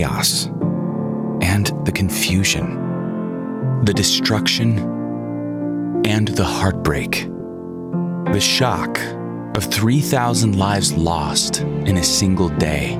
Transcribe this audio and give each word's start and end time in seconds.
chaos 0.00 0.46
and 1.42 1.66
the 1.84 1.92
confusion, 1.92 3.84
the 3.84 3.92
destruction 3.92 4.78
and 6.06 6.28
the 6.28 6.44
heartbreak, 6.44 7.28
the 8.32 8.40
shock 8.40 8.98
of 9.56 9.64
3,000 9.64 10.56
lives 10.58 10.94
lost 10.94 11.60
in 11.60 11.98
a 11.98 12.02
single 12.02 12.48
day. 12.48 12.96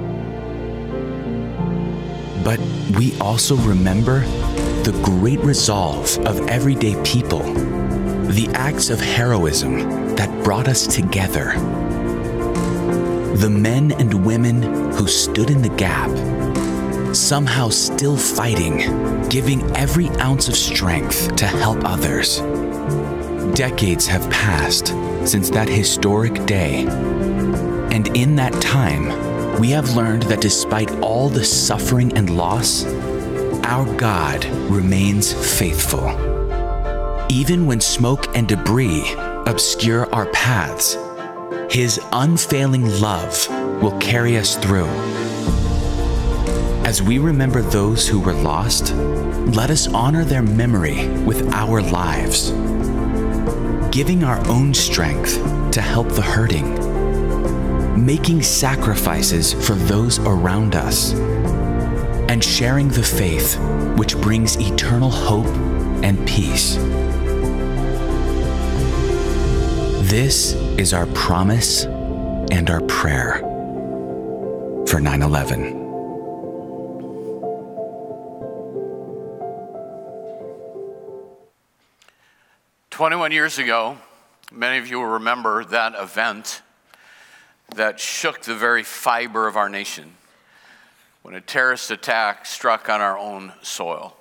But 2.44 2.60
we 2.98 3.18
also 3.18 3.56
remember 3.56 4.20
the 4.84 4.92
great 5.02 5.40
resolve 5.40 6.18
of 6.26 6.46
everyday 6.48 7.02
people, 7.02 7.44
the 8.24 8.50
acts 8.52 8.90
of 8.90 9.00
heroism 9.00 10.16
that 10.16 10.44
brought 10.44 10.68
us 10.68 10.86
together, 10.86 11.54
the 13.36 13.50
men 13.50 13.92
and 13.92 14.26
women 14.26 14.92
who 14.92 15.06
stood 15.06 15.50
in 15.50 15.62
the 15.62 15.74
gap, 15.76 16.10
somehow 17.14 17.68
still 17.68 18.16
fighting, 18.16 18.78
giving 19.28 19.62
every 19.76 20.08
ounce 20.20 20.48
of 20.48 20.56
strength 20.56 21.34
to 21.36 21.46
help 21.46 21.78
others. 21.84 22.40
Decades 23.54 24.06
have 24.06 24.28
passed 24.30 24.88
since 25.24 25.50
that 25.50 25.68
historic 25.68 26.46
day, 26.46 26.86
and 27.90 28.16
in 28.16 28.36
that 28.36 28.52
time, 28.62 29.58
we 29.60 29.70
have 29.70 29.96
learned 29.96 30.22
that 30.24 30.40
despite 30.40 30.90
all 31.00 31.28
the 31.28 31.44
suffering 31.44 32.16
and 32.16 32.36
loss, 32.36 32.84
our 33.64 33.84
God 33.96 34.44
remains 34.70 35.32
faithful. 35.58 36.08
Even 37.28 37.66
when 37.66 37.80
smoke 37.80 38.34
and 38.36 38.48
debris 38.48 39.14
obscure 39.46 40.12
our 40.14 40.26
paths, 40.26 40.96
His 41.70 42.00
unfailing 42.12 43.00
love 43.00 43.48
will 43.82 43.96
carry 43.98 44.36
us 44.36 44.56
through. 44.56 44.88
As 46.84 47.02
we 47.02 47.18
remember 47.18 47.62
those 47.62 48.08
who 48.08 48.18
were 48.18 48.32
lost, 48.32 48.94
let 49.54 49.70
us 49.70 49.86
honor 49.86 50.24
their 50.24 50.42
memory 50.42 51.08
with 51.20 51.52
our 51.52 51.82
lives, 51.82 52.50
giving 53.90 54.24
our 54.24 54.44
own 54.48 54.72
strength 54.72 55.34
to 55.72 55.80
help 55.80 56.08
the 56.08 56.22
hurting, 56.22 58.04
making 58.04 58.42
sacrifices 58.42 59.52
for 59.52 59.74
those 59.74 60.18
around 60.20 60.74
us 60.74 61.12
and 62.30 62.42
sharing 62.42 62.88
the 62.88 63.02
faith 63.02 63.58
which 63.96 64.16
brings 64.16 64.56
eternal 64.56 65.10
hope 65.10 65.46
and 66.02 66.26
peace. 66.26 66.76
This 70.10 70.54
is 70.76 70.94
our 70.94 71.06
promise 71.06 71.84
and 71.84 72.70
our 72.70 72.80
prayer 72.82 73.40
for 74.86 74.98
9 74.98 75.22
11. 75.22 75.79
Twenty-one 83.00 83.32
years 83.32 83.58
ago, 83.58 83.96
many 84.52 84.76
of 84.76 84.86
you 84.86 84.98
will 84.98 85.06
remember 85.06 85.64
that 85.64 85.94
event 85.94 86.60
that 87.74 87.98
shook 87.98 88.42
the 88.42 88.54
very 88.54 88.82
fiber 88.82 89.46
of 89.46 89.56
our 89.56 89.70
nation 89.70 90.16
when 91.22 91.34
a 91.34 91.40
terrorist 91.40 91.90
attack 91.90 92.44
struck 92.44 92.90
on 92.90 93.00
our 93.00 93.16
own 93.16 93.54
soil. 93.62 94.14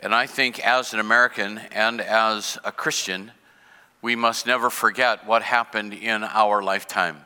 And 0.00 0.12
I 0.12 0.26
think 0.26 0.58
as 0.66 0.94
an 0.94 0.98
American 0.98 1.58
and 1.70 2.00
as 2.00 2.58
a 2.64 2.72
Christian, 2.72 3.30
we 4.02 4.16
must 4.16 4.48
never 4.48 4.68
forget 4.68 5.24
what 5.24 5.42
happened 5.42 5.94
in 5.94 6.24
our 6.24 6.64
lifetime. 6.64 7.24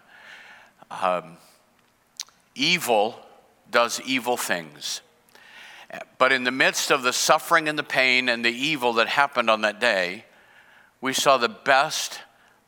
Um, 0.90 1.38
evil 2.54 3.18
does 3.70 3.98
evil 4.04 4.36
things. 4.36 5.00
But 6.18 6.32
in 6.32 6.44
the 6.44 6.50
midst 6.50 6.90
of 6.90 7.02
the 7.02 7.14
suffering 7.14 7.66
and 7.66 7.78
the 7.78 7.82
pain 7.82 8.28
and 8.28 8.44
the 8.44 8.52
evil 8.52 8.92
that 8.92 9.08
happened 9.08 9.48
on 9.48 9.62
that 9.62 9.80
day, 9.80 10.26
we 11.00 11.12
saw 11.12 11.36
the 11.36 11.48
best 11.48 12.20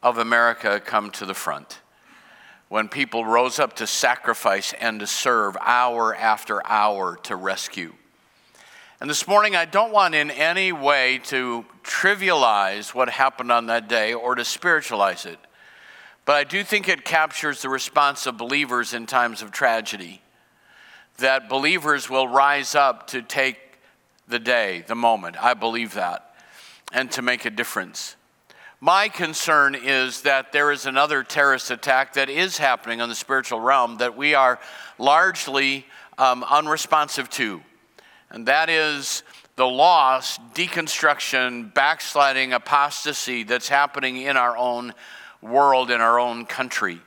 of 0.03 0.19
America 0.19 0.81
come 0.81 1.11
to 1.11 1.27
the 1.27 1.35
front 1.35 1.81
when 2.69 2.89
people 2.89 3.25
rose 3.27 3.59
up 3.59 3.77
to 3.77 3.87
sacrifice 3.87 4.73
and 4.81 5.01
to 5.01 5.07
serve 5.07 5.57
hour 5.61 6.17
after 6.17 6.67
hour 6.67 7.19
to 7.23 7.37
rescue. 7.37 7.93
And 8.99 9.11
this 9.11 9.29
morning, 9.29 9.55
I 9.55 9.67
don't 9.67 9.93
want 9.93 10.15
in 10.15 10.31
any 10.31 10.73
way 10.73 11.19
to 11.25 11.67
trivialize 11.83 12.95
what 12.95 13.11
happened 13.11 13.53
on 13.53 13.67
that 13.67 13.89
day 13.89 14.15
or 14.15 14.35
to 14.35 14.45
spiritualize 14.45 15.27
it, 15.27 15.39
but 16.25 16.37
I 16.37 16.45
do 16.45 16.65
think 16.65 16.89
it 16.89 17.05
captures 17.05 17.61
the 17.61 17.69
response 17.69 18.27
of 18.27 18.39
believers 18.39 18.95
in 18.95 19.07
times 19.07 19.43
of 19.43 19.51
tragedy. 19.51 20.23
That 21.19 21.51
believers 21.51 22.09
will 22.09 22.27
rise 22.27 22.75
up 22.75 23.09
to 23.09 23.21
take 23.21 23.59
the 24.27 24.39
day, 24.39 24.83
the 24.87 24.95
moment. 24.95 25.37
I 25.43 25.53
believe 25.53 25.93
that, 25.95 26.35
and 26.91 27.11
to 27.11 27.21
make 27.21 27.45
a 27.45 27.51
difference. 27.51 28.17
My 28.85 29.09
concern 29.09 29.77
is 29.77 30.23
that 30.23 30.51
there 30.51 30.73
is 30.73 30.87
another 30.87 31.23
terrorist 31.23 31.71
attack 31.71 32.15
that 32.15 32.29
is 32.29 32.59
happening 32.59 33.01
on 33.01 33.09
the 33.09 33.15
spiritual 33.15 33.61
realm 33.61 33.99
that 33.99 34.17
we 34.17 34.35
are 34.35 34.59
largely 34.99 35.87
um, 36.19 36.43
unresponsive 36.43 37.31
to, 37.31 37.63
and 38.29 38.49
that 38.49 38.69
is 38.69 39.23
the 39.55 39.69
loss, 39.69 40.37
deconstruction, 40.53 41.73
backsliding, 41.73 42.53
apostasy 42.53 43.45
that's 43.45 43.69
happening 43.69 44.17
in 44.17 44.37
our 44.37 44.57
own 44.57 44.95
world, 45.41 45.93
in 45.93 46.01
our 46.01 46.19
own 46.19 46.45
country. 46.45 47.01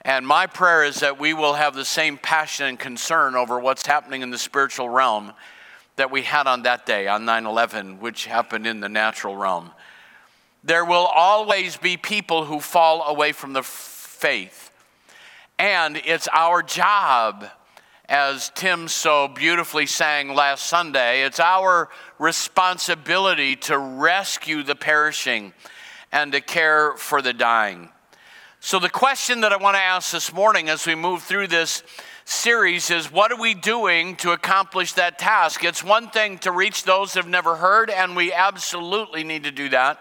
And 0.00 0.26
my 0.26 0.46
prayer 0.46 0.84
is 0.84 1.00
that 1.00 1.20
we 1.20 1.34
will 1.34 1.52
have 1.52 1.74
the 1.74 1.84
same 1.84 2.16
passion 2.16 2.64
and 2.64 2.78
concern 2.78 3.34
over 3.34 3.60
what's 3.60 3.86
happening 3.86 4.22
in 4.22 4.30
the 4.30 4.38
spiritual 4.38 4.88
realm 4.88 5.34
that 5.96 6.10
we 6.10 6.22
had 6.22 6.46
on 6.46 6.62
that 6.62 6.86
day, 6.86 7.08
on 7.08 7.26
9 7.26 7.44
11, 7.44 8.00
which 8.00 8.24
happened 8.24 8.66
in 8.66 8.80
the 8.80 8.88
natural 8.88 9.36
realm. 9.36 9.70
There 10.66 10.86
will 10.86 11.04
always 11.04 11.76
be 11.76 11.98
people 11.98 12.46
who 12.46 12.58
fall 12.58 13.02
away 13.02 13.32
from 13.32 13.52
the 13.52 13.62
faith. 13.62 14.70
And 15.58 16.00
it's 16.06 16.26
our 16.32 16.62
job, 16.62 17.44
as 18.08 18.50
Tim 18.54 18.88
so 18.88 19.28
beautifully 19.28 19.84
sang 19.84 20.34
last 20.34 20.66
Sunday, 20.66 21.24
it's 21.24 21.38
our 21.38 21.90
responsibility 22.18 23.56
to 23.56 23.76
rescue 23.76 24.62
the 24.62 24.74
perishing 24.74 25.52
and 26.10 26.32
to 26.32 26.40
care 26.40 26.94
for 26.96 27.20
the 27.20 27.34
dying. 27.34 27.90
So, 28.60 28.78
the 28.78 28.88
question 28.88 29.42
that 29.42 29.52
I 29.52 29.58
want 29.58 29.76
to 29.76 29.82
ask 29.82 30.12
this 30.12 30.32
morning 30.32 30.70
as 30.70 30.86
we 30.86 30.94
move 30.94 31.22
through 31.22 31.48
this 31.48 31.82
series 32.24 32.90
is 32.90 33.12
what 33.12 33.30
are 33.30 33.38
we 33.38 33.52
doing 33.52 34.16
to 34.16 34.32
accomplish 34.32 34.94
that 34.94 35.18
task? 35.18 35.62
It's 35.62 35.84
one 35.84 36.08
thing 36.08 36.38
to 36.38 36.50
reach 36.50 36.84
those 36.84 37.12
who 37.12 37.20
have 37.20 37.28
never 37.28 37.56
heard, 37.56 37.90
and 37.90 38.16
we 38.16 38.32
absolutely 38.32 39.24
need 39.24 39.44
to 39.44 39.50
do 39.50 39.68
that. 39.68 40.00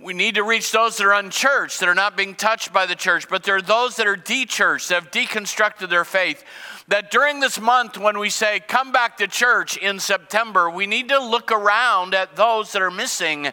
We 0.00 0.14
need 0.14 0.36
to 0.36 0.44
reach 0.44 0.70
those 0.70 0.96
that 0.96 1.06
are 1.06 1.14
unchurched, 1.14 1.80
that 1.80 1.88
are 1.88 1.94
not 1.94 2.16
being 2.16 2.36
touched 2.36 2.72
by 2.72 2.86
the 2.86 2.94
church, 2.94 3.28
but 3.28 3.42
there 3.42 3.56
are 3.56 3.62
those 3.62 3.96
that 3.96 4.06
are 4.06 4.14
de-churched, 4.14 4.88
that 4.88 5.02
have 5.02 5.10
deconstructed 5.10 5.90
their 5.90 6.04
faith. 6.04 6.44
That 6.86 7.10
during 7.10 7.40
this 7.40 7.60
month, 7.60 7.98
when 7.98 8.18
we 8.18 8.30
say, 8.30 8.60
come 8.60 8.92
back 8.92 9.16
to 9.18 9.26
church 9.26 9.76
in 9.76 9.98
September, 9.98 10.70
we 10.70 10.86
need 10.86 11.08
to 11.08 11.18
look 11.18 11.50
around 11.50 12.14
at 12.14 12.36
those 12.36 12.72
that 12.72 12.82
are 12.82 12.92
missing 12.92 13.48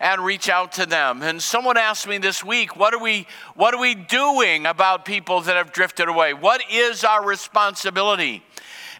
and 0.00 0.24
reach 0.24 0.48
out 0.48 0.72
to 0.72 0.86
them. 0.86 1.22
And 1.22 1.42
someone 1.42 1.76
asked 1.76 2.08
me 2.08 2.16
this 2.16 2.42
week, 2.42 2.74
what 2.74 2.94
are 2.94 3.00
we, 3.00 3.26
what 3.54 3.74
are 3.74 3.80
we 3.80 3.94
doing 3.94 4.64
about 4.64 5.04
people 5.04 5.42
that 5.42 5.56
have 5.56 5.72
drifted 5.72 6.08
away? 6.08 6.32
What 6.32 6.62
is 6.70 7.04
our 7.04 7.24
responsibility? 7.24 8.42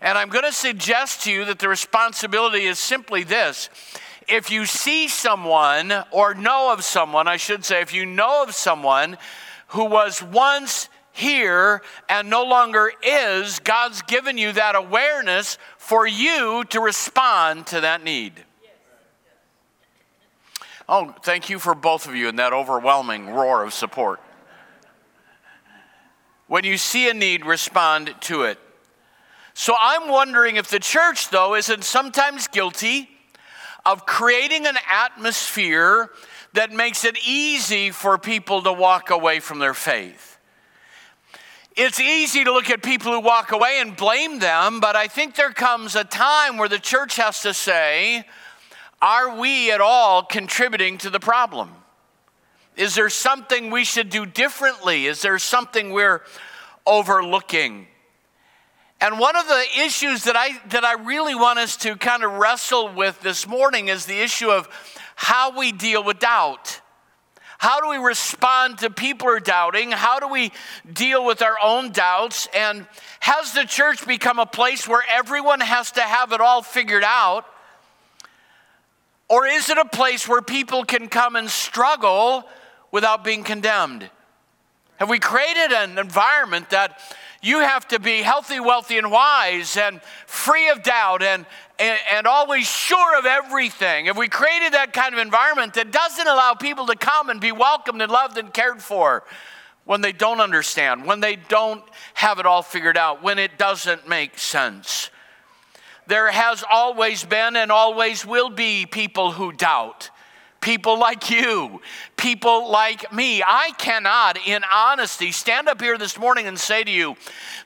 And 0.03 0.19
I'm 0.19 0.29
going 0.29 0.45
to 0.45 0.53
suggest 0.53 1.23
to 1.23 1.33
you 1.33 1.45
that 1.47 1.59
the 1.59 1.69
responsibility 1.69 2.65
is 2.65 2.79
simply 2.79 3.23
this 3.23 3.71
if 4.29 4.51
you 4.51 4.67
see 4.67 5.09
someone 5.09 5.93
or 6.11 6.35
know 6.35 6.73
of 6.73 6.85
someone, 6.85 7.29
I 7.29 7.37
should 7.37 7.65
say, 7.65 7.81
if 7.81 7.95
you 7.95 8.07
know 8.07 8.43
of 8.43 8.55
someone 8.55 9.17
who 9.69 9.85
was 9.85 10.23
once 10.23 10.89
here 11.13 11.83
and 12.09 12.31
no 12.31 12.45
longer 12.45 12.91
is, 13.03 13.59
God's 13.61 14.03
given 14.03 14.39
you 14.39 14.53
that 14.53 14.75
awareness 14.75 15.59
for 15.77 16.07
you 16.07 16.65
to 16.71 16.81
respond 16.81 17.67
to 17.69 17.81
that 17.81 18.03
need. 18.03 18.33
Oh, 20.89 21.15
thank 21.23 21.49
you 21.49 21.59
for 21.59 21.75
both 21.75 22.09
of 22.09 22.15
you 22.15 22.29
in 22.29 22.37
that 22.37 22.53
overwhelming 22.53 23.31
roar 23.31 23.63
of 23.63 23.73
support. 23.73 24.21
When 26.49 26.65
you 26.65 26.77
see 26.77 27.09
a 27.09 27.15
need, 27.15 27.47
respond 27.47 28.15
to 28.23 28.43
it. 28.43 28.59
So 29.55 29.75
I'm 29.79 30.09
wondering 30.09 30.57
if 30.57 30.69
the 30.69 30.79
church, 30.79 31.31
though, 31.31 31.55
isn't 31.55 31.85
sometimes 31.85 32.49
guilty 32.49 33.09
of 33.85 34.07
creating 34.07 34.67
an 34.67 34.77
atmosphere 34.91 36.11
that 36.53 36.71
makes 36.71 37.05
it 37.05 37.17
easy 37.27 37.91
for 37.91 38.19
people 38.19 38.63
to 38.63 38.73
walk 38.73 39.11
away 39.11 39.41
from 39.41 39.59
their 39.59 39.75
faith. 39.75 40.39
It's 41.75 41.99
easy 41.99 42.45
to 42.45 42.53
look 42.53 42.69
at 42.69 42.83
people 42.83 43.13
who 43.13 43.21
walk 43.21 43.53
away 43.53 43.79
and 43.81 43.97
blame 43.97 44.39
them, 44.39 44.81
but 44.81 44.95
I 44.95 45.09
think 45.09 45.37
there 45.37 45.53
comes 45.53 45.97
a 45.97 46.05
time 46.05 46.59
where 46.59 46.69
the 46.69 46.79
church 46.79 47.17
has 47.17 47.41
to 47.43 47.55
say, 47.55 48.27
Are 49.01 49.39
we 49.41 49.73
at 49.73 49.81
all 49.81 50.23
contributing 50.23 50.99
to 50.99 51.11
the 51.11 51.21
problem? 51.21 51.71
Is 52.77 52.95
there 52.95 53.11
something 53.11 53.71
we 53.71 53.85
should 53.85 54.11
do 54.11 54.27
differently? 54.27 55.07
Is 55.07 55.23
there 55.23 55.39
something 55.39 55.93
we're 55.93 56.23
overlooking? 56.87 57.87
And 59.03 59.19
one 59.19 59.35
of 59.35 59.49
the 59.49 59.65
issues 59.81 60.23
that 60.25 60.37
I, 60.37 60.57
that 60.69 60.85
I 60.85 60.93
really 60.93 61.35
want 61.35 61.59
us 61.59 61.77
to 61.79 61.97
kind 61.97 62.23
of 62.23 62.35
wrestle 62.35 62.89
with 62.95 63.21
this 63.21 63.49
morning 63.49 63.89
is 63.89 64.07
the 64.07 64.21
issue 64.21 64.49
of 64.49 64.69
how 65.17 65.59
we 65.59 65.73
deal 65.73 66.05
with 66.05 66.21
doubt. 66.21 66.81
How 67.59 67.81
do 67.81 67.89
we 67.89 67.97
respond 67.97 68.79
to 68.79 68.91
people 68.91 69.27
who 69.27 69.35
are 69.35 69.41
doubting? 69.41 69.91
How 69.91 70.21
do 70.21 70.29
we 70.29 70.53
deal 70.91 71.25
with 71.27 71.43
our 71.43 71.57
own 71.61 71.91
doubts? 71.91 72.47
And 72.55 72.87
has 73.19 73.53
the 73.55 73.65
church 73.65 74.07
become 74.07 74.39
a 74.39 74.47
place 74.47 74.87
where 74.87 75.03
everyone 75.13 75.59
has 75.59 75.91
to 75.93 76.01
have 76.01 76.31
it 76.31 76.41
all 76.41 76.63
figured 76.63 77.05
out? 77.05 77.45
Or 79.29 79.47
is 79.49 79.69
it 79.69 79.79
a 79.79 79.85
place 79.85 80.29
where 80.29 80.43
people 80.43 80.85
can 80.85 81.09
come 81.09 81.35
and 81.35 81.51
struggle 81.51 82.45
without 82.93 83.25
being 83.25 83.43
condemned? 83.43 84.09
Have 84.97 85.09
we 85.09 85.19
created 85.19 85.73
an 85.73 85.99
environment 85.99 86.71
that 86.71 87.01
you 87.43 87.59
have 87.59 87.89
to 87.89 87.99
be 87.99 88.23
healthy, 88.23 88.61
wealthy, 88.61 88.99
and 88.99 89.11
wise, 89.11 89.77
and 89.77 90.01
free 90.27 90.69
of 90.69 90.85
doubt, 90.85 91.23
and, 91.23 91.45
and, 91.79 91.99
and, 92.13 92.27
always 92.27 92.67
sure 92.67 93.19
of 93.19 93.27
everything. 93.27 94.07
If 94.07 94.17
we 94.17 94.29
created 94.29 94.75
that 94.75 94.93
kind 94.93 95.13
of 95.13 95.19
environment 95.19 95.75
that 95.75 95.91
doesn't 95.91 96.27
allow 96.27 96.55
people 96.55 96.87
to 96.87 96.95
come 96.95 97.31
and 97.31 97.41
be 97.41 97.51
welcomed 97.51 98.01
and 98.01 98.13
loved 98.13 98.39
and 98.39 98.55
cared 98.55 98.81
for 98.81 99.25
when 99.85 100.03
they 100.03 100.13
don't 100.13 100.41
understand, 100.41 101.05
when 101.05 101.19
they 101.19 101.35
don't 101.35 101.83
have 102.15 102.39
it 102.39 102.47
all 102.47 102.63
figured 102.63 102.97
out, 102.97 103.25
when 103.25 103.41
it 103.41 103.59
doesn't 103.59 104.09
make 104.09 104.39
sense. 104.39 105.11
There 106.07 106.31
has 106.31 106.63
always 106.71 107.25
been 107.25 107.57
and 107.57 107.73
always 107.73 108.25
will 108.25 108.51
be 108.51 108.87
people 108.87 109.33
who 109.33 109.51
doubt 109.51 110.11
people 110.63 110.99
like 110.99 111.29
you, 111.29 111.83
people 112.17 112.71
like 112.71 113.13
me. 113.13 113.43
I 113.43 113.73
cannot, 113.77 114.39
in 114.47 114.63
honesty, 114.73 115.33
stand 115.33 115.69
up 115.69 115.81
here 115.81 115.99
this 115.99 116.19
morning 116.19 116.47
and 116.47 116.59
say 116.59 116.83
to 116.85 116.91
you 116.91 117.17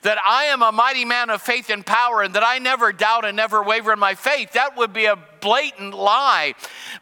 that 0.01 0.17
I 0.25 0.45
am 0.45 0.61
a 0.61 0.71
mighty 0.71 1.05
man 1.05 1.29
of 1.29 1.41
faith 1.41 1.69
and 1.69 1.85
power 1.85 2.23
and 2.23 2.33
that 2.33 2.43
I 2.43 2.57
never 2.57 2.91
doubt 2.91 3.23
and 3.23 3.37
never 3.37 3.63
waver 3.63 3.93
in 3.93 3.99
my 3.99 4.15
faith. 4.15 4.53
That 4.53 4.75
would 4.75 4.91
be 4.91 5.05
a 5.05 5.17
blatant 5.39 5.93
lie 5.93 6.55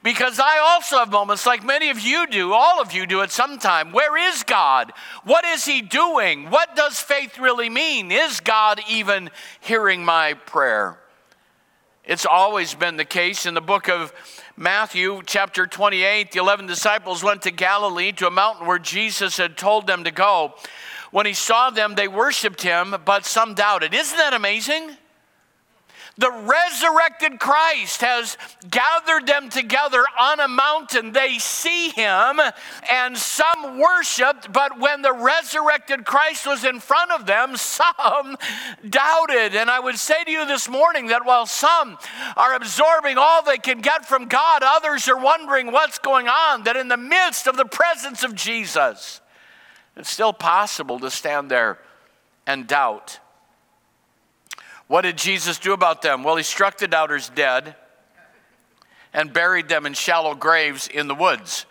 because 0.04 0.40
I 0.40 0.60
also 0.60 0.98
have 0.98 1.10
moments 1.10 1.46
like 1.46 1.64
many 1.64 1.90
of 1.90 2.00
you 2.00 2.28
do, 2.28 2.54
all 2.54 2.82
of 2.82 2.94
you 2.94 3.08
do 3.08 3.22
at 3.22 3.32
some 3.32 3.58
time. 3.58 3.92
Where 3.92 4.18
is 4.18 4.44
God? 4.44 4.92
What 5.24 5.46
is 5.46 5.66
He 5.66 5.82
doing? 5.82 6.52
What 6.52 6.76
does 6.76 7.00
faith 7.00 7.40
really 7.40 7.70
mean? 7.70 8.12
Is 8.12 8.42
God 8.42 8.82
even 8.90 9.32
hearing 9.62 10.04
my 10.04 10.34
prayer? 10.34 11.00
It's 12.08 12.26
always 12.26 12.76
been 12.76 12.98
the 12.98 13.06
case 13.06 13.48
in 13.48 13.56
the 13.56 13.62
book 13.62 13.90
of 13.90 14.14
Matthew, 14.58 15.22
chapter 15.26 15.68
28. 15.68 16.32
The 16.32 16.40
11 16.40 16.66
disciples 16.66 17.22
went 17.22 17.42
to 17.42 17.52
Galilee 17.52 18.14
to 18.14 18.28
a 18.28 18.32
mountain 18.32 18.66
where 18.66 18.80
Jesus 18.80 19.36
had 19.36 19.58
told 19.58 19.86
them 19.86 20.06
to 20.06 20.12
go. 20.12 20.56
When 21.12 21.26
he 21.26 21.34
saw 21.34 21.72
them, 21.72 21.96
they 21.96 22.08
worshiped 22.08 22.62
him, 22.62 22.96
but 23.04 23.26
some 23.26 23.54
doubted. 23.54 23.94
Isn't 23.94 24.18
that 24.18 24.34
amazing? 24.34 24.96
The 26.18 26.32
resurrected 26.32 27.40
Christ 27.40 28.00
has 28.00 28.38
gathered 28.70 29.28
them 29.28 29.50
together 29.50 30.04
on 30.18 30.40
a 30.40 30.48
mountain. 30.48 31.12
They 31.12 31.40
see 31.40 31.90
him, 31.90 32.40
and 32.90 33.18
some 33.18 33.80
worshiped, 33.80 34.54
but 34.54 34.80
when 34.80 35.02
the 35.02 35.12
resurrected 35.12 36.06
Christ 36.06 36.48
was 36.48 36.64
in 36.64 36.80
front 36.80 37.12
of 37.12 37.26
them, 37.26 37.58
some 37.58 38.38
doubted. 38.88 39.56
And 39.56 39.70
I 39.70 39.82
would 39.82 40.00
say 40.00 40.24
to 40.24 40.32
you 40.32 40.46
this 40.46 40.70
morning 40.70 41.08
that 41.08 41.26
while 41.26 41.46
some 41.46 41.98
are 42.38 42.54
absorbing 42.56 43.18
all 43.18 43.44
they 43.44 43.58
can 43.58 43.82
get 43.82 44.06
from 44.06 44.30
God, 44.30 44.64
others 44.64 45.10
are 45.10 45.20
wondering 45.20 45.74
what's 45.74 46.00
going 46.00 46.30
on, 46.30 46.64
that 46.64 46.78
in 46.78 46.88
the 46.88 46.96
midst 46.96 47.46
of 47.46 47.58
the 47.58 47.66
presence 47.66 48.24
of 48.24 48.36
Jesus, 48.36 49.20
it's 49.98 50.10
still 50.10 50.34
possible 50.34 50.98
to 51.00 51.12
stand 51.12 51.52
there 51.52 51.78
and 52.48 52.68
doubt. 52.68 53.20
What 54.88 55.02
did 55.02 55.18
Jesus 55.18 55.58
do 55.58 55.74
about 55.74 56.02
them? 56.02 56.24
Well, 56.24 56.36
he 56.36 56.44
struck 56.44 56.78
the 56.78 56.88
doubters 56.88 57.30
dead 57.30 57.76
and 59.14 59.34
buried 59.34 59.68
them 59.68 59.86
in 59.86 59.94
shallow 59.94 60.36
graves 60.36 60.88
in 60.88 61.08
the 61.08 61.16
woods. 61.16 61.66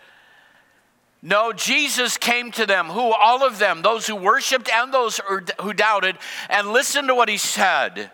No, 1.21 1.53
Jesus 1.53 2.17
came 2.17 2.51
to 2.51 2.65
them, 2.65 2.87
who 2.87 3.13
all 3.13 3.45
of 3.45 3.57
them, 3.57 3.81
those 3.81 4.05
who 4.05 4.15
worshiped 4.15 4.69
and 4.69 4.93
those 4.93 5.19
who 5.61 5.73
doubted, 5.73 6.17
and 6.49 6.71
listened 6.71 7.07
to 7.07 7.15
what 7.15 7.29
he 7.29 7.37
said. 7.37 8.11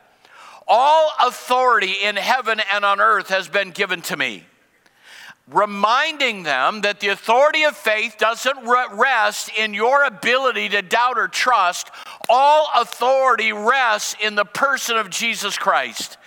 All 0.68 1.12
authority 1.20 1.94
in 2.04 2.16
heaven 2.16 2.62
and 2.74 2.86
on 2.86 3.02
earth 3.02 3.30
has 3.30 3.50
been 3.50 3.72
given 3.72 4.02
to 4.04 4.16
me 4.16 4.46
reminding 5.50 6.44
them 6.44 6.82
that 6.82 7.00
the 7.00 7.10
authority 7.10 7.64
of 7.64 7.76
faith 7.76 8.16
doesn't 8.18 8.58
rest 8.66 9.50
in 9.58 9.74
your 9.74 10.04
ability 10.04 10.70
to 10.70 10.82
doubt 10.82 11.18
or 11.18 11.28
trust. 11.28 11.90
All 12.30 12.68
authority 12.76 13.52
rests 13.52 14.16
in 14.22 14.36
the 14.36 14.46
person 14.46 14.98
of 14.98 15.10
Jesus 15.10 15.58
Christ. 15.58 16.18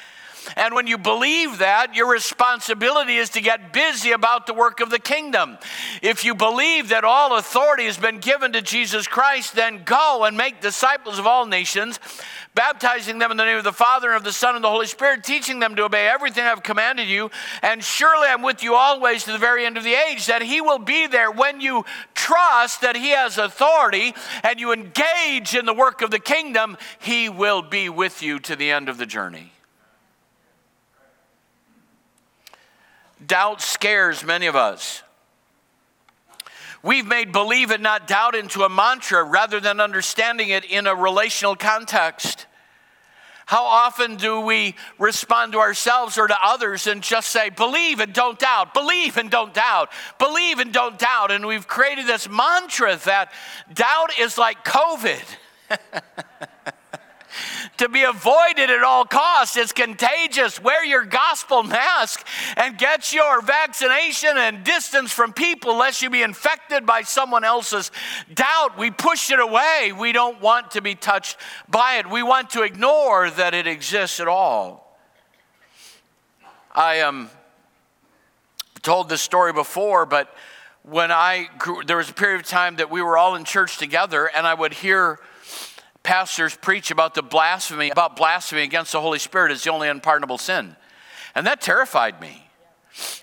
And 0.57 0.75
when 0.75 0.87
you 0.87 0.99
believe 0.99 1.59
that, 1.59 1.95
your 1.95 2.11
responsibility 2.11 3.17
is 3.17 3.31
to 3.31 3.41
get 3.41 3.73
busy 3.73 4.13
about 4.13 4.47
the 4.47 4.55
work 4.55 4.81
of 4.81 4.91
the 4.91 4.99
kingdom. 4.99 5.59
If 6.03 6.25
you 6.25 6.35
believe 6.35 6.91
that 6.91 7.05
all 7.05 7.39
authority 7.39 7.85
has 7.85 7.97
been 7.97 8.19
given 8.19 8.53
to 8.53 8.63
Jesus 8.63 9.07
Christ, 9.07 9.55
then 9.55 9.83
go 9.85 10.25
and 10.25 10.37
make 10.37 10.61
disciples 10.61 11.19
of 11.19 11.27
all 11.27 11.47
nations, 11.47 11.99
baptizing 12.55 13.19
them 13.19 13.31
in 13.31 13.37
the 13.37 13.45
name 13.45 13.59
of 13.59 13.65
the 13.65 13.73
Father 13.73 14.09
and 14.09 14.17
of 14.17 14.25
the 14.25 14.33
Son 14.33 14.55
and 14.55 14.65
the 14.65 14.71
Holy 14.71 14.87
Spirit, 14.87 15.25
teaching 15.25 15.59
them 15.59 15.77
to 15.77 15.85
obey 15.85 16.09
everything 16.09 16.45
I've 16.45 16.63
commanded 16.63 17.09
you. 17.09 17.31
And 17.63 17.83
surely 17.83 18.29
I'm 18.29 18.43
with 18.43 18.63
you 18.63 18.75
always 18.75 19.25
to 19.25 19.33
the 19.33 19.39
very 19.39 19.67
end 19.67 19.77
of 19.77 19.85
the 19.85 19.95
age, 19.95 20.27
that 20.27 20.43
He 20.43 20.61
will 20.61 20.79
be 20.79 21.07
there 21.07 21.31
when 21.31 21.61
you 21.61 21.85
trust 22.15 22.81
that 22.81 22.97
He 22.97 23.11
has 23.11 23.39
authority 23.39 24.15
and 24.43 24.59
you 24.59 24.73
engage 24.73 25.55
in 25.55 25.67
the 25.67 25.75
work 25.75 26.03
of 26.03 26.11
the 26.11 26.19
kingdom, 26.19 26.77
He 26.99 27.29
will 27.29 27.63
be 27.63 27.89
with 27.89 28.23
you 28.23 28.39
to 28.41 28.57
the 28.57 28.71
end 28.71 28.89
of 28.89 28.99
the 28.99 29.07
journey. 29.07 29.53
Doubt 33.25 33.63
scares 33.63 34.25
many 34.25 34.47
of 34.47 34.57
us. 34.57 35.04
We've 36.85 37.07
made 37.07 37.33
believe 37.33 37.71
and 37.71 37.83
not 37.83 38.07
doubt 38.07 38.35
into 38.35 38.63
a 38.63 38.69
mantra 38.69 39.25
rather 39.25 39.59
than 39.59 39.81
understanding 39.81 40.51
it 40.51 40.67
in 40.67 40.87
a 40.87 40.95
relational 40.95 41.57
context. 41.57 42.45
How 43.47 43.65
often 43.65 44.17
do 44.17 44.41
we 44.41 44.75
respond 44.99 45.53
to 45.53 45.61
ourselves 45.61 46.19
or 46.19 46.27
to 46.29 46.37
others 46.43 46.87
and 46.87 47.03
just 47.03 47.31
say, 47.31 47.49
believe 47.49 48.01
and 48.01 48.13
don't 48.13 48.39
doubt, 48.39 48.75
believe 48.75 49.17
and 49.17 49.31
don't 49.31 49.55
doubt, 49.55 49.93
believe 50.19 50.59
and 50.59 50.75
don't 50.75 50.99
doubt? 50.99 51.31
And 51.31 51.47
we've 51.47 51.67
created 51.67 52.07
this 52.07 52.29
mantra 52.29 52.97
that 53.05 53.33
doubt 53.73 54.19
is 54.19 54.37
like 54.37 54.63
COVID. 54.63 55.25
to 57.79 57.89
be 57.89 58.03
avoided 58.03 58.71
at 58.71 58.83
all 58.83 59.05
costs. 59.05 59.57
It's 59.57 59.73
contagious. 59.73 60.61
Wear 60.61 60.85
your 60.85 61.05
gospel 61.05 61.63
mask 61.63 62.27
and 62.57 62.79
get 62.79 63.13
your 63.13 63.43
vaccination 63.43 64.31
and 64.37 64.65
distance 64.65 65.13
from 65.13 65.33
people 65.33 65.77
lest 65.77 66.03
you 66.03 66.11
be 66.11 66.23
infected 66.23 66.87
by 66.87 67.03
someone 67.03 67.45
else's 67.45 67.91
doubt. 68.33 68.79
We 68.79 68.91
push 68.91 69.31
it 69.31 69.41
away. 69.41 69.93
We 69.97 70.13
don't 70.13 70.41
want 70.41 70.73
to 70.73 70.81
be 70.81 70.95
touched 70.95 71.37
by 71.69 71.97
it. 71.97 72.11
We 72.11 72.23
want 72.23 72.51
to 72.51 72.63
ignore 72.63 73.31
that 73.31 73.55
it 73.55 73.67
exists 73.67 74.21
at 74.21 74.29
all. 74.29 74.99
I 76.75 77.01
um, 77.01 77.31
told 78.83 79.09
this 79.09 79.23
story 79.23 79.53
before, 79.53 80.07
but 80.07 80.35
when 80.83 81.11
I 81.11 81.49
grew, 81.59 81.83
there 81.85 81.97
was 81.97 82.11
a 82.11 82.15
period 82.15 82.41
of 82.41 82.47
time 82.47 82.77
that 82.77 82.91
we 82.91 83.01
were 83.01 83.17
all 83.17 83.37
in 83.37 83.45
church 83.45 83.79
together, 83.79 84.27
and 84.27 84.47
I 84.47 84.55
would 84.55 84.75
hear 84.75 85.19
pastors 86.05 86.57
preach 86.57 86.93
about 86.93 87.15
the 87.15 87.23
blasphemy, 87.23 87.91
about 87.91 88.15
blasphemy 88.15 88.63
against 88.63 88.93
the 88.93 89.01
Holy 89.01 89.19
Spirit 89.19 89.51
is 89.51 89.65
the 89.65 89.71
only 89.71 89.89
unpardonable 89.89 90.39
sin. 90.39 90.77
And 91.35 91.47
that 91.49 91.61
terrified 91.61 92.21
me 92.21 92.44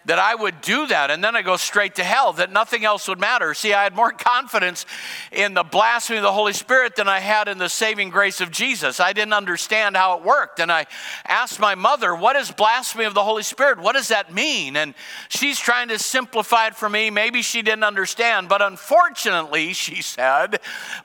that 0.06 0.20
I 0.20 0.36
would 0.36 0.62
do 0.62 0.88
that 0.88 1.12
and 1.12 1.24
then 1.24 1.36
I 1.36 1.42
go 1.42 1.58
straight 1.58 1.96
to 1.96 2.04
hell, 2.04 2.34
that 2.34 2.52
nothing 2.52 2.86
else 2.86 3.08
would 3.08 3.20
matter. 3.20 3.54
See, 3.54 3.74
I 3.74 3.84
had 3.84 3.96
more 3.96 4.12
confidence 4.18 4.86
in 5.32 5.54
the 5.54 5.64
blasphemy 5.64 6.18
of 6.18 6.24
the 6.24 6.32
Holy 6.32 6.54
Spirit 6.54 6.96
than 6.96 7.08
I 7.08 7.20
had 7.20 7.48
in 7.48 7.58
the 7.58 7.70
saving 7.70 8.10
grace 8.10 8.42
of 8.42 8.52
Jesus. 8.52 9.00
I 9.00 9.14
didn't 9.14 9.34
understand 9.34 9.96
how 9.96 10.18
it 10.18 10.24
worked. 10.24 10.60
And 10.60 10.72
I 10.72 10.86
asked 11.26 11.60
my 11.60 11.76
mother, 11.76 12.16
What 12.16 12.36
is 12.36 12.52
blasphemy 12.52 13.06
of 13.06 13.14
the 13.14 13.24
Holy 13.24 13.44
Spirit? 13.44 13.80
What 13.80 13.94
does 13.94 14.10
that 14.10 14.34
mean? 14.34 14.76
And 14.76 14.94
she's 15.30 15.60
trying 15.60 15.90
to 15.90 16.00
simplify 16.00 16.68
it 16.68 16.76
for 16.76 16.90
me. 16.90 17.10
Maybe 17.10 17.42
she 17.42 17.62
didn't 17.62 17.84
understand, 17.84 18.50
but 18.50 18.62
unfortunately, 18.62 19.74
she 19.82 20.02
said, 20.02 20.60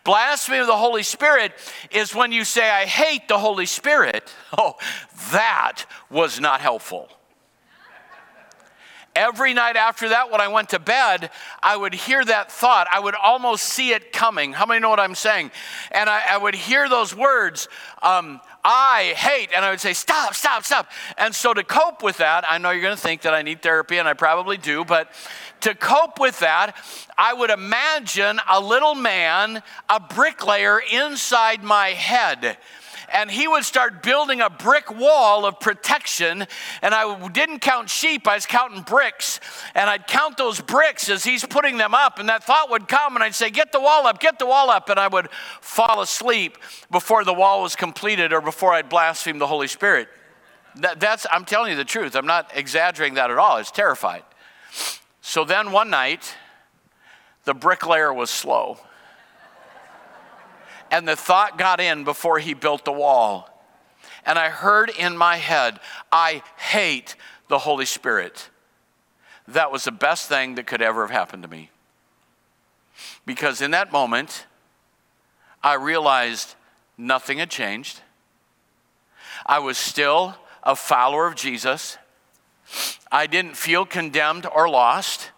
blasphemy 0.05 0.59
of 0.59 0.67
the 0.67 0.77
Holy 0.77 1.03
Spirit 1.03 1.53
is 1.91 2.15
when 2.15 2.33
you 2.33 2.45
say, 2.45 2.69
I 2.69 2.85
hate 2.85 3.29
the 3.29 3.39
Holy 3.39 3.67
Spirit. 3.67 4.33
Oh, 4.59 4.77
that 5.33 5.85
was 6.09 6.41
not 6.41 6.63
helpful 6.63 7.11
every 9.17 9.55
night 9.55 9.75
after 9.75 10.11
that, 10.11 10.31
when 10.31 10.41
I 10.41 10.49
went 10.49 10.69
to 10.69 10.79
bed, 10.79 11.31
I 11.63 11.77
would 11.77 11.95
hear 11.95 12.25
that 12.25 12.53
thought. 12.53 12.87
I 12.93 13.01
would 13.01 13.15
almost 13.15 13.65
see 13.65 13.91
it 13.91 14.13
coming. 14.13 14.53
How 14.53 14.67
many 14.67 14.79
know 14.79 14.91
what 14.91 15.01
I'm 15.01 15.17
saying? 15.17 15.51
And 15.91 16.09
I, 16.09 16.23
I 16.31 16.37
would 16.37 16.55
hear 16.55 16.89
those 16.89 17.17
words, 17.17 17.69
um, 18.03 18.41
I 18.63 19.15
hate, 19.17 19.51
and 19.55 19.65
I 19.65 19.71
would 19.71 19.81
say, 19.81 19.93
stop, 19.93 20.35
stop, 20.35 20.65
stop. 20.65 20.91
And 21.17 21.35
so 21.35 21.55
to 21.55 21.65
cope 21.65 22.03
with 22.03 22.19
that, 22.19 22.45
I 22.49 22.59
know 22.59 22.71
you're 22.71 22.83
going 22.83 22.97
to 22.97 23.01
think 23.01 23.23
that 23.23 23.33
I 23.33 23.43
need 23.43 23.63
therapy, 23.63 23.99
and 23.99 24.07
I 24.07 24.13
probably 24.13 24.57
do, 24.57 24.85
but 24.85 25.11
to 25.61 25.75
cope 25.75 26.21
with 26.21 26.41
that, 26.41 26.77
I 27.17 27.33
would 27.33 27.51
imagine 27.51 28.39
a 28.49 28.61
little 28.61 28.95
man, 28.95 29.63
a 29.89 30.01
bricklayer 30.01 30.81
inside 30.93 31.65
my 31.65 31.89
head 31.91 32.59
and 33.13 33.31
he 33.31 33.47
would 33.47 33.65
start 33.65 34.03
building 34.03 34.41
a 34.41 34.51
brick 34.51 34.91
wall 34.91 35.47
of 35.47 35.61
protection. 35.61 36.47
And 36.83 36.95
I 36.95 37.29
didn't 37.29 37.61
count 37.61 37.89
sheep, 37.89 38.27
I 38.27 38.35
was 38.35 38.47
counting 38.47 38.83
bricks. 38.83 39.41
And 39.75 39.89
I'd 39.89 40.07
count 40.07 40.37
those 40.37 40.61
bricks 40.61 41.09
as 41.09 41.25
he's 41.25 41.45
putting 41.45 41.77
them 41.77 41.95
up. 41.95 42.19
And 42.19 42.29
that 42.29 42.45
thought 42.45 42.71
would 42.71 42.89
come, 42.89 43.17
and 43.17 43.23
I'd 43.23 43.35
say, 43.35 43.51
Get 43.51 43.73
the 43.73 43.81
wall 43.81 44.07
up, 44.07 44.21
get 44.21 44.39
the 44.39 44.47
wall 44.47 44.71
up. 44.71 44.89
And 44.89 44.99
I 44.99 45.09
would 45.09 45.29
fall 45.61 46.01
asleep 46.01 46.59
before 46.91 47.25
the 47.25 47.35
wall 47.35 47.63
was 47.63 47.77
completed 47.77 48.33
or 48.33 48.41
before 48.41 48.73
I'd 48.73 48.89
blaspheme 48.89 49.39
the 49.39 49.47
Holy 49.47 49.69
Spirit. 49.69 50.09
That, 50.77 51.01
that's, 51.01 51.27
I'm 51.31 51.45
telling 51.45 51.71
you 51.71 51.77
the 51.77 51.85
truth. 51.85 52.15
I'm 52.17 52.27
not 52.27 52.51
exaggerating 52.55 53.15
that 53.15 53.31
at 53.31 53.39
all. 53.39 53.53
I 53.53 53.59
was 53.59 53.71
terrified. 53.71 54.23
So 55.23 55.45
then 55.45 55.73
one 55.73 55.91
night, 55.91 56.35
the 57.45 57.55
bricklayer 57.55 58.13
was 58.13 58.31
slow. 58.31 58.79
And 60.91 61.07
the 61.07 61.17
thought 61.17 61.59
got 61.59 61.81
in 61.81 62.05
before 62.05 62.39
he 62.39 62.55
built 62.55 62.85
the 62.85 62.93
wall. 62.93 63.51
And 64.25 64.39
I 64.39 64.49
heard 64.49 64.91
in 64.91 65.17
my 65.17 65.37
head, 65.37 65.81
I 66.11 66.43
hate 66.57 67.17
the 67.49 67.59
Holy 67.59 67.87
Spirit. 67.87 68.51
That 69.49 69.71
was 69.71 69.85
the 69.85 69.93
best 69.93 70.29
thing 70.29 70.57
that 70.57 70.67
could 70.67 70.83
ever 70.83 71.03
have 71.03 71.11
happened 71.11 71.45
to 71.45 71.49
me. 71.49 71.71
Because 73.25 73.61
in 73.61 73.71
that 73.73 73.93
moment, 73.93 74.47
I 75.63 75.75
realized 75.75 76.55
nothing 76.99 77.39
had 77.39 77.51
changed. 77.51 78.01
I 79.45 79.59
was 79.59 79.79
still 79.79 80.37
a 80.63 80.75
follower 80.75 81.27
of 81.27 81.37
Jesus. 81.37 81.99
I 83.13 83.27
didn't 83.27 83.57
feel 83.57 83.87
condemned 83.87 84.47
or 84.47 84.69
lost. 84.69 85.31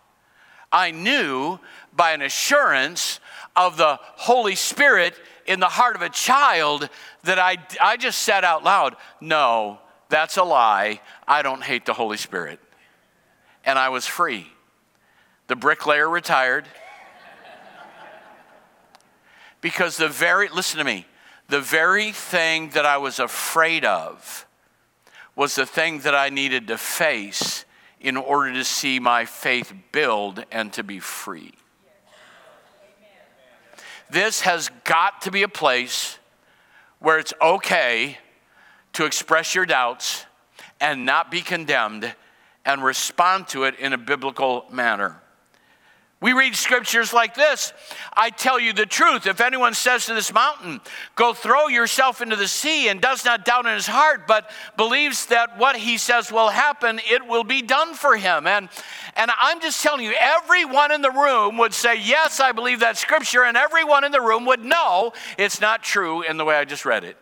I 0.72 0.90
knew 0.90 1.58
by 1.94 2.12
an 2.12 2.22
assurance 2.22 3.20
of 3.56 3.76
the 3.76 3.98
Holy 4.00 4.54
Spirit 4.54 5.14
in 5.48 5.60
the 5.60 5.66
heart 5.66 5.96
of 5.96 6.02
a 6.02 6.10
child 6.10 6.88
that 7.24 7.38
I, 7.38 7.56
I 7.80 7.96
just 7.96 8.20
said 8.20 8.44
out 8.44 8.62
loud, 8.62 8.94
No, 9.20 9.78
that's 10.10 10.36
a 10.36 10.44
lie. 10.44 11.00
I 11.26 11.42
don't 11.42 11.64
hate 11.64 11.86
the 11.86 11.94
Holy 11.94 12.18
Spirit. 12.18 12.60
And 13.64 13.78
I 13.78 13.88
was 13.88 14.06
free. 14.06 14.46
The 15.48 15.56
bricklayer 15.56 16.08
retired. 16.08 16.66
because 19.60 19.96
the 19.96 20.08
very, 20.08 20.48
listen 20.48 20.78
to 20.78 20.84
me, 20.84 21.06
the 21.48 21.60
very 21.60 22.12
thing 22.12 22.68
that 22.70 22.84
I 22.84 22.98
was 22.98 23.18
afraid 23.18 23.84
of 23.84 24.46
was 25.34 25.54
the 25.54 25.66
thing 25.66 26.00
that 26.00 26.14
I 26.14 26.28
needed 26.28 26.68
to 26.68 26.76
face 26.76 27.64
in 28.00 28.16
order 28.16 28.52
to 28.52 28.64
see 28.64 29.00
my 29.00 29.24
faith 29.24 29.72
build 29.92 30.44
and 30.52 30.72
to 30.74 30.82
be 30.82 31.00
free. 31.00 31.54
This 34.10 34.40
has 34.42 34.70
got 34.84 35.22
to 35.22 35.30
be 35.30 35.42
a 35.42 35.48
place 35.48 36.18
where 36.98 37.18
it's 37.18 37.34
okay 37.40 38.18
to 38.94 39.04
express 39.04 39.54
your 39.54 39.66
doubts 39.66 40.24
and 40.80 41.04
not 41.04 41.30
be 41.30 41.40
condemned 41.40 42.14
and 42.64 42.82
respond 42.82 43.48
to 43.48 43.64
it 43.64 43.78
in 43.78 43.92
a 43.92 43.98
biblical 43.98 44.66
manner. 44.70 45.20
We 46.20 46.32
read 46.32 46.56
scriptures 46.56 47.12
like 47.12 47.36
this 47.36 47.72
I 48.12 48.30
tell 48.30 48.58
you 48.58 48.72
the 48.72 48.86
truth. 48.86 49.26
If 49.26 49.40
anyone 49.40 49.74
says 49.74 50.06
to 50.06 50.14
this 50.14 50.32
mountain, 50.32 50.80
Go 51.14 51.32
throw 51.32 51.68
yourself 51.68 52.20
into 52.20 52.34
the 52.34 52.48
sea, 52.48 52.88
and 52.88 53.00
does 53.00 53.24
not 53.24 53.44
doubt 53.44 53.66
in 53.66 53.74
his 53.74 53.86
heart, 53.86 54.26
but 54.26 54.50
believes 54.76 55.26
that 55.26 55.58
what 55.58 55.76
he 55.76 55.96
says 55.96 56.32
will 56.32 56.48
happen, 56.48 57.00
it 57.08 57.26
will 57.26 57.44
be 57.44 57.62
done 57.62 57.94
for 57.94 58.16
him. 58.16 58.48
And, 58.48 58.68
and 59.16 59.30
I'm 59.40 59.60
just 59.60 59.80
telling 59.80 60.04
you, 60.04 60.14
everyone 60.18 60.90
in 60.90 61.02
the 61.02 61.10
room 61.10 61.56
would 61.58 61.72
say, 61.72 62.00
Yes, 62.00 62.40
I 62.40 62.50
believe 62.50 62.80
that 62.80 62.96
scripture, 62.96 63.44
and 63.44 63.56
everyone 63.56 64.02
in 64.02 64.10
the 64.10 64.20
room 64.20 64.44
would 64.46 64.64
know 64.64 65.12
it's 65.38 65.60
not 65.60 65.84
true 65.84 66.22
in 66.22 66.36
the 66.36 66.44
way 66.44 66.56
I 66.56 66.64
just 66.64 66.84
read 66.84 67.04
it. 67.04 67.16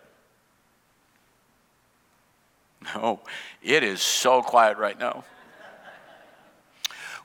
No, 2.95 3.21
it 3.63 3.83
is 3.83 4.01
so 4.01 4.43
quiet 4.43 4.79
right 4.79 4.99
now. 4.99 5.25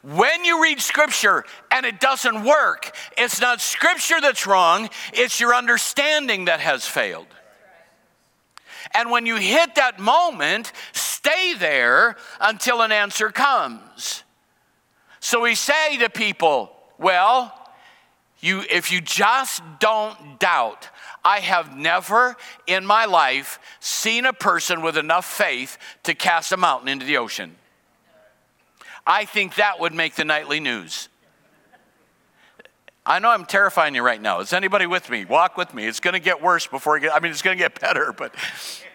When 0.03 0.43
you 0.45 0.63
read 0.63 0.81
scripture 0.81 1.45
and 1.69 1.85
it 1.85 1.99
doesn't 1.99 2.43
work, 2.43 2.95
it's 3.17 3.39
not 3.39 3.61
scripture 3.61 4.19
that's 4.19 4.47
wrong, 4.47 4.89
it's 5.13 5.39
your 5.39 5.53
understanding 5.53 6.45
that 6.45 6.59
has 6.59 6.85
failed. 6.85 7.27
And 8.95 9.11
when 9.11 9.25
you 9.25 9.35
hit 9.37 9.75
that 9.75 9.99
moment, 9.99 10.71
stay 10.91 11.53
there 11.53 12.17
until 12.39 12.81
an 12.81 12.91
answer 12.91 13.29
comes. 13.29 14.23
So 15.19 15.41
we 15.41 15.53
say 15.53 15.97
to 15.99 16.09
people, 16.09 16.71
well, 16.97 17.53
you, 18.39 18.63
if 18.71 18.91
you 18.91 19.01
just 19.01 19.61
don't 19.79 20.39
doubt, 20.39 20.89
I 21.23 21.39
have 21.39 21.77
never 21.77 22.35
in 22.65 22.87
my 22.87 23.05
life 23.05 23.59
seen 23.79 24.25
a 24.25 24.33
person 24.33 24.81
with 24.81 24.97
enough 24.97 25.25
faith 25.25 25.77
to 26.03 26.15
cast 26.15 26.51
a 26.51 26.57
mountain 26.57 26.89
into 26.89 27.05
the 27.05 27.17
ocean. 27.17 27.55
I 29.05 29.25
think 29.25 29.55
that 29.55 29.79
would 29.79 29.93
make 29.93 30.15
the 30.15 30.25
nightly 30.25 30.59
news. 30.59 31.09
I 33.05 33.19
know 33.19 33.29
I'm 33.29 33.45
terrifying 33.45 33.95
you 33.95 34.03
right 34.03 34.21
now. 34.21 34.41
Is 34.41 34.53
anybody 34.53 34.85
with 34.85 35.09
me? 35.09 35.25
Walk 35.25 35.57
with 35.57 35.73
me. 35.73 35.87
It's 35.87 35.99
going 35.99 36.13
to 36.13 36.19
get 36.19 36.41
worse 36.41 36.67
before 36.67 36.97
it 36.97 37.01
get, 37.01 37.15
I 37.15 37.19
mean, 37.19 37.31
it's 37.31 37.41
going 37.41 37.57
to 37.57 37.63
get 37.63 37.79
better, 37.79 38.13
but 38.15 38.35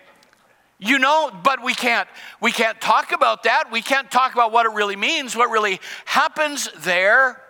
you 0.79 0.99
know, 0.99 1.31
but 1.43 1.63
we 1.63 1.75
can't 1.75 2.09
we 2.41 2.53
can't 2.53 2.81
talk 2.81 3.13
about 3.13 3.43
that. 3.45 3.65
We 3.73 3.83
can't 3.83 4.11
talk 4.11 4.33
about 4.33 4.53
what 4.53 4.67
it 4.67 4.73
really 4.73 4.97
means, 4.97 5.35
what 5.35 5.51
really 5.51 5.81
happens 6.05 6.69
there. 6.79 7.43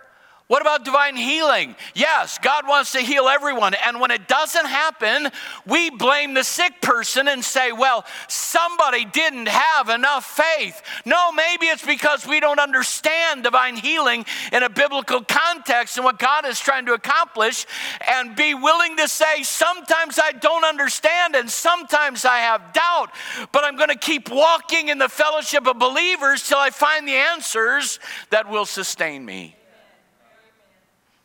What 0.47 0.61
about 0.61 0.85
divine 0.85 1.17
healing? 1.17 1.75
Yes, 1.93 2.37
God 2.41 2.65
wants 2.69 2.93
to 2.93 2.99
heal 2.99 3.27
everyone. 3.27 3.73
And 3.85 3.99
when 3.99 4.11
it 4.11 4.29
doesn't 4.29 4.65
happen, 4.65 5.29
we 5.65 5.89
blame 5.89 6.35
the 6.35 6.43
sick 6.45 6.81
person 6.81 7.27
and 7.27 7.43
say, 7.43 7.73
well, 7.73 8.05
somebody 8.29 9.03
didn't 9.03 9.49
have 9.49 9.89
enough 9.89 10.23
faith. 10.25 10.81
No, 11.05 11.33
maybe 11.33 11.65
it's 11.65 11.85
because 11.85 12.25
we 12.25 12.39
don't 12.39 12.61
understand 12.61 13.43
divine 13.43 13.75
healing 13.75 14.25
in 14.53 14.63
a 14.63 14.69
biblical 14.69 15.21
context 15.21 15.97
and 15.97 16.05
what 16.05 16.17
God 16.17 16.45
is 16.45 16.61
trying 16.61 16.85
to 16.85 16.93
accomplish, 16.93 17.65
and 18.09 18.33
be 18.33 18.53
willing 18.53 18.95
to 18.95 19.09
say, 19.09 19.43
sometimes 19.43 20.17
I 20.17 20.31
don't 20.31 20.63
understand 20.63 21.35
and 21.35 21.49
sometimes 21.49 22.23
I 22.23 22.37
have 22.37 22.71
doubt, 22.71 23.11
but 23.51 23.65
I'm 23.65 23.75
going 23.75 23.89
to 23.89 23.97
keep 23.97 24.29
walking 24.29 24.87
in 24.87 24.97
the 24.97 25.09
fellowship 25.09 25.67
of 25.67 25.77
believers 25.77 26.47
till 26.47 26.57
I 26.57 26.69
find 26.69 27.05
the 27.05 27.15
answers 27.15 27.99
that 28.29 28.49
will 28.49 28.65
sustain 28.65 29.25
me. 29.25 29.56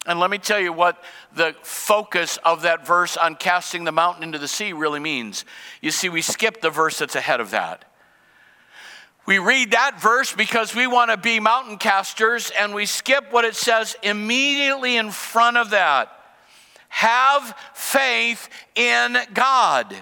And 0.06 0.18
let 0.18 0.30
me 0.30 0.38
tell 0.38 0.58
you 0.58 0.72
what 0.72 1.02
the 1.34 1.54
focus 1.62 2.36
of 2.44 2.62
that 2.62 2.84
verse 2.86 3.16
on 3.16 3.36
casting 3.36 3.84
the 3.84 3.92
mountain 3.92 4.24
into 4.24 4.38
the 4.38 4.48
sea 4.48 4.72
really 4.72 4.98
means. 4.98 5.44
You 5.80 5.92
see, 5.92 6.08
we 6.08 6.22
skip 6.22 6.60
the 6.60 6.70
verse 6.70 6.98
that's 6.98 7.14
ahead 7.14 7.40
of 7.40 7.52
that. 7.52 7.84
We 9.24 9.38
read 9.38 9.70
that 9.70 10.00
verse 10.00 10.32
because 10.32 10.74
we 10.74 10.88
want 10.88 11.12
to 11.12 11.16
be 11.16 11.38
mountain 11.38 11.78
casters, 11.78 12.50
and 12.58 12.74
we 12.74 12.86
skip 12.86 13.32
what 13.32 13.44
it 13.44 13.54
says 13.54 13.94
immediately 14.02 14.96
in 14.96 15.12
front 15.12 15.56
of 15.56 15.70
that. 15.70 16.10
Have 16.88 17.56
faith 17.72 18.48
in 18.74 19.16
God. 19.32 19.94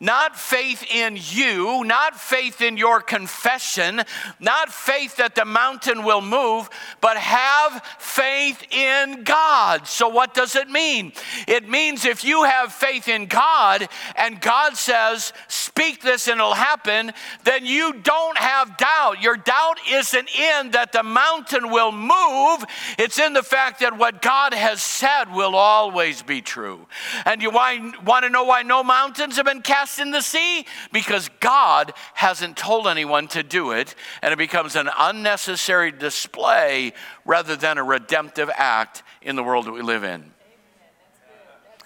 Not 0.00 0.36
faith 0.36 0.84
in 0.94 1.18
you, 1.20 1.82
not 1.82 2.14
faith 2.14 2.60
in 2.60 2.76
your 2.76 3.00
confession, 3.00 4.02
not 4.38 4.72
faith 4.72 5.16
that 5.16 5.34
the 5.34 5.44
mountain 5.44 6.04
will 6.04 6.20
move, 6.20 6.70
but 7.00 7.16
have 7.16 7.82
faith 7.98 8.62
in 8.70 9.24
God. 9.24 9.88
So, 9.88 10.08
what 10.08 10.34
does 10.34 10.54
it 10.54 10.68
mean? 10.68 11.12
It 11.48 11.68
means 11.68 12.04
if 12.04 12.22
you 12.22 12.44
have 12.44 12.72
faith 12.72 13.08
in 13.08 13.26
God 13.26 13.88
and 14.14 14.40
God 14.40 14.76
says, 14.76 15.32
speak 15.48 16.00
this 16.00 16.28
and 16.28 16.38
it'll 16.38 16.54
happen, 16.54 17.12
then 17.42 17.66
you 17.66 17.92
don't 17.94 18.38
have 18.38 18.76
doubt. 18.76 19.20
Your 19.20 19.36
doubt 19.36 19.78
isn't 19.90 20.28
in 20.32 20.70
that 20.72 20.92
the 20.92 21.02
mountain 21.02 21.72
will 21.72 21.90
move, 21.90 22.64
it's 22.98 23.18
in 23.18 23.32
the 23.32 23.42
fact 23.42 23.80
that 23.80 23.98
what 23.98 24.22
God 24.22 24.54
has 24.54 24.80
said 24.80 25.24
will 25.32 25.56
always 25.56 26.22
be 26.22 26.40
true. 26.40 26.86
And 27.24 27.42
you 27.42 27.50
want 27.50 28.24
to 28.24 28.30
know 28.30 28.44
why 28.44 28.62
no 28.62 28.84
mountains 28.84 29.38
have 29.38 29.46
been 29.46 29.60
cast? 29.60 29.87
Cast 29.88 30.00
in 30.00 30.10
the 30.10 30.20
sea? 30.20 30.66
Because 30.92 31.30
God 31.40 31.92
hasn't 32.14 32.56
told 32.56 32.86
anyone 32.86 33.28
to 33.28 33.42
do 33.42 33.72
it, 33.72 33.94
and 34.22 34.32
it 34.32 34.36
becomes 34.36 34.76
an 34.76 34.88
unnecessary 34.98 35.92
display 35.92 36.92
rather 37.24 37.56
than 37.56 37.78
a 37.78 37.84
redemptive 37.84 38.50
act 38.54 39.02
in 39.22 39.36
the 39.36 39.42
world 39.42 39.66
that 39.66 39.72
we 39.72 39.82
live 39.82 40.04
in. 40.04 40.32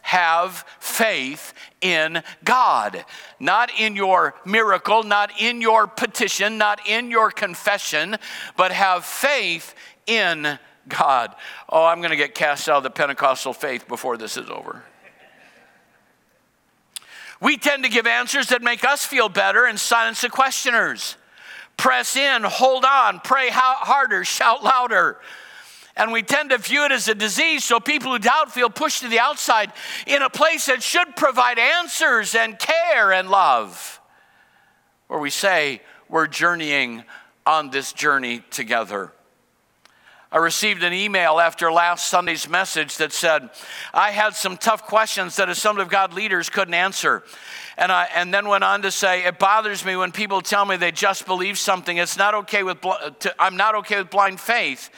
Have 0.03 0.65
faith 0.81 1.55
in 1.81 2.23
God, 2.45 3.05
not 3.39 3.71
in 3.79 3.95
your 3.95 4.35
miracle, 4.45 5.05
not 5.05 5.31
in 5.41 5.61
your 5.61 5.87
petition, 5.87 6.59
not 6.59 6.87
in 6.89 7.11
your 7.11 7.31
confession, 7.31 8.17
but 8.57 8.73
have 8.73 9.05
faith 9.05 9.75
in 10.07 10.59
God. 10.89 11.35
Oh, 11.69 11.85
I'm 11.85 11.99
going 11.99 12.11
to 12.11 12.17
get 12.17 12.35
cast 12.35 12.69
out 12.69 12.79
of 12.79 12.83
the 12.83 12.91
Pentecostal 12.91 13.53
faith 13.53 13.87
before 13.87 14.17
this 14.17 14.37
is 14.37 14.51
over. 14.51 14.83
We 17.43 17.57
tend 17.57 17.83
to 17.83 17.91
give 17.91 18.07
answers 18.07 18.51
that 18.51 18.63
make 18.63 18.85
us 18.85 19.05
feel 19.05 19.29
better 19.29 19.67
and 19.67 19.79
silence 19.79 20.21
the 20.21 20.29
questioners. 20.29 21.17
Press 21.77 22.17
in, 22.17 22.45
hold 22.45 22.85
on, 22.85 23.19
pray 23.19 23.49
harder, 23.51 24.25
shout 24.25 24.63
louder. 24.63 25.19
And 25.97 26.13
we 26.13 26.23
tend 26.23 26.51
to 26.51 26.59
view 26.59 26.85
it 26.85 26.93
as 26.93 27.09
a 27.09 27.17
disease, 27.17 27.65
so 27.65 27.81
people 27.81 28.13
who 28.13 28.21
doubt 28.21 28.53
feel 28.53 28.71
pushed 28.71 29.01
to 29.01 29.09
the 29.09 29.19
outside 29.19 29.73
in 30.07 30.23
a 30.23 30.31
place 30.31 30.67
that 30.67 30.85
should 30.85 31.17
provide 31.17 31.59
answers 31.59 32.37
and 32.37 32.57
care 32.61 33.11
and 33.11 33.29
love. 33.29 34.01
Where 35.09 35.19
we 35.19 35.31
say 35.31 35.83
we're 36.09 36.29
journeying 36.29 37.03
on 37.45 37.71
this 37.71 37.93
journey 37.93 38.45
together. 38.51 39.13
I 40.33 40.39
received 40.39 40.83
an 40.83 40.95
email 40.95 41.39
after 41.39 41.71
last 41.71 42.07
Sunday's 42.07 42.49
message 42.49 42.97
that 42.97 43.13
said, 43.13 43.51
I 43.93 44.13
had 44.13 44.35
some 44.35 44.57
tough 44.57 44.87
questions 44.87 45.37
that 45.37 45.51
Assembly 45.51 45.83
of 45.83 45.91
God 45.91 46.15
leaders 46.15 46.49
couldn't 46.49 46.73
answer. 46.73 47.23
And, 47.77 47.93
I, 47.93 48.09
and 48.15 48.33
then 48.33 48.49
went 48.49 48.65
on 48.65 48.81
to 48.83 48.91
say, 48.91 49.25
It 49.25 49.39
bothers 49.39 49.85
me 49.85 49.95
when 49.95 50.11
people 50.11 50.41
tell 50.41 50.65
me 50.65 50.79
they 50.79 50.91
just 50.91 51.27
believe 51.27 51.59
something. 51.59 51.99
It's 51.99 52.17
not 52.17 52.33
okay 52.35 52.63
with, 52.63 52.81
to, 52.81 53.35
I'm 53.39 53.59
not 53.59 53.75
okay 53.77 53.99
with 53.99 54.09
blind 54.09 54.41
faith. 54.41 54.89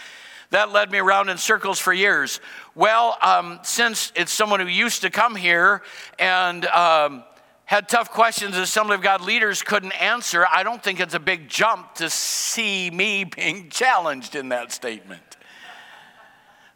That 0.51 0.71
led 0.71 0.93
me 0.93 0.99
around 0.99 1.31
in 1.31 1.37
circles 1.37 1.81
for 1.81 1.93
years. 1.93 2.41
Well, 2.77 3.19
um, 3.21 3.59
since 3.65 4.13
it's 4.15 4.33
someone 4.33 4.61
who 4.61 4.69
used 4.69 5.03
to 5.03 5.11
come 5.11 5.35
here 5.35 5.83
and 6.17 6.65
um, 6.67 7.25
had 7.67 7.89
tough 7.89 8.11
questions 8.11 8.57
Assembly 8.57 8.95
of 8.95 9.03
God 9.03 9.23
leaders 9.23 9.63
couldn't 9.63 9.93
answer, 9.93 10.47
I 10.51 10.63
don't 10.63 10.83
think 10.83 11.01
it's 11.01 11.15
a 11.15 11.21
big 11.21 11.49
jump 11.49 11.95
to 11.95 12.11
see 12.11 12.91
me 12.91 13.25
being 13.37 13.71
challenged 13.71 14.37
in 14.37 14.51
that 14.51 14.73
statement. 14.73 15.23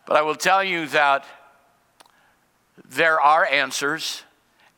But 0.06 0.16
I 0.16 0.22
will 0.22 0.34
tell 0.34 0.64
you 0.64 0.86
that 0.88 1.24
there 2.88 3.20
are 3.20 3.44
answers, 3.44 4.22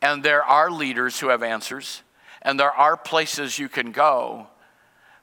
and 0.02 0.22
there 0.22 0.42
are 0.42 0.70
leaders 0.70 1.20
who 1.20 1.28
have 1.28 1.42
answers, 1.42 2.02
and 2.42 2.58
there 2.58 2.72
are 2.72 2.96
places 2.96 3.58
you 3.58 3.68
can 3.68 3.92
go, 3.92 4.48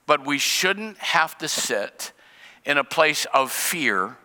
but 0.06 0.26
we 0.26 0.38
shouldn't 0.38 0.98
have 1.00 1.38
to 1.40 1.48
sit 1.50 2.14
in 2.66 2.78
a 2.78 2.84
place 2.84 3.26
of 3.34 3.52
fear 3.52 4.18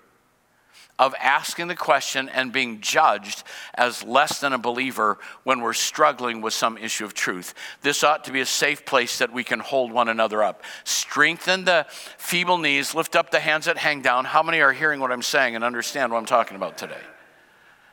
of 0.98 1.14
asking 1.18 1.68
the 1.68 1.74
question 1.74 2.28
and 2.28 2.52
being 2.52 2.80
judged 2.80 3.42
as 3.74 4.02
less 4.04 4.40
than 4.40 4.52
a 4.52 4.58
believer 4.58 5.18
when 5.42 5.60
we're 5.60 5.72
struggling 5.72 6.40
with 6.40 6.52
some 6.52 6.76
issue 6.78 7.04
of 7.04 7.14
truth. 7.14 7.54
This 7.80 8.04
ought 8.04 8.24
to 8.24 8.32
be 8.32 8.40
a 8.40 8.46
safe 8.46 8.84
place 8.84 9.18
that 9.18 9.32
we 9.32 9.42
can 9.42 9.58
hold 9.58 9.90
one 9.90 10.08
another 10.08 10.42
up. 10.42 10.62
Strengthen 10.84 11.64
the 11.64 11.86
feeble 11.88 12.58
knees, 12.58 12.94
lift 12.94 13.16
up 13.16 13.30
the 13.30 13.40
hands 13.40 13.64
that 13.64 13.78
hang 13.78 14.02
down. 14.02 14.24
How 14.24 14.42
many 14.42 14.60
are 14.60 14.72
hearing 14.72 15.00
what 15.00 15.10
I'm 15.10 15.22
saying 15.22 15.56
and 15.56 15.64
understand 15.64 16.12
what 16.12 16.18
I'm 16.18 16.26
talking 16.26 16.56
about 16.56 16.78
today? 16.78 17.00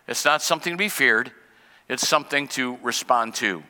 It's 0.08 0.26
not 0.26 0.42
something 0.42 0.74
to 0.74 0.78
be 0.78 0.90
feared, 0.90 1.32
it's 1.88 2.08
something 2.08 2.48
to 2.50 2.78
respond 2.84 3.36
to. 3.36 3.64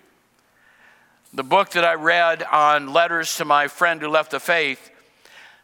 The 1.34 1.44
book 1.44 1.72
that 1.72 1.86
I 1.86 1.94
read 1.94 2.44
on 2.44 2.92
letters 2.92 3.38
to 3.38 3.46
my 3.46 3.68
friend 3.68 4.02
who 4.02 4.08
left 4.08 4.32
the 4.32 4.40
faith 4.40 4.90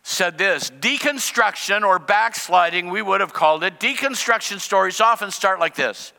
said 0.08 0.38
this 0.38 0.70
deconstruction 0.70 1.82
or 1.82 1.98
backsliding, 1.98 2.90
we 2.90 3.02
would 3.02 3.22
have 3.22 3.34
called 3.34 3.64
it. 3.64 3.80
Deconstruction 3.80 4.60
stories 4.60 5.02
often 5.02 5.32
start 5.32 5.60
like 5.60 5.76
this. 5.76 6.14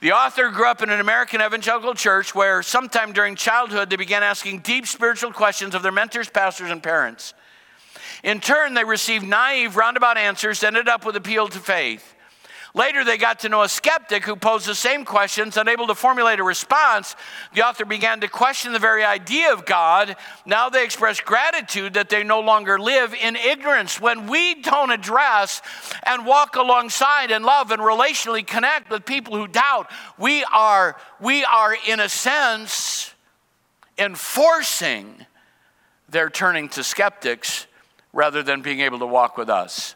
The 0.00 0.12
author 0.12 0.48
grew 0.48 0.66
up 0.66 0.82
in 0.82 0.88
an 0.88 0.98
American 0.98 1.42
evangelical 1.42 1.94
church 1.94 2.34
where 2.34 2.62
sometime 2.62 3.12
during 3.12 3.36
childhood 3.36 3.90
they 3.90 3.96
began 3.96 4.22
asking 4.22 4.60
deep 4.60 4.86
spiritual 4.86 5.30
questions 5.30 5.74
of 5.74 5.82
their 5.82 5.92
mentors, 5.92 6.30
pastors, 6.30 6.70
and 6.70 6.82
parents. 6.82 7.34
In 8.24 8.40
turn, 8.40 8.72
they 8.72 8.82
received 8.82 9.26
naive, 9.26 9.76
roundabout 9.76 10.16
answers, 10.16 10.64
ended 10.64 10.88
up 10.88 11.04
with 11.04 11.14
appeal 11.14 11.48
to 11.48 11.58
faith. 11.58 12.11
Later, 12.74 13.04
they 13.04 13.18
got 13.18 13.40
to 13.40 13.50
know 13.50 13.62
a 13.62 13.68
skeptic 13.68 14.24
who 14.24 14.34
posed 14.34 14.66
the 14.66 14.74
same 14.74 15.04
questions, 15.04 15.58
unable 15.58 15.86
to 15.88 15.94
formulate 15.94 16.40
a 16.40 16.42
response. 16.42 17.14
The 17.52 17.66
author 17.66 17.84
began 17.84 18.20
to 18.20 18.28
question 18.28 18.72
the 18.72 18.78
very 18.78 19.04
idea 19.04 19.52
of 19.52 19.66
God. 19.66 20.16
Now 20.46 20.70
they 20.70 20.82
express 20.82 21.20
gratitude 21.20 21.94
that 21.94 22.08
they 22.08 22.24
no 22.24 22.40
longer 22.40 22.78
live 22.78 23.12
in 23.12 23.36
ignorance. 23.36 24.00
When 24.00 24.26
we 24.26 24.62
don't 24.62 24.90
address 24.90 25.60
and 26.04 26.24
walk 26.24 26.56
alongside 26.56 27.30
and 27.30 27.44
love 27.44 27.72
and 27.72 27.82
relationally 27.82 28.46
connect 28.46 28.88
with 28.88 29.04
people 29.04 29.36
who 29.36 29.48
doubt, 29.48 29.90
we 30.18 30.42
are, 30.44 30.96
we 31.20 31.44
are 31.44 31.76
in 31.86 32.00
a 32.00 32.08
sense, 32.08 33.12
enforcing 33.98 35.26
their 36.08 36.30
turning 36.30 36.70
to 36.70 36.82
skeptics 36.82 37.66
rather 38.14 38.42
than 38.42 38.62
being 38.62 38.80
able 38.80 38.98
to 38.98 39.06
walk 39.06 39.36
with 39.36 39.50
us 39.50 39.94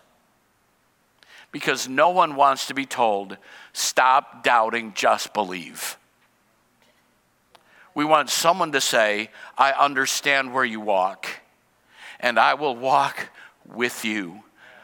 because 1.56 1.88
no 1.88 2.10
one 2.10 2.36
wants 2.36 2.66
to 2.66 2.74
be 2.74 2.84
told, 2.84 3.38
stop 3.72 4.44
doubting, 4.44 4.92
just 4.94 5.32
believe. 5.32 5.96
We 7.94 8.04
want 8.04 8.28
someone 8.28 8.72
to 8.72 8.80
say, 8.82 9.30
I 9.56 9.72
understand 9.72 10.52
where 10.52 10.66
you 10.66 10.80
walk, 10.80 11.26
and 12.20 12.38
I 12.38 12.52
will 12.52 12.76
walk 12.76 13.30
with 13.64 14.04
you 14.04 14.42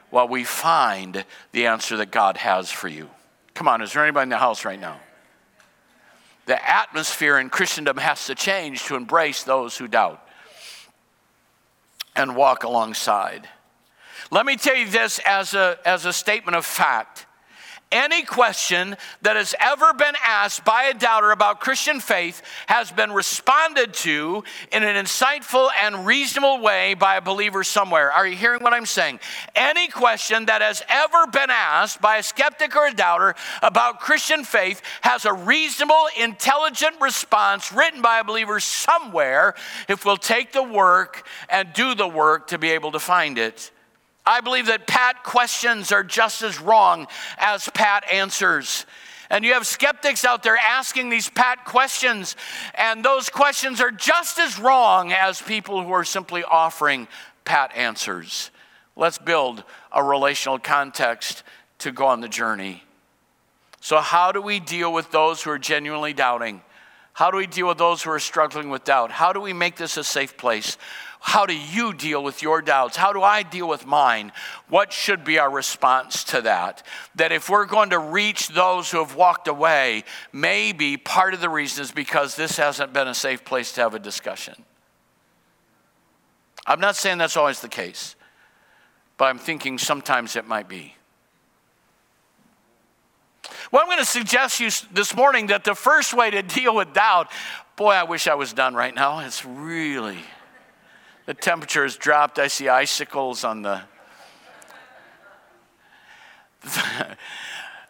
while 0.09 0.27
we 0.27 0.45
find 0.45 1.27
the 1.53 1.67
answer 1.67 1.99
that 1.99 2.11
God 2.11 2.39
has 2.39 2.71
for 2.71 2.89
you. 2.89 3.11
Come 3.53 3.69
on, 3.69 3.83
is 3.83 3.93
there 3.93 4.03
anybody 4.03 4.23
in 4.23 4.29
the 4.31 4.39
house 4.39 4.65
right 4.65 4.81
now? 4.81 4.99
The 6.47 6.71
atmosphere 6.71 7.37
in 7.37 7.51
Christendom 7.51 7.99
has 7.99 8.25
to 8.29 8.35
change 8.35 8.85
to 8.85 8.97
embrace 8.97 9.43
those 9.43 9.77
who 9.77 9.89
doubt 9.89 10.27
and 12.17 12.35
walk 12.35 12.65
alongside. 12.65 13.47
Let 14.33 14.47
me 14.47 14.57
tell 14.57 14.75
you 14.75 14.89
this 14.89 15.21
as 15.27 15.53
a, 15.53 15.77
as 15.85 16.07
a 16.07 16.13
statement 16.13 16.57
of 16.57 16.65
fact. 16.65 17.27
Any 17.91 18.23
question 18.23 18.97
that 19.21 19.37
has 19.37 19.55
ever 19.61 19.93
been 19.93 20.15
asked 20.25 20.65
by 20.65 20.85
a 20.85 20.95
doubter 20.95 21.33
about 21.33 21.61
Christian 21.61 22.01
faith 22.01 22.41
has 22.67 22.91
been 22.91 23.13
responded 23.13 23.93
to 23.93 24.43
in 24.73 24.85
an 24.85 25.05
insightful 25.05 25.69
and 25.83 26.07
reasonable 26.07 26.63
way 26.63 26.95
by 26.95 27.17
a 27.17 27.21
believer 27.21 27.63
somewhere. 27.63 28.11
Are 28.11 28.27
you 28.27 28.35
hearing 28.35 28.63
what 28.63 28.73
I'm 28.73 28.87
saying? 28.87 29.21
Any 29.55 29.89
question 29.89 30.47
that 30.47 30.63
has 30.63 30.83
ever 30.89 31.27
been 31.27 31.51
asked 31.51 32.01
by 32.01 32.17
a 32.17 32.23
skeptic 32.23 32.75
or 32.75 32.87
a 32.87 32.95
doubter 32.95 33.35
about 33.61 34.01
Christian 34.01 34.45
faith 34.45 34.81
has 35.03 35.27
a 35.27 35.35
reasonable, 35.35 36.07
intelligent 36.19 36.99
response 37.03 37.71
written 37.71 38.01
by 38.01 38.21
a 38.21 38.25
believer 38.25 38.61
somewhere 38.61 39.55
if 39.91 40.07
we'll 40.07 40.17
take 40.17 40.53
the 40.53 40.63
work 40.63 41.27
and 41.51 41.75
do 41.75 41.95
the 41.95 42.09
work 42.09 42.47
to 42.47 42.57
be 42.57 42.71
able 42.71 42.93
to 42.93 42.99
find 42.99 43.37
it. 43.37 43.72
I 44.25 44.41
believe 44.41 44.67
that 44.67 44.87
pat 44.87 45.25
questions 45.25 45.91
are 45.91 46.05
just 46.05 46.43
as 46.43 46.61
wrong 46.61 47.07
as 47.39 47.69
pat 47.75 48.05
answers. 48.11 48.87
And 49.31 49.45
you 49.45 49.55
have 49.55 49.67
skeptics 49.67 50.25
out 50.25 50.43
there 50.43 50.57
asking 50.57 51.09
these 51.09 51.29
pat 51.31 51.65
questions, 51.65 52.37
and 52.75 53.03
those 53.03 53.31
questions 53.31 53.81
are 53.81 53.91
just 53.91 54.39
as 54.39 54.59
wrong 54.59 55.11
as 55.13 55.41
people 55.41 55.83
who 55.83 55.91
are 55.93 56.05
simply 56.05 56.45
offering 56.45 57.09
pat 57.45 57.75
answers. 57.75 58.51
Let's 58.95 59.19
build 59.19 59.65
a 59.91 60.05
relational 60.05 60.59
context 60.59 61.43
to 61.79 61.93
go 61.93 62.07
on 62.07 62.21
the 62.21 62.29
journey. 62.29 62.85
So, 63.81 63.99
how 63.99 64.33
do 64.33 64.41
we 64.41 64.61
deal 64.61 64.93
with 64.93 65.11
those 65.11 65.43
who 65.43 65.51
are 65.51 65.59
genuinely 65.59 66.13
doubting? 66.13 66.61
How 67.15 67.31
do 67.31 67.37
we 67.37 67.47
deal 67.47 67.69
with 67.69 67.79
those 67.79 68.03
who 68.03 68.11
are 68.11 68.21
struggling 68.21 68.71
with 68.71 68.85
doubt? 68.85 69.11
How 69.11 69.33
do 69.33 69.41
we 69.41 69.53
make 69.53 69.77
this 69.77 69.97
a 69.97 70.05
safe 70.05 70.37
place? 70.37 70.79
How 71.25 71.47
do 71.47 71.57
you 71.57 71.95
deal 71.95 72.23
with 72.25 72.43
your 72.43 72.61
doubts? 72.61 72.97
How 72.97 73.13
do 73.13 73.23
I 73.23 73.45
deal 73.45 73.69
with 73.69 73.87
mine? 73.87 74.33
What 74.69 74.93
should 74.93 75.23
be 75.23 75.39
our 75.39 75.49
response 75.49 76.25
to 76.25 76.43
that? 76.43 76.83
That 77.15 77.31
if 77.31 77.49
we're 77.49 77.65
going 77.65 77.91
to 77.91 77.99
reach 78.01 78.49
those 78.49 78.91
who 78.91 78.99
have 78.99 79.15
walked 79.15 79.47
away, 79.47 80.03
maybe 80.33 80.97
part 80.97 81.33
of 81.33 81.41
the 81.41 81.49
reason 81.49 81.85
is 81.85 81.93
because 81.93 82.35
this 82.35 82.57
hasn't 82.57 82.93
been 82.93 83.07
a 83.07 83.15
safe 83.15 83.45
place 83.45 83.71
to 83.75 83.83
have 83.83 83.95
a 83.95 84.01
discussion. 84.01 84.65
I'm 86.67 86.81
not 86.81 86.97
saying 86.97 87.19
that's 87.19 87.37
always 87.37 87.61
the 87.61 87.69
case, 87.69 88.17
but 89.17 89.27
I'm 89.27 89.39
thinking 89.39 89.79
sometimes 89.79 90.35
it 90.35 90.49
might 90.49 90.69
be. 90.69 90.97
Well, 93.71 93.81
I'm 93.81 93.87
going 93.87 94.01
to 94.01 94.05
suggest 94.05 94.59
you 94.59 94.71
this 94.93 95.15
morning 95.15 95.47
that 95.47 95.63
the 95.63 95.77
first 95.77 96.15
way 96.15 96.31
to 96.33 96.43
deal 96.43 96.75
with 96.75 96.93
doubt, 96.93 97.31
boy, 97.77 97.93
I 97.93 98.03
wish 98.03 98.27
I 98.27 98.35
was 98.35 98.53
done 98.53 98.75
right 98.75 98.95
now. 98.95 99.21
It's 99.21 99.45
really 99.45 100.19
the 101.27 101.35
temperature 101.35 101.83
has 101.83 101.97
dropped. 101.97 102.39
I 102.39 102.49
see 102.49 102.69
icicles 102.69 103.45
on 103.45 103.63
the. 103.63 103.83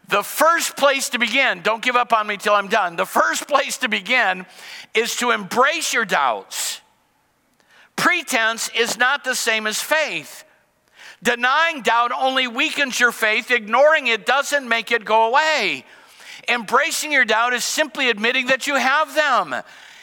The 0.09 0.23
first 0.23 0.77
place 0.77 1.09
to 1.11 1.19
begin, 1.19 1.63
don't 1.63 1.83
give 1.83 1.97
up 1.97 2.13
on 2.13 2.27
me 2.27 2.37
till 2.37 2.53
I'm 2.53 2.69
done. 2.69 2.97
The 2.97 3.07
first 3.07 3.49
place 3.49 3.79
to 3.79 3.89
begin 3.89 4.45
is 4.93 5.17
to 5.17 5.31
embrace 5.31 5.95
your 5.95 6.05
doubts. 6.05 6.83
Pretense 7.97 8.69
is 8.77 8.99
not 8.99 9.25
the 9.25 9.35
same 9.35 9.67
as 9.67 9.81
faith. 9.81 10.45
Denying 11.23 11.81
doubt 11.81 12.13
only 12.13 12.47
weakens 12.47 13.01
your 13.01 13.11
faith, 13.11 13.51
ignoring 13.51 14.07
it 14.07 14.27
doesn't 14.27 14.69
make 14.69 14.93
it 14.93 15.07
go 15.07 15.29
away. 15.29 15.87
Embracing 16.47 17.11
your 17.11 17.25
doubt 17.25 17.55
is 17.55 17.65
simply 17.65 18.11
admitting 18.11 18.49
that 18.49 18.67
you 18.67 18.75
have 18.75 19.15
them. 19.15 19.55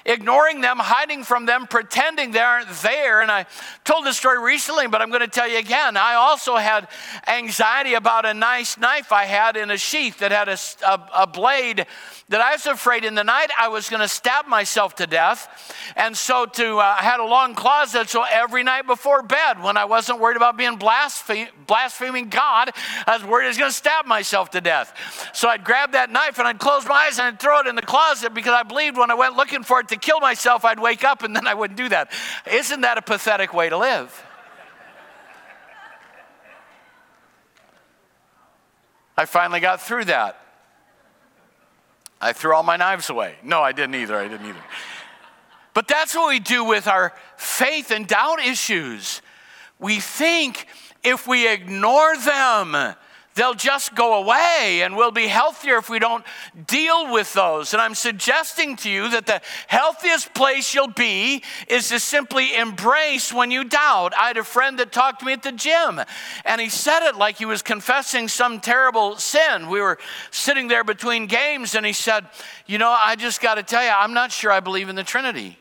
Ignoring 0.05 0.61
them, 0.61 0.77
hiding 0.79 1.23
from 1.23 1.45
them, 1.45 1.67
pretending 1.67 2.31
they 2.31 2.39
aren't 2.39 2.69
there. 2.81 3.21
And 3.21 3.31
I 3.31 3.45
told 3.83 4.05
this 4.05 4.17
story 4.17 4.39
recently, 4.39 4.87
but 4.87 5.01
I'm 5.01 5.09
going 5.09 5.21
to 5.21 5.27
tell 5.27 5.47
you 5.47 5.57
again. 5.57 5.97
I 5.97 6.15
also 6.15 6.55
had 6.55 6.87
anxiety 7.27 7.93
about 7.93 8.25
a 8.25 8.33
nice 8.33 8.77
knife 8.77 9.11
I 9.11 9.25
had 9.25 9.57
in 9.57 9.71
a 9.71 9.77
sheath 9.77 10.19
that 10.19 10.31
had 10.31 10.49
a, 10.49 10.57
a, 10.87 11.23
a 11.23 11.27
blade 11.27 11.85
that 12.29 12.41
I 12.41 12.53
was 12.53 12.65
afraid 12.67 13.03
in 13.03 13.15
the 13.15 13.23
night 13.23 13.49
I 13.59 13.67
was 13.69 13.89
going 13.89 14.01
to 14.01 14.07
stab 14.07 14.47
myself 14.47 14.95
to 14.95 15.07
death. 15.07 15.93
And 15.95 16.15
so 16.15 16.45
to, 16.45 16.77
uh, 16.77 16.95
I 16.99 17.03
had 17.03 17.19
a 17.19 17.25
long 17.25 17.55
closet, 17.55 18.09
so 18.09 18.23
every 18.29 18.63
night 18.63 18.85
before 18.85 19.23
bed, 19.23 19.61
when 19.61 19.77
I 19.77 19.85
wasn't 19.85 20.19
worried 20.19 20.37
about 20.37 20.57
being 20.57 20.77
blaspheming 20.77 22.29
God, 22.29 22.71
I 23.07 23.17
was 23.17 23.25
worried 23.25 23.45
I 23.45 23.47
was 23.49 23.57
going 23.57 23.71
to 23.71 23.75
stab 23.75 24.05
myself 24.05 24.51
to 24.51 24.61
death. 24.61 24.93
So 25.33 25.49
I'd 25.49 25.63
grab 25.63 25.93
that 25.93 26.11
knife 26.11 26.37
and 26.37 26.47
I'd 26.47 26.59
close 26.59 26.85
my 26.85 27.07
eyes 27.07 27.17
and 27.17 27.27
I'd 27.27 27.39
throw 27.39 27.61
it 27.61 27.67
in 27.67 27.75
the 27.75 27.81
closet 27.81 28.33
because 28.33 28.53
I 28.53 28.63
believed 28.63 28.97
when 28.97 29.09
I 29.09 29.15
went 29.15 29.35
looking 29.35 29.63
for 29.63 29.79
it 29.79 29.88
to 29.89 29.97
kill 29.97 30.19
myself, 30.19 30.65
I'd 30.65 30.79
wake 30.79 31.03
up 31.03 31.23
and 31.23 31.35
then 31.35 31.47
I 31.47 31.53
wouldn't 31.53 31.77
do 31.77 31.89
that. 31.89 32.11
Isn't 32.51 32.81
that 32.81 32.97
a 32.97 33.01
pathetic 33.01 33.53
way 33.53 33.69
to 33.69 33.77
live? 33.77 34.25
I 39.17 39.25
finally 39.25 39.59
got 39.59 39.81
through 39.81 40.05
that. 40.05 40.39
I 42.21 42.33
threw 42.33 42.55
all 42.55 42.63
my 42.63 42.77
knives 42.77 43.09
away. 43.09 43.35
No, 43.43 43.61
I 43.61 43.71
didn't 43.71 43.95
either. 43.95 44.17
I 44.17 44.27
didn't 44.27 44.47
either. 44.47 44.63
But 45.73 45.87
that's 45.87 46.15
what 46.15 46.29
we 46.29 46.39
do 46.39 46.63
with 46.63 46.87
our 46.87 47.13
faith 47.37 47.91
and 47.91 48.07
doubt 48.07 48.39
issues. 48.39 49.21
We 49.77 49.99
think 49.99 50.67
if 51.03 51.27
we 51.27 51.51
ignore 51.51 52.17
them, 52.17 52.95
they'll 53.39 53.53
just 53.53 53.95
go 53.95 54.21
away 54.21 54.81
and 54.83 54.97
we'll 54.97 55.11
be 55.11 55.27
healthier 55.27 55.77
if 55.77 55.89
we 55.89 55.97
don't 55.97 56.25
deal 56.67 57.09
with 57.13 57.31
those. 57.31 57.71
And 57.73 57.81
I'm 57.81 57.95
suggesting 57.95 58.75
to 58.77 58.89
you 58.89 59.09
that 59.11 59.27
the 59.27 59.41
healthiest 59.67 60.33
place 60.33 60.75
you'll 60.75 60.89
be 60.89 61.41
is 61.69 61.87
to 61.87 61.99
simply 61.99 62.53
embrace 62.53 63.31
when 63.31 63.49
you 63.49 63.63
doubt. 63.63 64.13
I 64.13 64.27
had 64.27 64.37
a 64.37 64.43
friend 64.43 64.77
that 64.79 64.91
talked 64.91 65.21
to 65.21 65.25
me 65.25 65.31
at 65.31 65.43
the 65.43 65.53
gym 65.53 66.01
and 66.43 66.59
he 66.59 66.67
said 66.67 67.07
it 67.07 67.15
like 67.15 67.37
he 67.37 67.45
was 67.45 67.61
confessing 67.61 68.27
some 68.27 68.59
terrible 68.59 69.15
sin. 69.15 69.69
We 69.69 69.79
were 69.79 69.99
sitting 70.31 70.67
there 70.67 70.83
between 70.83 71.25
games 71.25 71.75
and 71.75 71.85
he 71.85 71.93
said, 71.93 72.27
You 72.67 72.77
know, 72.77 72.89
I 72.89 73.15
just 73.15 73.39
got 73.39 73.55
to 73.55 73.63
tell 73.63 73.83
you, 73.83 73.89
I'm 73.89 74.13
not 74.13 74.33
sure 74.33 74.51
I 74.51 74.59
believe 74.59 74.89
in 74.89 74.97
the 74.97 75.03
Trinity. 75.05 75.57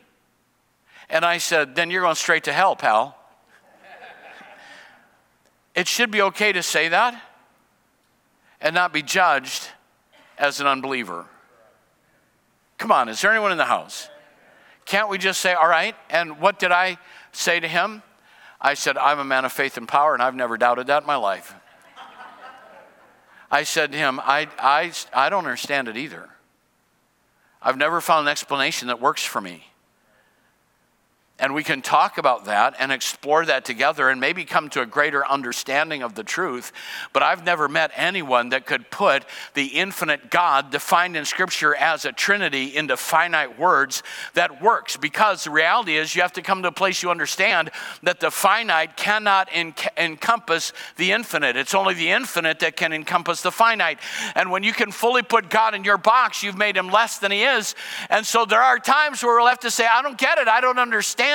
And 1.09 1.23
I 1.23 1.37
said, 1.37 1.75
Then 1.75 1.91
you're 1.91 2.01
going 2.01 2.15
straight 2.15 2.43
to 2.43 2.51
hell, 2.51 2.75
pal. 2.75 3.15
it 5.75 5.87
should 5.87 6.11
be 6.11 6.21
okay 6.23 6.51
to 6.51 6.61
say 6.61 6.89
that 6.89 7.23
and 8.61 8.75
not 8.75 8.93
be 8.93 9.01
judged 9.01 9.67
as 10.37 10.59
an 10.59 10.67
unbeliever. 10.67 11.25
Come 12.77 12.91
on, 12.91 13.09
is 13.09 13.21
there 13.21 13.31
anyone 13.31 13.51
in 13.51 13.57
the 13.57 13.65
house? 13.65 14.09
Can't 14.85 15.09
we 15.09 15.17
just 15.17 15.41
say, 15.41 15.53
all 15.53 15.67
right? 15.67 15.95
And 16.09 16.39
what 16.39 16.59
did 16.59 16.71
I 16.71 16.97
say 17.31 17.59
to 17.59 17.67
him? 17.67 18.01
I 18.61 18.73
said, 18.73 18.97
I'm 18.97 19.19
a 19.19 19.23
man 19.23 19.45
of 19.45 19.51
faith 19.51 19.77
and 19.77 19.87
power, 19.87 20.13
and 20.13 20.23
I've 20.23 20.35
never 20.35 20.57
doubted 20.57 20.87
that 20.87 21.03
in 21.03 21.07
my 21.07 21.15
life. 21.15 21.53
I 23.51 23.63
said 23.63 23.91
to 23.91 23.97
him, 23.97 24.19
I, 24.19 24.47
I, 24.59 24.91
I 25.13 25.29
don't 25.29 25.45
understand 25.45 25.87
it 25.87 25.97
either. 25.97 26.29
I've 27.61 27.77
never 27.77 27.99
found 27.99 28.27
an 28.27 28.31
explanation 28.31 28.87
that 28.87 29.01
works 29.01 29.23
for 29.23 29.41
me. 29.41 29.65
And 31.39 31.53
we 31.53 31.63
can 31.63 31.81
talk 31.81 32.17
about 32.17 32.45
that 32.45 32.75
and 32.79 32.91
explore 32.91 33.45
that 33.45 33.63
together 33.63 34.09
and 34.09 34.19
maybe 34.19 34.43
come 34.43 34.69
to 34.71 34.81
a 34.81 34.85
greater 34.85 35.25
understanding 35.25 36.03
of 36.03 36.15
the 36.15 36.23
truth. 36.23 36.73
But 37.13 37.23
I've 37.23 37.45
never 37.45 37.69
met 37.69 37.91
anyone 37.95 38.49
that 38.49 38.65
could 38.65 38.91
put 38.91 39.23
the 39.53 39.67
infinite 39.67 40.29
God 40.29 40.69
defined 40.69 41.15
in 41.15 41.23
Scripture 41.23 41.73
as 41.75 42.03
a 42.03 42.11
Trinity 42.11 42.75
into 42.75 42.97
finite 42.97 43.57
words 43.57 44.03
that 44.33 44.61
works. 44.61 44.97
Because 44.97 45.45
the 45.45 45.51
reality 45.51 45.95
is, 45.95 46.13
you 46.13 46.21
have 46.21 46.33
to 46.33 46.41
come 46.41 46.61
to 46.63 46.67
a 46.67 46.73
place 46.73 47.01
you 47.01 47.09
understand 47.09 47.71
that 48.03 48.19
the 48.19 48.31
finite 48.31 48.97
cannot 48.97 49.47
en- 49.53 49.73
encompass 49.95 50.73
the 50.97 51.13
infinite. 51.13 51.55
It's 51.55 51.73
only 51.73 51.93
the 51.93 52.09
infinite 52.09 52.59
that 52.59 52.75
can 52.75 52.91
encompass 52.91 53.41
the 53.41 53.51
finite. 53.51 53.99
And 54.35 54.51
when 54.51 54.63
you 54.63 54.73
can 54.73 54.91
fully 54.91 55.23
put 55.23 55.49
God 55.49 55.73
in 55.73 55.85
your 55.85 55.97
box, 55.97 56.43
you've 56.43 56.57
made 56.57 56.75
him 56.75 56.89
less 56.89 57.19
than 57.19 57.31
he 57.31 57.43
is. 57.43 57.75
And 58.09 58.25
so 58.25 58.43
there 58.45 58.61
are 58.61 58.77
times 58.77 59.23
where 59.23 59.37
we'll 59.37 59.47
have 59.47 59.59
to 59.59 59.71
say, 59.71 59.87
I 59.89 60.01
don't 60.01 60.17
get 60.17 60.37
it, 60.37 60.49
I 60.49 60.59
don't 60.59 60.79
understand 60.79 61.28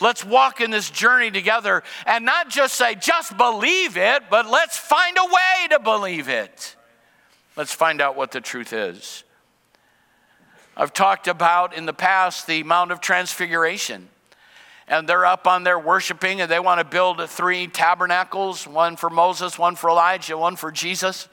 let's 0.00 0.24
walk 0.24 0.60
in 0.60 0.70
this 0.70 0.90
journey 0.90 1.30
together 1.30 1.82
and 2.06 2.24
not 2.24 2.48
just 2.48 2.74
say, 2.74 2.94
just 2.94 3.36
believe 3.36 3.96
it, 3.96 4.24
but 4.30 4.48
let's 4.48 4.76
find 4.76 5.16
a 5.18 5.24
way 5.24 5.68
to 5.70 5.80
believe 5.80 6.28
it. 6.28 6.76
Let's 7.56 7.72
find 7.74 8.00
out 8.00 8.16
what 8.16 8.30
the 8.30 8.40
truth 8.40 8.72
is. 8.72 9.24
I've 10.76 10.92
talked 10.92 11.28
about 11.28 11.76
in 11.76 11.84
the 11.84 11.92
past 11.92 12.46
the 12.46 12.62
Mount 12.62 12.92
of 12.92 13.00
Transfiguration. 13.00 14.08
And 14.88 15.08
they're 15.08 15.26
up 15.26 15.46
on 15.46 15.62
there 15.64 15.78
worshiping, 15.78 16.40
and 16.40 16.50
they 16.50 16.58
want 16.58 16.80
to 16.80 16.84
build 16.84 17.28
three 17.28 17.66
tabernacles 17.66 18.66
one 18.66 18.96
for 18.96 19.10
Moses, 19.10 19.58
one 19.58 19.76
for 19.76 19.90
Elijah, 19.90 20.36
one 20.36 20.56
for 20.56 20.70
Jesus. 20.70 21.28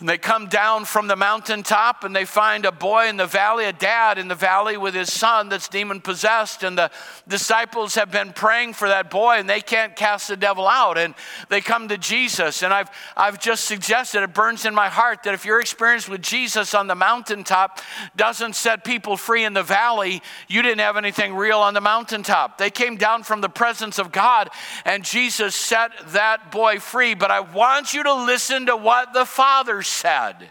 And 0.00 0.08
they 0.08 0.16
come 0.16 0.48
down 0.48 0.86
from 0.86 1.08
the 1.08 1.16
mountaintop 1.16 2.04
and 2.04 2.16
they 2.16 2.24
find 2.24 2.64
a 2.64 2.72
boy 2.72 3.08
in 3.08 3.18
the 3.18 3.26
valley, 3.26 3.66
a 3.66 3.72
dad 3.72 4.16
in 4.16 4.28
the 4.28 4.34
valley 4.34 4.78
with 4.78 4.94
his 4.94 5.12
son 5.12 5.50
that's 5.50 5.68
demon 5.68 6.00
possessed. 6.00 6.62
And 6.62 6.76
the 6.76 6.90
disciples 7.28 7.96
have 7.96 8.10
been 8.10 8.32
praying 8.32 8.72
for 8.72 8.88
that 8.88 9.10
boy 9.10 9.34
and 9.34 9.48
they 9.48 9.60
can't 9.60 9.94
cast 9.94 10.28
the 10.28 10.38
devil 10.38 10.66
out. 10.66 10.96
And 10.96 11.14
they 11.50 11.60
come 11.60 11.88
to 11.88 11.98
Jesus. 11.98 12.62
And 12.62 12.72
I've, 12.72 12.88
I've 13.14 13.38
just 13.38 13.66
suggested, 13.66 14.22
it 14.22 14.32
burns 14.32 14.64
in 14.64 14.74
my 14.74 14.88
heart 14.88 15.24
that 15.24 15.34
if 15.34 15.44
your 15.44 15.60
experience 15.60 16.08
with 16.08 16.22
Jesus 16.22 16.72
on 16.72 16.86
the 16.86 16.94
mountaintop 16.94 17.78
doesn't 18.16 18.56
set 18.56 18.84
people 18.84 19.18
free 19.18 19.44
in 19.44 19.52
the 19.52 19.62
valley, 19.62 20.22
you 20.48 20.62
didn't 20.62 20.80
have 20.80 20.96
anything 20.96 21.34
real 21.34 21.58
on 21.58 21.74
the 21.74 21.80
mountaintop. 21.82 22.56
They 22.56 22.70
came 22.70 22.96
down 22.96 23.22
from 23.22 23.42
the 23.42 23.50
presence 23.50 23.98
of 23.98 24.12
God 24.12 24.48
and 24.86 25.04
Jesus 25.04 25.54
set 25.54 25.90
that 26.12 26.50
boy 26.50 26.78
free. 26.78 27.12
But 27.12 27.30
I 27.30 27.40
want 27.40 27.92
you 27.92 28.02
to 28.04 28.14
listen 28.24 28.64
to 28.64 28.76
what 28.78 29.12
the 29.12 29.26
Father 29.26 29.82
said. 29.90 30.50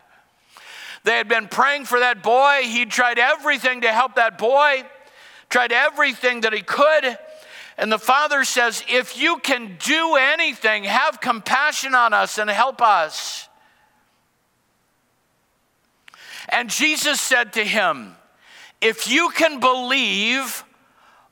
They 1.03 1.17
had 1.17 1.27
been 1.27 1.47
praying 1.47 1.85
for 1.85 1.99
that 1.99 2.21
boy. 2.21 2.61
He 2.63 2.85
tried 2.85 3.19
everything 3.19 3.81
to 3.81 3.91
help 3.91 4.15
that 4.15 4.37
boy, 4.37 4.83
tried 5.49 5.71
everything 5.71 6.41
that 6.41 6.53
he 6.53 6.61
could. 6.61 7.17
And 7.77 7.91
the 7.91 7.97
father 7.97 8.43
says, 8.43 8.83
If 8.89 9.17
you 9.17 9.37
can 9.37 9.77
do 9.79 10.15
anything, 10.17 10.83
have 10.83 11.21
compassion 11.21 11.95
on 11.95 12.13
us 12.13 12.37
and 12.37 12.49
help 12.49 12.81
us. 12.81 13.47
And 16.49 16.69
Jesus 16.69 17.21
said 17.21 17.53
to 17.53 17.63
him, 17.63 18.15
If 18.81 19.09
you 19.09 19.29
can 19.29 19.59
believe, 19.59 20.63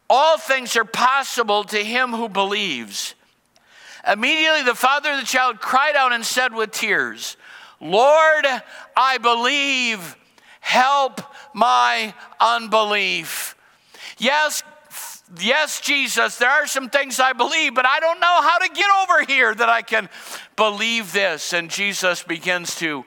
all 0.10 0.38
things 0.38 0.78
are 0.78 0.86
possible 0.86 1.64
to 1.66 1.84
him 1.84 2.12
who 2.12 2.30
believes. 2.30 3.14
Immediately, 4.08 4.64
the 4.64 4.76
father 4.76 5.12
of 5.12 5.20
the 5.20 5.26
child 5.26 5.60
cried 5.60 5.96
out 5.96 6.14
and 6.14 6.26
said 6.26 6.54
with 6.54 6.72
tears, 6.72 7.36
Lord, 7.80 8.46
I 8.96 9.18
believe, 9.20 10.16
help 10.60 11.22
my 11.54 12.14
unbelief. 12.40 13.56
Yes, 14.18 14.64
yes, 15.40 15.80
Jesus, 15.82 16.38
there 16.38 16.50
are 16.50 16.68
some 16.68 16.90
things 16.90 17.20
I 17.20 17.34
believe, 17.34 17.76
but 17.76 17.86
I 17.86 18.00
don't 18.00 18.20
know 18.20 18.42
how 18.42 18.58
to 18.60 18.70
get 18.70 18.90
over 19.04 19.24
here 19.24 19.54
that 19.54 19.70
I 19.70 19.82
can 19.82 20.10
believe 20.56 21.14
this. 21.14 21.54
And 21.54 21.70
Jesus 21.70 22.24
begins 22.24 22.76
to 22.76 23.06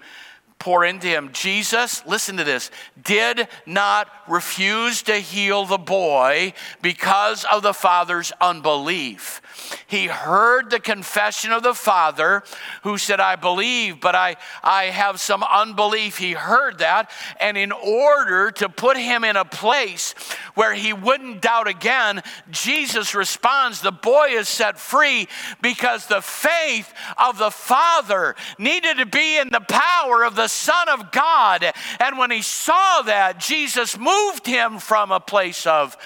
pour 0.60 0.84
into 0.84 1.06
him. 1.06 1.30
Jesus, 1.32 2.06
listen 2.06 2.36
to 2.36 2.44
this, 2.44 2.70
did 3.02 3.48
not 3.66 4.08
refuse 4.28 5.02
to 5.02 5.14
heal 5.14 5.64
the 5.64 5.78
boy 5.78 6.52
because 6.82 7.44
of 7.50 7.62
the 7.62 7.72
father's 7.72 8.30
unbelief. 8.40 9.40
He 9.86 10.06
heard 10.06 10.70
the 10.70 10.80
confession 10.80 11.52
of 11.52 11.62
the 11.62 11.74
father 11.74 12.42
who 12.82 12.98
said, 12.98 13.20
I 13.20 13.36
believe, 13.36 14.00
but 14.00 14.14
I, 14.14 14.36
I 14.62 14.84
have 14.84 15.20
some 15.20 15.42
unbelief. 15.42 16.18
He 16.18 16.32
heard 16.32 16.78
that. 16.78 17.10
And 17.40 17.56
in 17.56 17.72
order 17.72 18.50
to 18.52 18.68
put 18.68 18.96
him 18.96 19.24
in 19.24 19.36
a 19.36 19.44
place 19.44 20.14
where 20.54 20.74
he 20.74 20.92
wouldn't 20.92 21.42
doubt 21.42 21.68
again, 21.68 22.22
Jesus 22.50 23.14
responds, 23.14 23.80
The 23.80 23.92
boy 23.92 24.28
is 24.30 24.48
set 24.48 24.78
free 24.78 25.28
because 25.60 26.06
the 26.06 26.22
faith 26.22 26.92
of 27.18 27.38
the 27.38 27.50
father 27.50 28.36
needed 28.58 28.98
to 28.98 29.06
be 29.06 29.38
in 29.38 29.50
the 29.50 29.60
power 29.60 30.24
of 30.24 30.36
the 30.36 30.48
Son 30.48 30.88
of 30.88 31.10
God. 31.12 31.64
And 31.98 32.18
when 32.18 32.30
he 32.30 32.42
saw 32.42 33.02
that, 33.02 33.38
Jesus 33.38 33.98
moved 33.98 34.46
him 34.46 34.78
from 34.78 35.10
a 35.10 35.20
place 35.20 35.66
of 35.66 35.96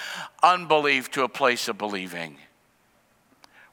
unbelief 0.41 1.11
to 1.11 1.23
a 1.23 1.29
place 1.29 1.67
of 1.67 1.77
believing. 1.77 2.37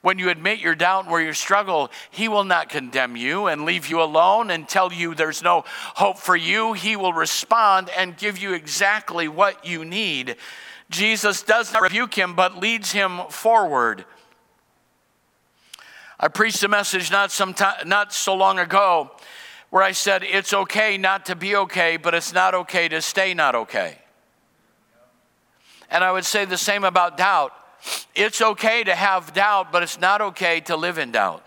When 0.02 0.18
you 0.18 0.30
admit 0.30 0.58
your 0.58 0.74
doubt 0.74 1.08
where 1.08 1.22
you 1.22 1.32
struggle, 1.32 1.90
He 2.10 2.28
will 2.28 2.44
not 2.44 2.68
condemn 2.68 3.16
you 3.16 3.46
and 3.46 3.64
leave 3.64 3.88
you 3.88 4.02
alone 4.02 4.50
and 4.50 4.68
tell 4.68 4.92
you 4.92 5.14
there's 5.14 5.42
no 5.42 5.64
hope 5.94 6.18
for 6.18 6.36
you. 6.36 6.72
He 6.72 6.96
will 6.96 7.12
respond 7.12 7.88
and 7.96 8.16
give 8.16 8.36
you 8.36 8.52
exactly 8.52 9.28
what 9.28 9.64
you 9.64 9.84
need. 9.84 10.36
Jesus 10.90 11.42
does 11.42 11.72
not 11.72 11.82
rebuke 11.82 12.14
him, 12.14 12.34
but 12.34 12.58
leads 12.58 12.92
him 12.92 13.20
forward. 13.30 14.04
I 16.20 16.28
preached 16.28 16.62
a 16.62 16.68
message 16.68 17.10
not, 17.10 17.32
some 17.32 17.54
time, 17.54 17.88
not 17.88 18.12
so 18.12 18.34
long 18.34 18.58
ago 18.58 19.10
where 19.70 19.82
I 19.82 19.92
said 19.92 20.22
it's 20.22 20.52
okay 20.52 20.98
not 20.98 21.26
to 21.26 21.34
be 21.34 21.56
okay, 21.56 21.96
but 21.96 22.12
it's 22.14 22.32
not 22.32 22.54
okay 22.54 22.88
to 22.88 23.00
stay 23.00 23.34
not 23.34 23.54
okay. 23.54 23.98
And 25.90 26.04
I 26.04 26.12
would 26.12 26.24
say 26.24 26.44
the 26.44 26.58
same 26.58 26.84
about 26.84 27.16
doubt. 27.16 27.52
It's 28.14 28.40
okay 28.40 28.84
to 28.84 28.94
have 28.94 29.32
doubt, 29.32 29.72
but 29.72 29.82
it's 29.82 29.98
not 29.98 30.20
okay 30.20 30.60
to 30.60 30.76
live 30.76 30.98
in 30.98 31.12
doubt. 31.12 31.44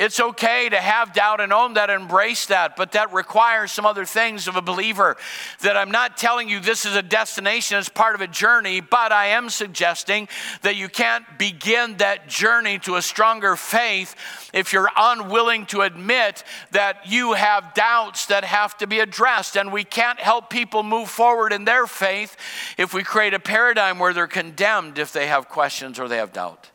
It's 0.00 0.18
okay 0.18 0.70
to 0.70 0.78
have 0.78 1.12
doubt 1.12 1.42
and 1.42 1.52
own 1.52 1.74
that, 1.74 1.90
embrace 1.90 2.46
that, 2.46 2.74
but 2.74 2.92
that 2.92 3.12
requires 3.12 3.70
some 3.70 3.84
other 3.84 4.06
things 4.06 4.48
of 4.48 4.56
a 4.56 4.62
believer. 4.62 5.18
That 5.60 5.76
I'm 5.76 5.90
not 5.90 6.16
telling 6.16 6.48
you 6.48 6.58
this 6.58 6.86
is 6.86 6.96
a 6.96 7.02
destination, 7.02 7.76
it's 7.76 7.90
part 7.90 8.14
of 8.14 8.22
a 8.22 8.26
journey, 8.26 8.80
but 8.80 9.12
I 9.12 9.26
am 9.26 9.50
suggesting 9.50 10.26
that 10.62 10.76
you 10.76 10.88
can't 10.88 11.26
begin 11.36 11.98
that 11.98 12.30
journey 12.30 12.78
to 12.78 12.96
a 12.96 13.02
stronger 13.02 13.56
faith 13.56 14.16
if 14.54 14.72
you're 14.72 14.88
unwilling 14.96 15.66
to 15.66 15.82
admit 15.82 16.44
that 16.70 17.06
you 17.06 17.34
have 17.34 17.74
doubts 17.74 18.24
that 18.26 18.42
have 18.42 18.78
to 18.78 18.86
be 18.86 19.00
addressed. 19.00 19.54
And 19.54 19.70
we 19.70 19.84
can't 19.84 20.18
help 20.18 20.48
people 20.48 20.82
move 20.82 21.10
forward 21.10 21.52
in 21.52 21.66
their 21.66 21.86
faith 21.86 22.38
if 22.78 22.94
we 22.94 23.02
create 23.02 23.34
a 23.34 23.38
paradigm 23.38 23.98
where 23.98 24.14
they're 24.14 24.26
condemned 24.26 24.98
if 24.98 25.12
they 25.12 25.26
have 25.26 25.50
questions 25.50 25.98
or 25.98 26.08
they 26.08 26.16
have 26.16 26.32
doubt. 26.32 26.70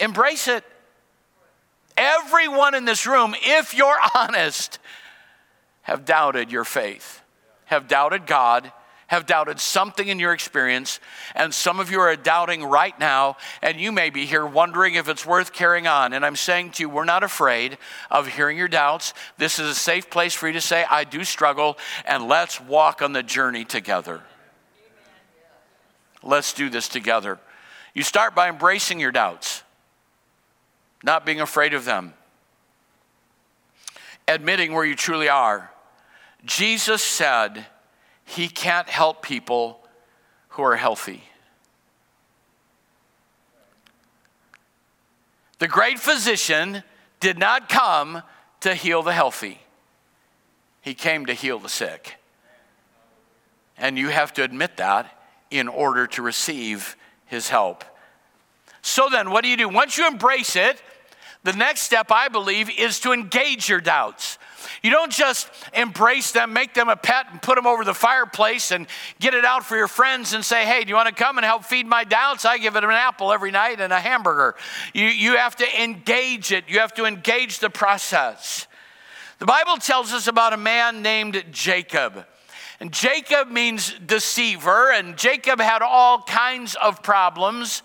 Embrace 0.00 0.48
it. 0.48 0.64
Everyone 1.96 2.74
in 2.74 2.84
this 2.84 3.06
room, 3.06 3.34
if 3.42 3.74
you're 3.74 3.98
honest, 4.14 4.78
have 5.82 6.04
doubted 6.04 6.52
your 6.52 6.64
faith, 6.64 7.22
have 7.66 7.88
doubted 7.88 8.26
God, 8.26 8.72
have 9.12 9.26
doubted 9.26 9.60
something 9.60 10.08
in 10.08 10.18
your 10.18 10.32
experience, 10.32 10.98
and 11.34 11.52
some 11.52 11.80
of 11.80 11.90
you 11.90 12.00
are 12.00 12.16
doubting 12.16 12.64
right 12.64 12.98
now, 12.98 13.36
and 13.60 13.78
you 13.78 13.92
may 13.92 14.08
be 14.08 14.24
here 14.24 14.46
wondering 14.46 14.94
if 14.94 15.06
it's 15.06 15.26
worth 15.26 15.52
carrying 15.52 15.86
on. 15.86 16.14
And 16.14 16.24
I'm 16.24 16.34
saying 16.34 16.70
to 16.72 16.84
you, 16.84 16.88
we're 16.88 17.04
not 17.04 17.22
afraid 17.22 17.76
of 18.10 18.26
hearing 18.26 18.56
your 18.56 18.68
doubts. 18.68 19.12
This 19.36 19.58
is 19.58 19.68
a 19.68 19.74
safe 19.74 20.08
place 20.08 20.32
for 20.32 20.46
you 20.46 20.54
to 20.54 20.62
say, 20.62 20.86
I 20.90 21.04
do 21.04 21.24
struggle, 21.24 21.76
and 22.06 22.26
let's 22.26 22.58
walk 22.58 23.02
on 23.02 23.12
the 23.12 23.22
journey 23.22 23.66
together. 23.66 24.22
Let's 26.22 26.54
do 26.54 26.70
this 26.70 26.88
together. 26.88 27.38
You 27.92 28.04
start 28.04 28.34
by 28.34 28.48
embracing 28.48 28.98
your 28.98 29.12
doubts 29.12 29.61
not 31.02 31.26
being 31.26 31.40
afraid 31.40 31.74
of 31.74 31.84
them, 31.84 32.14
admitting 34.28 34.72
where 34.72 34.84
you 34.84 34.94
truly 34.94 35.28
are. 35.28 35.70
Jesus 36.44 37.02
said 37.02 37.66
he 38.24 38.48
can't 38.48 38.88
help 38.88 39.22
people 39.22 39.80
who 40.50 40.62
are 40.62 40.76
healthy. 40.76 41.24
The 45.58 45.68
great 45.68 45.98
physician 45.98 46.82
did 47.20 47.38
not 47.38 47.68
come 47.68 48.22
to 48.60 48.74
heal 48.74 49.02
the 49.02 49.12
healthy, 49.12 49.60
he 50.80 50.94
came 50.94 51.26
to 51.26 51.34
heal 51.34 51.58
the 51.58 51.68
sick. 51.68 52.16
And 53.78 53.98
you 53.98 54.08
have 54.08 54.32
to 54.34 54.44
admit 54.44 54.76
that 54.76 55.18
in 55.50 55.66
order 55.66 56.06
to 56.08 56.22
receive 56.22 56.96
his 57.26 57.48
help. 57.48 57.84
So 58.82 59.08
then, 59.08 59.30
what 59.30 59.42
do 59.44 59.48
you 59.48 59.56
do? 59.56 59.68
Once 59.68 59.96
you 59.96 60.06
embrace 60.06 60.56
it, 60.56 60.82
the 61.44 61.52
next 61.52 61.82
step, 61.82 62.10
I 62.10 62.28
believe, 62.28 62.70
is 62.70 63.00
to 63.00 63.12
engage 63.12 63.68
your 63.68 63.80
doubts. 63.80 64.38
You 64.82 64.90
don't 64.90 65.12
just 65.12 65.48
embrace 65.74 66.32
them, 66.32 66.52
make 66.52 66.74
them 66.74 66.88
a 66.88 66.96
pet, 66.96 67.26
and 67.30 67.42
put 67.42 67.56
them 67.56 67.66
over 67.66 67.84
the 67.84 67.94
fireplace 67.94 68.70
and 68.70 68.86
get 69.20 69.34
it 69.34 69.44
out 69.44 69.64
for 69.64 69.76
your 69.76 69.88
friends 69.88 70.34
and 70.34 70.44
say, 70.44 70.64
hey, 70.64 70.82
do 70.82 70.88
you 70.88 70.94
want 70.94 71.08
to 71.08 71.14
come 71.14 71.38
and 71.38 71.44
help 71.44 71.64
feed 71.64 71.86
my 71.86 72.04
doubts? 72.04 72.44
I 72.44 72.58
give 72.58 72.76
it 72.76 72.84
an 72.84 72.90
apple 72.90 73.32
every 73.32 73.50
night 73.50 73.80
and 73.80 73.92
a 73.92 74.00
hamburger. 74.00 74.54
You, 74.92 75.06
you 75.06 75.36
have 75.36 75.56
to 75.56 75.82
engage 75.82 76.52
it, 76.52 76.64
you 76.68 76.78
have 76.78 76.94
to 76.94 77.04
engage 77.06 77.58
the 77.58 77.70
process. 77.70 78.66
The 79.38 79.46
Bible 79.46 79.76
tells 79.78 80.12
us 80.12 80.28
about 80.28 80.52
a 80.52 80.56
man 80.56 81.02
named 81.02 81.44
Jacob. 81.50 82.24
And 82.78 82.92
Jacob 82.92 83.48
means 83.48 83.94
deceiver, 84.04 84.92
and 84.92 85.16
Jacob 85.16 85.60
had 85.60 85.82
all 85.82 86.22
kinds 86.22 86.74
of 86.74 87.02
problems. 87.02 87.82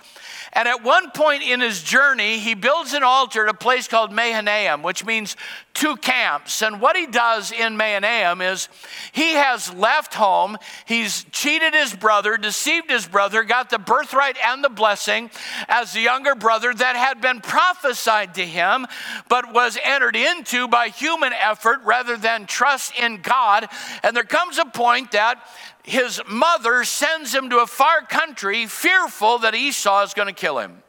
And 0.54 0.68
at 0.68 0.84
one 0.84 1.12
point 1.12 1.44
in 1.44 1.60
his 1.60 1.84
journey, 1.84 2.40
he 2.40 2.54
builds 2.54 2.94
an 2.94 3.04
altar 3.04 3.44
at 3.44 3.54
a 3.54 3.58
place 3.58 3.88
called 3.88 4.12
Mahanaim, 4.12 4.82
which 4.84 5.06
means 5.06 5.36
two 5.74 5.96
camps. 5.98 6.62
And 6.62 6.82
what 6.82 6.96
he 6.96 7.06
does 7.06 7.52
in 7.52 7.78
Mahanaim 7.78 8.42
is 8.42 8.68
he 9.12 9.34
has 9.34 9.72
left 9.74 10.16
home, 10.16 10.58
he's 10.86 11.26
cheated 11.32 11.74
his 11.74 11.94
brother, 11.94 12.38
deceived 12.38 12.90
his 12.90 13.08
brother, 13.08 13.44
got 13.44 13.70
the 13.70 13.78
birthright 13.78 14.38
and 14.44 14.64
the 14.64 14.70
blessing 14.70 15.30
as 15.68 15.94
the 15.94 16.02
younger 16.02 16.34
brother 16.34 16.74
that 16.74 16.96
had 16.96 17.22
been 17.22 17.42
prophesied 17.42 18.34
to 18.36 18.46
him, 18.46 18.88
but 19.30 19.54
was 19.54 19.78
entered 19.84 20.16
into 20.16 20.68
by 20.68 20.88
human 20.88 21.34
effort 21.34 21.80
rather 21.84 22.18
than 22.18 22.48
trust 22.48 22.94
in 23.00 23.22
God. 23.22 23.68
And 24.02 24.16
there 24.16 24.24
comes 24.24 24.58
a 24.58 24.66
point 24.66 25.12
that 25.12 25.40
his 25.88 26.22
mother 26.28 26.84
sends 26.84 27.34
him 27.34 27.50
to 27.50 27.60
a 27.60 27.66
far 27.66 28.02
country, 28.02 28.66
fearful 28.66 29.38
that 29.40 29.56
Esau 29.56 30.04
is 30.04 30.14
going 30.14 30.28
to 30.28 30.34
kill 30.38 30.60
him. 30.60 30.84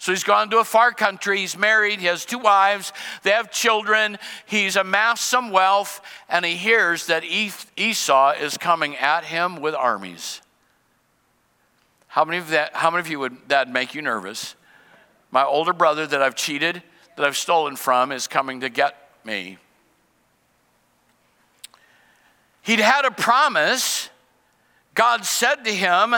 So 0.00 0.12
he's 0.12 0.24
gone 0.24 0.50
to 0.50 0.58
a 0.58 0.64
far 0.64 0.92
country. 0.92 1.38
He's 1.40 1.56
married. 1.56 1.98
He 1.98 2.06
has 2.06 2.24
two 2.24 2.38
wives. 2.38 2.92
They 3.22 3.30
have 3.30 3.50
children. 3.50 4.18
He's 4.46 4.76
amassed 4.76 5.24
some 5.24 5.50
wealth. 5.50 6.00
And 6.28 6.44
he 6.44 6.54
hears 6.54 7.06
that 7.06 7.24
Esau 7.24 8.32
is 8.32 8.56
coming 8.56 8.96
at 8.96 9.24
him 9.24 9.60
with 9.60 9.74
armies. 9.74 10.40
How 12.06 12.24
many 12.24 12.38
of, 12.38 12.50
that, 12.50 12.74
how 12.74 12.90
many 12.90 13.00
of 13.00 13.08
you 13.08 13.18
would 13.18 13.36
that 13.48 13.70
make 13.70 13.94
you 13.94 14.02
nervous? 14.02 14.54
My 15.30 15.44
older 15.44 15.72
brother 15.72 16.06
that 16.06 16.22
I've 16.22 16.36
cheated, 16.36 16.82
that 17.16 17.26
I've 17.26 17.36
stolen 17.36 17.76
from, 17.76 18.12
is 18.12 18.26
coming 18.26 18.60
to 18.60 18.68
get 18.68 18.94
me. 19.24 19.58
He'd 22.62 22.80
had 22.80 23.04
a 23.04 23.10
promise 23.10 24.10
God 24.94 25.24
said 25.24 25.64
to 25.64 25.72
him, 25.72 26.14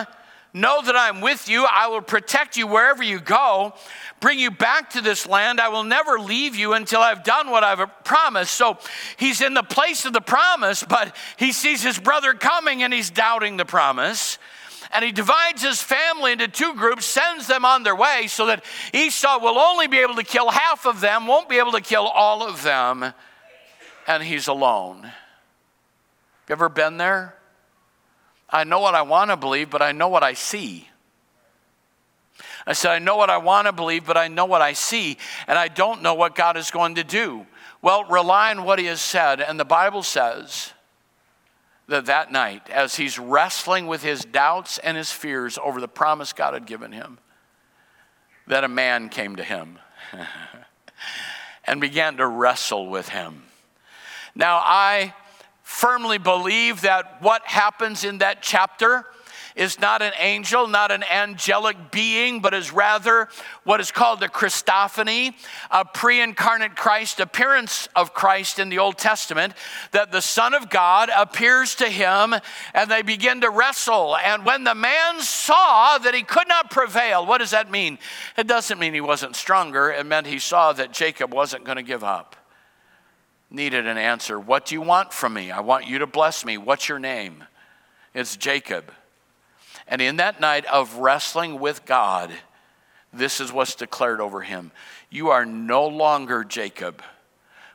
Know 0.53 0.83
that 0.83 0.97
I'm 0.97 1.21
with 1.21 1.49
you. 1.49 1.65
I 1.71 1.87
will 1.87 2.01
protect 2.01 2.57
you 2.57 2.67
wherever 2.67 3.05
you 3.05 3.21
go, 3.21 3.73
bring 4.19 4.41
you 4.41 4.51
back 4.51 4.91
to 4.91 5.01
this 5.01 5.27
land. 5.27 5.61
I 5.61 5.69
will 5.69 5.85
never 5.85 6.19
leave 6.19 6.57
you 6.57 6.73
until 6.73 7.01
I've 7.01 7.23
done 7.23 7.51
what 7.51 7.63
I've 7.63 7.89
promised. 8.03 8.55
So 8.55 8.79
he's 9.17 9.41
in 9.41 9.55
the 9.55 9.63
place 9.63 10.05
of 10.05 10.13
the 10.13 10.21
promise, 10.21 10.83
but 10.83 11.15
he 11.37 11.53
sees 11.53 11.83
his 11.83 12.01
brother 12.01 12.35
coming 12.35 12.83
and 12.83 12.93
he's 12.93 13.11
doubting 13.11 13.59
the 13.59 13.65
promise. 13.65 14.39
And 14.93 15.05
he 15.05 15.13
divides 15.13 15.63
his 15.63 15.81
family 15.81 16.33
into 16.33 16.49
two 16.49 16.75
groups, 16.75 17.07
sends 17.07 17.47
them 17.47 17.65
on 17.65 17.85
their 17.85 17.95
way 17.95 18.27
so 18.27 18.47
that 18.47 18.65
Esau 18.93 19.39
will 19.39 19.57
only 19.57 19.87
be 19.87 19.99
able 19.99 20.17
to 20.17 20.25
kill 20.25 20.51
half 20.51 20.85
of 20.85 21.01
them, 21.01 21.29
won't 21.29 21.49
be 21.49 21.59
able 21.59 21.73
to 21.73 21.81
kill 21.81 22.09
all 22.09 22.43
of 22.43 22.65
them, 22.65 23.15
and 24.09 24.23
he's 24.25 24.49
alone. 24.49 25.05
You 26.49 26.53
ever 26.55 26.69
been 26.69 26.97
there? 26.97 27.37
I 28.51 28.65
know 28.65 28.81
what 28.81 28.95
I 28.95 29.03
want 29.03 29.31
to 29.31 29.37
believe, 29.37 29.71
but 29.71 29.83
I 29.83 29.93
know 29.93 30.09
what 30.09 30.23
I 30.23 30.35
see. 30.35 30.89
I 32.67 32.73
said, 32.73 32.93
I 32.93 32.99
know 32.99 33.17
what 33.17 33.31
I 33.31 33.39
want 33.39 33.67
to 33.67 33.73
believe, 33.73 34.07
but 34.07 34.17
I 34.17 34.29
know 34.29 34.45
what 34.45 34.63
I 34.63 34.75
see, 34.75 35.17
and 35.47 35.59
I 35.59 35.69
don't 35.69 36.03
know 36.03 36.15
what 36.15 36.35
God 36.35 36.57
is 36.57 36.71
going 36.71 36.97
to 36.97 37.05
do. 37.05 37.47
Well, 37.83 38.05
rely 38.05 38.51
on 38.51 38.65
what 38.65 38.79
He 38.79 38.87
has 38.87 39.01
said, 39.01 39.41
and 39.41 39.59
the 39.59 39.65
Bible 39.65 40.03
says 40.03 40.73
that 41.91 42.07
that 42.07 42.31
night, 42.31 42.71
as 42.71 42.95
he's 42.95 43.19
wrestling 43.19 43.89
with 43.89 44.03
his 44.03 44.25
doubts 44.25 44.79
and 44.79 44.97
his 44.97 45.11
fears 45.11 45.59
over 45.63 45.81
the 45.81 45.89
promise 45.89 46.33
God 46.33 46.55
had 46.55 46.65
given 46.65 46.93
him, 46.93 47.19
that 48.47 48.65
a 48.65 48.69
man 48.69 49.09
came 49.09 49.37
to 49.37 49.43
him 49.43 49.79
and 51.65 51.81
began 51.81 52.17
to 52.17 52.27
wrestle 52.27 52.89
with 52.89 53.09
him. 53.09 53.43
Now, 54.37 54.63
I 54.65 55.15
firmly 55.71 56.19
believe 56.19 56.81
that 56.81 57.23
what 57.23 57.47
happens 57.47 58.03
in 58.05 58.19
that 58.19 58.43
chapter 58.43 59.07
is 59.55 59.81
not 59.81 60.03
an 60.03 60.13
angel, 60.19 60.67
not 60.67 60.91
an 60.91 61.05
angelic 61.05 61.93
being, 61.93 62.41
but 62.41 62.53
is 62.53 62.73
rather 62.73 63.29
what 63.63 63.81
is 63.81 63.93
called 63.93 64.21
a 64.25 64.29
Christophany, 64.29 65.33
a 65.71 65.85
pre 65.85 66.21
incarnate 66.21 66.75
Christ, 66.75 67.21
appearance 67.21 67.89
of 67.95 68.13
Christ 68.13 68.59
in 68.59 68.69
the 68.69 68.79
Old 68.79 68.99
Testament, 68.99 69.55
that 69.93 70.11
the 70.11 70.21
Son 70.21 70.55
of 70.55 70.71
God 70.71 71.09
appears 71.17 71.77
to 71.77 71.89
him 71.89 72.35
and 72.75 72.91
they 72.91 73.03
begin 73.03 73.41
to 73.43 73.49
wrestle. 73.49 74.17
And 74.17 74.45
when 74.45 74.65
the 74.65 74.75
man 74.75 75.21
saw 75.21 75.99
that 75.99 76.15
he 76.15 76.25
could 76.25 76.49
not 76.49 76.73
prevail, 76.73 77.25
what 77.25 77.39
does 77.39 77.53
that 77.53 77.71
mean? 77.71 77.99
It 78.37 78.49
doesn't 78.49 78.79
mean 78.79 78.93
he 78.93 79.01
wasn't 79.01 79.37
stronger, 79.37 79.91
it 79.91 80.05
meant 80.05 80.27
he 80.27 80.41
saw 80.41 80.73
that 80.73 80.93
Jacob 80.93 81.33
wasn't 81.33 81.65
going 81.65 81.77
to 81.77 81.83
give 81.83 82.03
up 82.03 82.37
needed 83.51 83.87
an 83.87 83.99
answer. 83.99 84.39
What 84.39 84.67
do 84.67 84.75
you 84.75 84.81
want 84.81 85.13
from 85.13 85.35
me? 85.35 85.51
I 85.51 85.61
want 85.61 85.87
you 85.87 85.99
to 85.99 86.07
bless 86.07 86.45
me. 86.45 86.57
What's 86.57 86.89
your 86.89 86.99
name? 86.99 87.45
It's 88.15 88.37
Jacob. 88.37 88.93
And 89.87 90.01
in 90.01 90.17
that 90.17 90.41
night 90.41 90.65
of 90.67 90.97
wrestling 90.97 91.59
with 91.59 91.85
God, 91.85 92.33
this 93.13 93.41
is 93.41 93.53
what's 93.53 93.75
declared 93.75 94.21
over 94.21 94.43
him 94.43 94.71
You 95.11 95.31
are 95.31 95.45
no 95.45 95.87
longer 95.87 96.45
Jacob, 96.45 97.03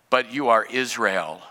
but 0.10 0.34
you 0.34 0.50
are 0.50 0.66
Israel. 0.66 1.42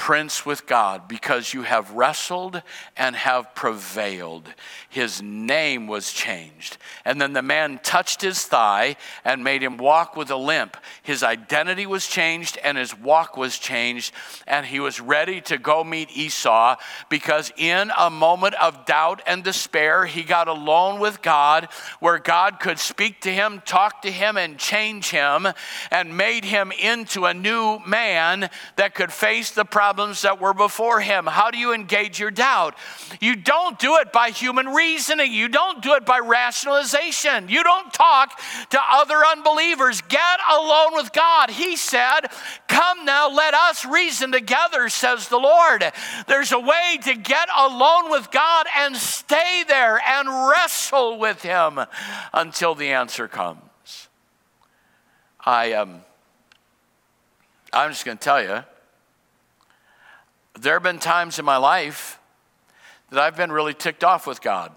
Prince 0.00 0.46
with 0.46 0.66
God, 0.66 1.08
because 1.08 1.52
you 1.52 1.60
have 1.60 1.90
wrestled 1.90 2.62
and 2.96 3.14
have 3.14 3.54
prevailed. 3.54 4.48
His 4.88 5.20
name 5.20 5.86
was 5.86 6.10
changed. 6.10 6.78
And 7.04 7.20
then 7.20 7.34
the 7.34 7.42
man 7.42 7.78
touched 7.82 8.22
his 8.22 8.42
thigh 8.46 8.96
and 9.26 9.44
made 9.44 9.62
him 9.62 9.76
walk 9.76 10.16
with 10.16 10.30
a 10.30 10.36
limp. 10.36 10.78
His 11.02 11.22
identity 11.22 11.84
was 11.84 12.06
changed 12.06 12.56
and 12.64 12.78
his 12.78 12.98
walk 12.98 13.36
was 13.36 13.58
changed. 13.58 14.14
And 14.46 14.64
he 14.64 14.80
was 14.80 15.02
ready 15.02 15.42
to 15.42 15.58
go 15.58 15.84
meet 15.84 16.16
Esau 16.16 16.76
because 17.10 17.52
in 17.58 17.92
a 17.98 18.08
moment 18.08 18.54
of 18.54 18.86
doubt 18.86 19.20
and 19.26 19.44
despair, 19.44 20.06
he 20.06 20.22
got 20.22 20.48
alone 20.48 20.98
with 20.98 21.20
God 21.20 21.68
where 22.00 22.18
God 22.18 22.58
could 22.58 22.78
speak 22.78 23.20
to 23.20 23.30
him, 23.30 23.62
talk 23.66 24.00
to 24.02 24.10
him, 24.10 24.38
and 24.38 24.56
change 24.56 25.10
him 25.10 25.46
and 25.90 26.16
made 26.16 26.46
him 26.46 26.72
into 26.72 27.26
a 27.26 27.34
new 27.34 27.80
man 27.86 28.48
that 28.76 28.94
could 28.94 29.12
face 29.12 29.50
the 29.50 29.66
problem 29.66 29.89
problems 29.90 30.22
that 30.22 30.40
were 30.40 30.54
before 30.54 31.00
him. 31.00 31.26
How 31.26 31.50
do 31.50 31.58
you 31.58 31.74
engage 31.74 32.20
your 32.20 32.30
doubt? 32.30 32.76
You 33.20 33.34
don't 33.34 33.76
do 33.76 33.96
it 33.96 34.12
by 34.12 34.30
human 34.30 34.66
reasoning, 34.66 35.32
you 35.32 35.48
don't 35.48 35.82
do 35.82 35.94
it 35.94 36.06
by 36.06 36.20
rationalization, 36.20 37.48
you 37.48 37.64
don't 37.64 37.92
talk 37.92 38.40
to 38.70 38.78
other 38.88 39.16
unbelievers. 39.16 40.00
Get 40.02 40.38
alone 40.48 40.94
with 40.94 41.12
God. 41.12 41.50
He 41.50 41.74
said, 41.74 42.20
Come 42.68 43.04
now, 43.04 43.28
let 43.30 43.52
us 43.52 43.84
reason 43.84 44.30
together, 44.30 44.88
says 44.88 45.26
the 45.26 45.38
Lord. 45.38 45.82
There's 46.28 46.52
a 46.52 46.60
way 46.60 46.98
to 47.02 47.16
get 47.16 47.48
alone 47.58 48.12
with 48.12 48.30
God 48.30 48.66
and 48.76 48.96
stay 48.96 49.64
there 49.66 50.00
and 50.06 50.28
wrestle 50.48 51.18
with 51.18 51.42
Him 51.42 51.80
until 52.32 52.76
the 52.76 52.90
answer 52.90 53.26
comes. 53.26 54.08
I 55.44 55.72
um, 55.72 56.02
I'm 57.72 57.90
just 57.90 58.04
going 58.04 58.18
to 58.18 58.22
tell 58.22 58.40
you, 58.40 58.62
there 60.58 60.74
have 60.74 60.82
been 60.82 60.98
times 60.98 61.38
in 61.38 61.44
my 61.44 61.56
life 61.56 62.18
that 63.10 63.20
I've 63.20 63.36
been 63.36 63.52
really 63.52 63.74
ticked 63.74 64.04
off 64.04 64.26
with 64.26 64.40
God. 64.40 64.72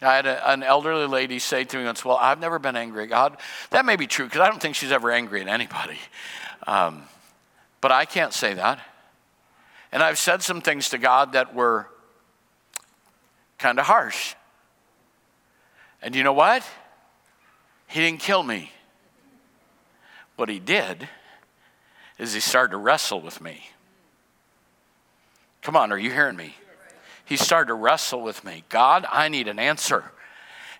I 0.00 0.16
had 0.16 0.26
a, 0.26 0.50
an 0.50 0.62
elderly 0.62 1.06
lady 1.06 1.38
say 1.38 1.64
to 1.64 1.78
me 1.78 1.84
once, 1.84 2.04
Well, 2.04 2.16
I've 2.16 2.40
never 2.40 2.58
been 2.58 2.76
angry 2.76 3.04
at 3.04 3.08
God. 3.08 3.36
That 3.70 3.84
may 3.84 3.96
be 3.96 4.06
true 4.06 4.26
because 4.26 4.40
I 4.40 4.48
don't 4.48 4.60
think 4.60 4.74
she's 4.74 4.92
ever 4.92 5.10
angry 5.10 5.40
at 5.40 5.48
anybody. 5.48 5.98
Um, 6.66 7.02
but 7.80 7.92
I 7.92 8.04
can't 8.04 8.32
say 8.32 8.54
that. 8.54 8.80
And 9.92 10.02
I've 10.02 10.18
said 10.18 10.42
some 10.42 10.60
things 10.60 10.90
to 10.90 10.98
God 10.98 11.32
that 11.32 11.54
were 11.54 11.88
kind 13.58 13.78
of 13.78 13.86
harsh. 13.86 14.34
And 16.02 16.14
you 16.14 16.22
know 16.22 16.32
what? 16.32 16.68
He 17.86 18.00
didn't 18.00 18.20
kill 18.20 18.42
me. 18.42 18.72
What 20.36 20.48
he 20.48 20.58
did 20.58 21.08
is 22.18 22.34
he 22.34 22.40
started 22.40 22.72
to 22.72 22.76
wrestle 22.76 23.20
with 23.20 23.40
me. 23.40 23.70
Come 25.62 25.76
on, 25.76 25.92
are 25.92 25.98
you 25.98 26.10
hearing 26.10 26.36
me? 26.36 26.54
He 27.24 27.36
started 27.36 27.68
to 27.68 27.74
wrestle 27.74 28.22
with 28.22 28.44
me. 28.44 28.64
God, 28.68 29.06
I 29.10 29.28
need 29.28 29.48
an 29.48 29.58
answer. 29.58 30.12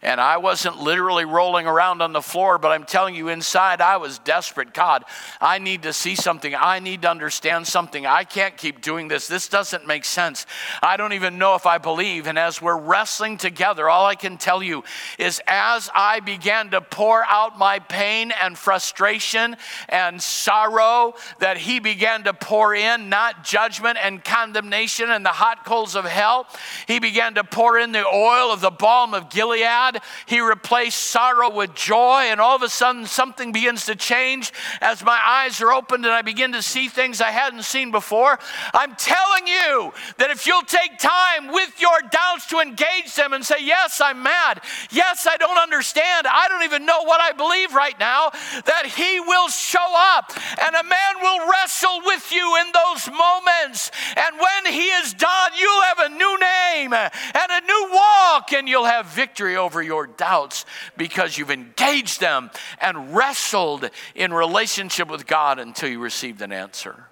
And 0.05 0.21
I 0.21 0.37
wasn't 0.37 0.77
literally 0.77 1.25
rolling 1.25 1.67
around 1.67 2.03
on 2.03 2.13
the 2.13 2.21
floor, 2.21 2.59
but 2.59 2.73
I'm 2.73 2.85
telling 2.85 3.15
you, 3.15 3.29
inside 3.29 3.81
I 3.81 3.97
was 3.97 4.19
desperate. 4.19 4.75
God, 4.75 5.03
I 5.41 5.59
need 5.59 5.85
to 5.85 5.95
see 5.95 6.15
something. 6.15 6.55
I 6.55 6.79
need 6.79 7.03
to 7.03 7.11
understand 7.11 7.67
something. 7.67 8.05
I 8.05 8.25
can't 8.25 8.55
keep 8.55 8.83
doing 8.83 9.09
this. 9.09 9.27
This 9.29 9.49
doesn't 9.49 9.87
make 9.87 10.05
sense. 10.05 10.45
I 10.83 10.99
don't 10.99 11.15
even 11.15 11.39
know 11.39 11.55
if 11.55 11.65
I 11.65 11.79
believe. 11.79 12.27
And 12.27 12.39
as 12.39 12.61
we're 12.61 12.77
wrestling 12.77 13.39
together, 13.39 13.89
all 13.89 14.05
I 14.05 14.15
can 14.15 14.37
tell 14.37 14.63
you 14.63 14.85
is 15.19 15.41
as 15.47 15.89
I 15.95 16.21
began 16.21 16.71
to 16.73 16.83
pour 16.83 17.25
out 17.25 17.59
my 17.59 17.79
pain 17.79 18.31
and 18.43 18.59
frustration 18.59 19.57
and 19.89 20.21
sorrow, 20.21 21.15
that 21.39 21.57
He 21.57 21.81
began 21.81 22.25
to 22.25 22.35
pour 22.35 22.75
in 22.75 23.09
not 23.09 23.43
judgment 23.43 23.97
and 24.03 24.23
condemnation 24.23 25.09
and 25.09 25.25
the 25.25 25.31
hot 25.31 25.65
coals 25.65 25.97
of 25.97 26.05
hell. 26.05 26.47
He 26.87 26.99
began 26.99 27.37
to 27.37 27.45
pour 27.45 27.79
in 27.79 27.93
the 27.93 28.07
oil 28.07 28.53
of 28.53 28.61
the 28.61 28.71
balm 28.71 29.15
of 29.15 29.31
Gilead 29.31 29.94
God, 29.95 30.03
He 30.27 30.41
replaced 30.41 30.99
sorrow 30.99 31.51
with 31.51 31.75
joy, 31.75 32.27
and 32.29 32.41
all 32.41 32.57
of 32.57 32.63
a 32.63 32.69
sudden 32.69 33.07
something 33.07 33.53
begins 33.53 33.87
to 33.87 33.97
change 33.97 34.53
as 34.81 35.03
my 35.05 35.19
eyes 35.25 35.61
are 35.61 35.73
opened 35.73 36.05
and 36.05 36.15
I 36.15 36.23
begin 36.23 36.53
to 36.53 36.63
see 36.63 36.89
things 36.89 37.21
I 37.21 37.31
hadn't 37.31 37.65
seen 37.65 37.91
before. 37.91 38.39
I'm 38.73 38.95
telling 38.97 39.47
you 39.47 39.93
that 40.19 40.31
if 40.31 40.47
you'll 40.47 40.63
take 40.63 40.99
time 40.99 41.49
with 41.49 41.81
your 41.81 41.99
doubts 42.11 42.47
to 42.49 42.61
engage 42.61 43.15
them 43.17 43.33
and 43.33 43.45
say, 43.45 43.57
Yes, 43.61 44.01
I'm 44.01 44.23
mad. 44.23 44.63
Yes, 44.91 45.27
I 45.31 45.37
don't 45.37 45.59
understand. 45.59 46.27
I 46.29 46.49
don't 46.49 46.65
even 46.65 46.87
know 46.87 47.03
what 47.05 47.21
I 47.21 47.33
believe 47.33 47.75
right 47.75 47.99
now, 47.99 48.31
that 48.67 48.87
He 48.87 49.21
will 49.21 49.49
show 49.49 49.79
up 50.17 50.33
and 50.61 50.75
a 50.75 50.85
man 50.85 51.15
will 51.23 51.51
wrestle 51.51 52.01
with 52.05 52.33
you 52.33 52.57
in 52.61 52.73
those 52.73 53.09
moments. 53.09 53.91
And 54.17 54.37
when 54.39 54.73
He 54.73 54.89
is 54.89 55.15
done, 55.15 55.51
you'll 55.59 55.83
have 55.83 55.99
a 55.99 56.09
new 56.09 56.39
name 56.39 56.93
and 56.93 57.51
a 57.51 57.61
new 57.67 57.89
walk, 57.93 58.53
and 58.53 58.69
you'll 58.69 58.85
have 58.85 59.07
victory 59.07 59.57
over 59.57 59.84
your 59.85 60.07
doubts 60.07 60.65
because 60.97 61.39
you've 61.39 61.51
engaged 61.51 62.21
them 62.21 62.51
and 62.81 63.15
wrestled 63.15 63.89
in 64.15 64.33
relationship 64.33 65.09
with 65.09 65.27
God 65.27 65.59
until 65.59 65.89
you 65.89 66.01
received 66.01 66.43
an 66.43 66.53
answer. 66.53 67.07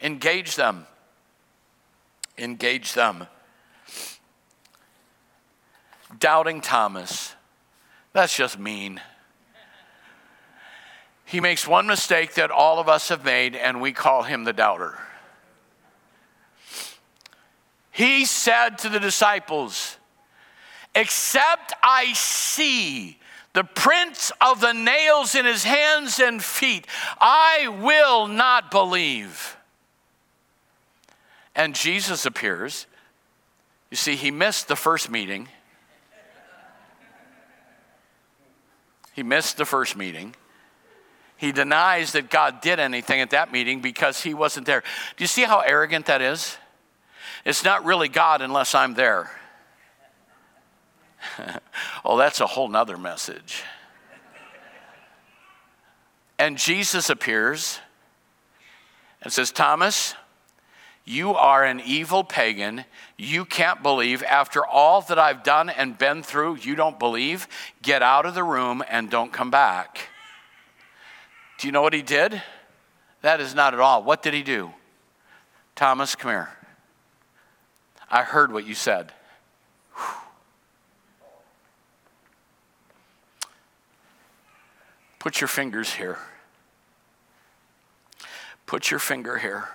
Engage 0.00 0.56
them. 0.56 0.86
Engage 2.38 2.94
them. 2.94 3.26
Doubting 6.18 6.60
Thomas. 6.60 7.34
That's 8.12 8.36
just 8.36 8.58
mean. 8.58 9.00
He 11.24 11.40
makes 11.40 11.66
one 11.66 11.86
mistake 11.86 12.34
that 12.34 12.50
all 12.50 12.78
of 12.78 12.88
us 12.88 13.08
have 13.08 13.24
made, 13.24 13.56
and 13.56 13.80
we 13.80 13.92
call 13.92 14.22
him 14.22 14.44
the 14.44 14.52
doubter. 14.52 14.98
He 17.90 18.24
said 18.24 18.78
to 18.78 18.88
the 18.88 19.00
disciples, 19.00 19.96
except 20.94 21.72
I 21.82 22.12
see 22.12 23.18
the 23.52 23.64
prints 23.64 24.32
of 24.40 24.60
the 24.60 24.72
nails 24.72 25.34
in 25.34 25.44
his 25.44 25.64
hands 25.64 26.18
and 26.18 26.42
feet, 26.42 26.86
I 27.20 27.68
will 27.82 28.26
not 28.26 28.70
believe. 28.70 29.56
And 31.54 31.74
Jesus 31.74 32.24
appears. 32.24 32.86
You 33.90 33.96
see, 33.96 34.16
he 34.16 34.30
missed 34.30 34.68
the 34.68 34.76
first 34.76 35.10
meeting. 35.10 35.48
He 39.12 39.22
missed 39.22 39.58
the 39.58 39.66
first 39.66 39.96
meeting. 39.96 40.34
He 41.36 41.52
denies 41.52 42.12
that 42.12 42.30
God 42.30 42.62
did 42.62 42.78
anything 42.78 43.20
at 43.20 43.30
that 43.30 43.52
meeting 43.52 43.80
because 43.80 44.22
he 44.22 44.32
wasn't 44.32 44.64
there. 44.64 44.82
Do 45.16 45.24
you 45.24 45.28
see 45.28 45.42
how 45.42 45.60
arrogant 45.60 46.06
that 46.06 46.22
is? 46.22 46.56
It's 47.44 47.64
not 47.64 47.84
really 47.84 48.08
God 48.08 48.40
unless 48.40 48.74
I'm 48.74 48.94
there. 48.94 49.30
oh, 52.04 52.16
that's 52.16 52.40
a 52.40 52.46
whole 52.46 52.68
nother 52.68 52.96
message. 52.96 53.62
And 56.38 56.58
Jesus 56.58 57.08
appears 57.08 57.78
and 59.22 59.32
says, 59.32 59.52
Thomas, 59.52 60.14
you 61.04 61.34
are 61.34 61.64
an 61.64 61.80
evil 61.84 62.24
pagan. 62.24 62.84
You 63.16 63.44
can't 63.44 63.82
believe. 63.82 64.22
After 64.22 64.64
all 64.64 65.02
that 65.02 65.18
I've 65.18 65.42
done 65.42 65.68
and 65.68 65.96
been 65.96 66.22
through, 66.22 66.56
you 66.56 66.74
don't 66.74 66.98
believe. 66.98 67.48
Get 67.82 68.02
out 68.02 68.26
of 68.26 68.34
the 68.34 68.44
room 68.44 68.82
and 68.88 69.10
don't 69.10 69.32
come 69.32 69.50
back. 69.50 70.08
Do 71.58 71.68
you 71.68 71.72
know 71.72 71.82
what 71.82 71.92
he 71.92 72.02
did? 72.02 72.42
That 73.22 73.40
is 73.40 73.54
not 73.54 73.74
at 73.74 73.80
all. 73.80 74.02
What 74.02 74.22
did 74.22 74.34
he 74.34 74.42
do? 74.42 74.72
Thomas, 75.76 76.14
come 76.14 76.30
here. 76.30 76.50
I 78.10 78.22
heard 78.22 78.52
what 78.52 78.66
you 78.66 78.74
said. 78.74 79.12
Put 85.22 85.40
your 85.40 85.46
fingers 85.46 85.92
here. 85.92 86.18
Put 88.66 88.90
your 88.90 88.98
finger 88.98 89.38
here. 89.38 89.68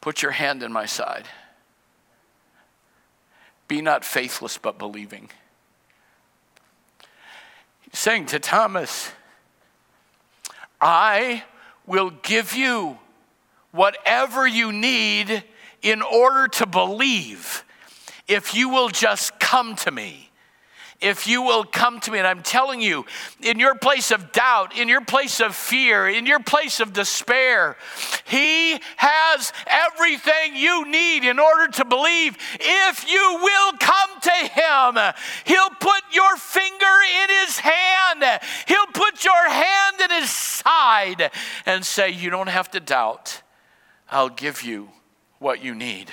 Put 0.00 0.22
your 0.22 0.30
hand 0.30 0.62
in 0.62 0.72
my 0.72 0.86
side. 0.86 1.26
Be 3.68 3.82
not 3.82 4.06
faithless, 4.06 4.56
but 4.56 4.78
believing. 4.78 5.28
He's 7.82 7.98
saying 7.98 8.24
to 8.28 8.38
Thomas, 8.38 9.12
I 10.80 11.44
will 11.86 12.08
give 12.22 12.54
you 12.54 12.96
whatever 13.70 14.46
you 14.46 14.72
need 14.72 15.44
in 15.82 16.00
order 16.00 16.48
to 16.48 16.64
believe 16.64 17.64
if 18.26 18.54
you 18.54 18.70
will 18.70 18.88
just 18.88 19.38
come 19.38 19.76
to 19.76 19.90
me 19.90 20.30
if 21.02 21.26
you 21.26 21.42
will 21.42 21.64
come 21.64 22.00
to 22.00 22.10
me. 22.10 22.18
And 22.18 22.26
I'm 22.26 22.42
telling 22.42 22.80
you, 22.80 23.04
in 23.42 23.58
your 23.58 23.74
place 23.74 24.10
of 24.10 24.32
doubt, 24.32 24.76
in 24.78 24.88
your 24.88 25.00
place 25.00 25.40
of 25.40 25.54
fear, 25.54 26.08
in 26.08 26.26
your 26.26 26.40
place 26.40 26.80
of 26.80 26.92
despair, 26.92 27.76
He 28.24 28.78
has 28.96 29.52
everything 29.66 30.56
you 30.56 30.86
need 30.86 31.24
in 31.24 31.38
order 31.38 31.68
to 31.72 31.84
believe. 31.84 32.38
If 32.60 33.10
you 33.10 33.38
will 33.42 33.72
come 33.78 34.20
to 34.20 34.30
Him, 34.30 35.14
He'll 35.44 35.76
put 35.80 36.02
your 36.12 36.36
finger 36.36 36.86
in 37.22 37.28
His 37.44 37.58
hand, 37.58 38.40
He'll 38.66 38.86
put 38.94 39.24
your 39.24 39.48
hand 39.50 40.00
in 40.00 40.10
His 40.20 40.30
side 40.30 41.30
and 41.66 41.84
say, 41.84 42.10
You 42.10 42.30
don't 42.30 42.48
have 42.48 42.70
to 42.70 42.80
doubt. 42.80 43.42
I'll 44.10 44.28
give 44.28 44.62
you 44.62 44.90
what 45.38 45.64
you 45.64 45.74
need. 45.74 46.10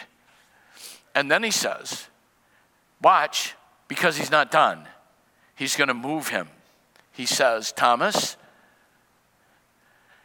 And 1.14 1.30
then 1.30 1.44
he 1.44 1.52
says, 1.52 2.08
Watch, 3.02 3.56
because 3.90 4.16
he's 4.16 4.32
not 4.32 4.52
done. 4.52 4.88
He's 5.56 5.76
going 5.76 5.90
to 5.90 5.94
move 5.94 6.30
him. 6.30 6.48
He 7.12 7.26
says, 7.26 7.74
Thomas, 7.74 8.38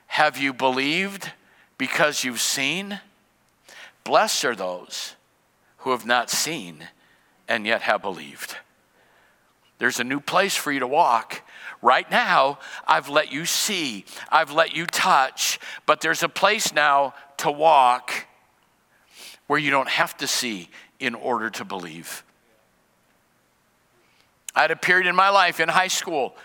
have 0.07 0.39
you 0.39 0.53
believed 0.53 1.33
because 1.77 2.23
you've 2.23 2.41
seen? 2.41 3.01
Blessed 4.05 4.45
are 4.45 4.55
those 4.55 5.17
who 5.79 5.91
have 5.91 6.07
not 6.07 6.31
seen 6.31 6.87
and 7.49 7.67
yet 7.67 7.83
have 7.83 8.01
believed. 8.01 8.57
There's 9.79 9.99
a 9.99 10.05
new 10.05 10.21
place 10.21 10.55
for 10.55 10.71
you 10.71 10.81
to 10.81 10.87
walk. 10.87 11.43
Right 11.83 12.09
now, 12.11 12.59
I've 12.87 13.09
let 13.09 13.33
you 13.33 13.45
see, 13.45 14.05
I've 14.31 14.53
let 14.53 14.75
you 14.75 14.87
touch, 14.87 15.59
but 15.85 16.01
there's 16.01 16.23
a 16.23 16.29
place 16.29 16.73
now 16.73 17.15
to 17.39 17.51
walk 17.51 18.27
where 19.47 19.59
you 19.59 19.71
don't 19.71 19.89
have 19.89 20.17
to 20.19 20.27
see 20.27 20.71
in 21.01 21.15
order 21.15 21.51
to 21.51 21.65
believe. 21.65 22.24
I 24.55 24.63
had 24.63 24.71
a 24.71 24.77
period 24.77 25.07
in 25.07 25.17
my 25.17 25.31
life 25.31 25.61
in 25.61 25.69
high 25.69 25.89
school. 25.89 26.37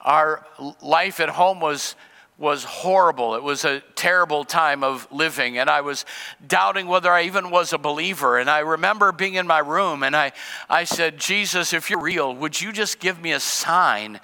Our 0.00 0.46
life 0.80 1.20
at 1.20 1.28
home 1.28 1.60
was 1.60 1.94
was 2.40 2.64
horrible. 2.64 3.34
It 3.34 3.42
was 3.42 3.66
a 3.66 3.80
terrible 3.94 4.44
time 4.44 4.82
of 4.82 5.06
living, 5.12 5.58
and 5.58 5.68
I 5.68 5.82
was 5.82 6.06
doubting 6.44 6.86
whether 6.86 7.12
I 7.12 7.24
even 7.24 7.50
was 7.50 7.74
a 7.74 7.78
believer. 7.78 8.38
And 8.38 8.48
I 8.48 8.60
remember 8.60 9.12
being 9.12 9.34
in 9.34 9.46
my 9.46 9.58
room, 9.58 10.02
and 10.02 10.16
I, 10.16 10.32
I 10.68 10.84
said, 10.84 11.18
Jesus, 11.18 11.74
if 11.74 11.90
you're 11.90 12.00
real, 12.00 12.34
would 12.34 12.58
you 12.58 12.72
just 12.72 12.98
give 12.98 13.20
me 13.20 13.32
a 13.32 13.40
sign? 13.40 14.20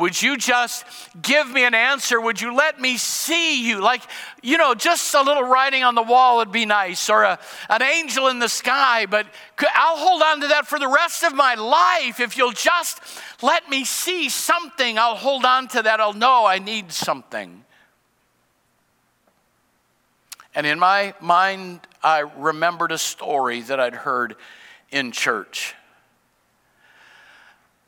Would 0.00 0.22
you 0.22 0.38
just 0.38 0.86
give 1.20 1.50
me 1.50 1.62
an 1.62 1.74
answer? 1.74 2.18
Would 2.18 2.40
you 2.40 2.54
let 2.54 2.80
me 2.80 2.96
see 2.96 3.68
you? 3.68 3.82
Like, 3.82 4.00
you 4.42 4.56
know, 4.56 4.74
just 4.74 5.14
a 5.14 5.20
little 5.20 5.42
writing 5.42 5.84
on 5.84 5.94
the 5.94 6.02
wall 6.02 6.38
would 6.38 6.50
be 6.50 6.64
nice, 6.64 7.10
or 7.10 7.22
a, 7.22 7.38
an 7.68 7.82
angel 7.82 8.28
in 8.28 8.38
the 8.38 8.48
sky, 8.48 9.04
but 9.04 9.26
I'll 9.74 9.98
hold 9.98 10.22
on 10.22 10.40
to 10.40 10.48
that 10.48 10.66
for 10.66 10.78
the 10.78 10.88
rest 10.88 11.22
of 11.22 11.34
my 11.34 11.54
life. 11.54 12.18
If 12.18 12.38
you'll 12.38 12.52
just 12.52 12.98
let 13.42 13.68
me 13.68 13.84
see 13.84 14.30
something, 14.30 14.98
I'll 14.98 15.16
hold 15.16 15.44
on 15.44 15.68
to 15.68 15.82
that. 15.82 16.00
I'll 16.00 16.14
know 16.14 16.46
I 16.46 16.60
need 16.60 16.92
something. 16.92 17.62
And 20.54 20.66
in 20.66 20.78
my 20.78 21.12
mind, 21.20 21.80
I 22.02 22.20
remembered 22.20 22.90
a 22.90 22.98
story 22.98 23.60
that 23.60 23.78
I'd 23.78 23.96
heard 23.96 24.36
in 24.90 25.12
church. 25.12 25.74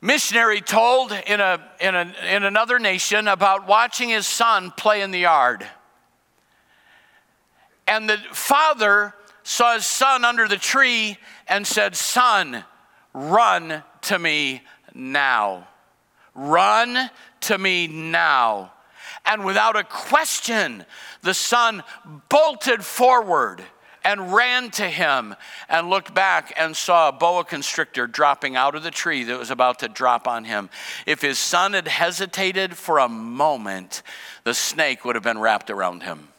Missionary 0.03 0.59
told 0.59 1.13
in, 1.13 1.39
a, 1.39 1.65
in, 1.79 1.95
a, 1.95 2.13
in 2.29 2.43
another 2.43 2.77
nation 2.77 3.29
about 3.29 3.67
watching 3.67 4.09
his 4.09 4.27
son 4.27 4.69
play 4.75 5.01
in 5.01 5.11
the 5.11 5.19
yard. 5.19 5.65
And 7.87 8.09
the 8.09 8.17
father 8.33 9.15
saw 9.43 9.75
his 9.75 9.85
son 9.85 10.25
under 10.25 10.45
the 10.45 10.57
tree 10.57 11.17
and 11.47 11.65
said, 11.65 11.95
Son, 11.95 12.65
run 13.13 13.81
to 14.01 14.19
me 14.19 14.61
now. 14.93 15.69
Run 16.35 17.09
to 17.41 17.57
me 17.57 17.87
now. 17.87 18.73
And 19.25 19.45
without 19.45 19.77
a 19.77 19.85
question, 19.85 20.85
the 21.21 21.33
son 21.33 21.81
bolted 22.27 22.83
forward 22.83 23.63
and 24.03 24.33
ran 24.33 24.69
to 24.71 24.89
him 24.89 25.35
and 25.69 25.89
looked 25.89 26.13
back 26.13 26.53
and 26.57 26.75
saw 26.75 27.09
a 27.09 27.11
boa 27.11 27.43
constrictor 27.43 28.07
dropping 28.07 28.55
out 28.55 28.75
of 28.75 28.83
the 28.83 28.91
tree 28.91 29.23
that 29.23 29.39
was 29.39 29.51
about 29.51 29.79
to 29.79 29.87
drop 29.87 30.27
on 30.27 30.43
him. 30.43 30.69
If 31.05 31.21
his 31.21 31.39
son 31.39 31.73
had 31.73 31.87
hesitated 31.87 32.75
for 32.75 32.99
a 32.99 33.09
moment, 33.09 34.03
the 34.43 34.53
snake 34.53 35.05
would 35.05 35.15
have 35.15 35.23
been 35.23 35.39
wrapped 35.39 35.69
around 35.69 36.03
him. 36.03 36.29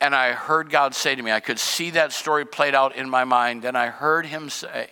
And 0.00 0.14
I 0.14 0.32
heard 0.32 0.70
God 0.70 0.94
say 0.94 1.14
to 1.14 1.22
me, 1.22 1.30
I 1.30 1.40
could 1.40 1.58
see 1.58 1.90
that 1.90 2.12
story 2.12 2.46
played 2.46 2.74
out 2.74 2.96
in 2.96 3.10
my 3.10 3.24
mind, 3.24 3.64
and 3.64 3.76
I 3.76 3.88
heard 3.88 4.24
him 4.24 4.48
say, 4.48 4.88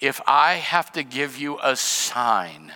If 0.00 0.20
I 0.26 0.54
have 0.54 0.90
to 0.92 1.02
give 1.02 1.36
you 1.36 1.58
a 1.62 1.76
sign 1.76 2.72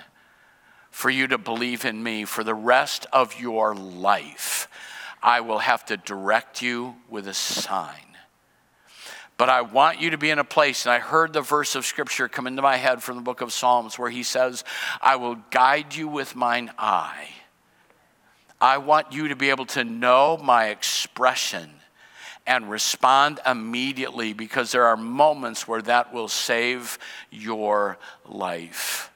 for 0.97 1.11
you 1.11 1.27
to 1.27 1.37
believe 1.37 1.85
in 1.85 2.03
me 2.03 2.25
for 2.25 2.43
the 2.43 2.55
rest 2.55 3.05
of 3.13 3.39
your 3.39 3.75
life, 3.75 4.67
I 5.23 5.43
will 5.43 5.59
have 5.59 5.85
to 5.87 5.99
direct 5.99 6.63
you 6.63 6.97
with 7.11 7.29
a 7.29 7.35
sign. 7.35 8.17
But 9.37 9.51
I 9.51 9.61
want 9.61 10.01
you 10.01 10.09
to 10.09 10.17
be 10.17 10.31
in 10.31 10.39
a 10.39 10.45
place, 10.45 10.87
and 10.87 10.93
I 10.95 10.99
heard 10.99 11.35
the 11.35 11.43
verse 11.43 11.75
of 11.75 11.85
scripture 11.85 12.29
come 12.29 12.47
into 12.47 12.63
my 12.63 12.79
head 12.79 13.03
from 13.03 13.17
the 13.17 13.23
book 13.23 13.43
of 13.43 13.53
Psalms 13.53 13.99
where 13.99 14.09
he 14.09 14.23
says, 14.23 14.65
I 15.03 15.17
will 15.17 15.37
guide 15.51 15.95
you 15.95 16.09
with 16.09 16.35
mine 16.35 16.71
eye 16.79 17.29
I 18.59 18.79
want 18.79 19.13
you 19.13 19.29
to 19.29 19.37
be 19.37 19.51
able 19.51 19.67
to 19.67 19.85
know 19.85 20.39
my 20.43 20.69
expression 20.69 21.71
and 22.47 22.71
respond 22.71 23.39
immediately 23.45 24.33
because 24.33 24.73
there 24.73 24.87
are 24.87 24.97
moments 24.97 25.69
where 25.69 25.83
that 25.83 26.15
will 26.15 26.29
save 26.29 26.99
your 27.31 27.99
life. 28.25 29.11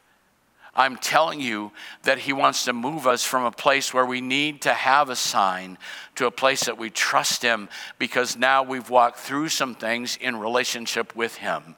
I'm 0.74 0.96
telling 0.96 1.40
you 1.40 1.72
that 2.04 2.18
He 2.18 2.32
wants 2.32 2.64
to 2.64 2.72
move 2.72 3.06
us 3.06 3.24
from 3.24 3.44
a 3.44 3.50
place 3.50 3.92
where 3.92 4.06
we 4.06 4.20
need 4.20 4.62
to 4.62 4.72
have 4.72 5.10
a 5.10 5.16
sign 5.16 5.78
to 6.14 6.26
a 6.26 6.30
place 6.30 6.64
that 6.64 6.78
we 6.78 6.90
trust 6.90 7.42
Him 7.42 7.68
because 7.98 8.36
now 8.36 8.62
we've 8.62 8.88
walked 8.88 9.18
through 9.18 9.48
some 9.48 9.74
things 9.74 10.16
in 10.20 10.36
relationship 10.36 11.14
with 11.16 11.36
Him. 11.36 11.76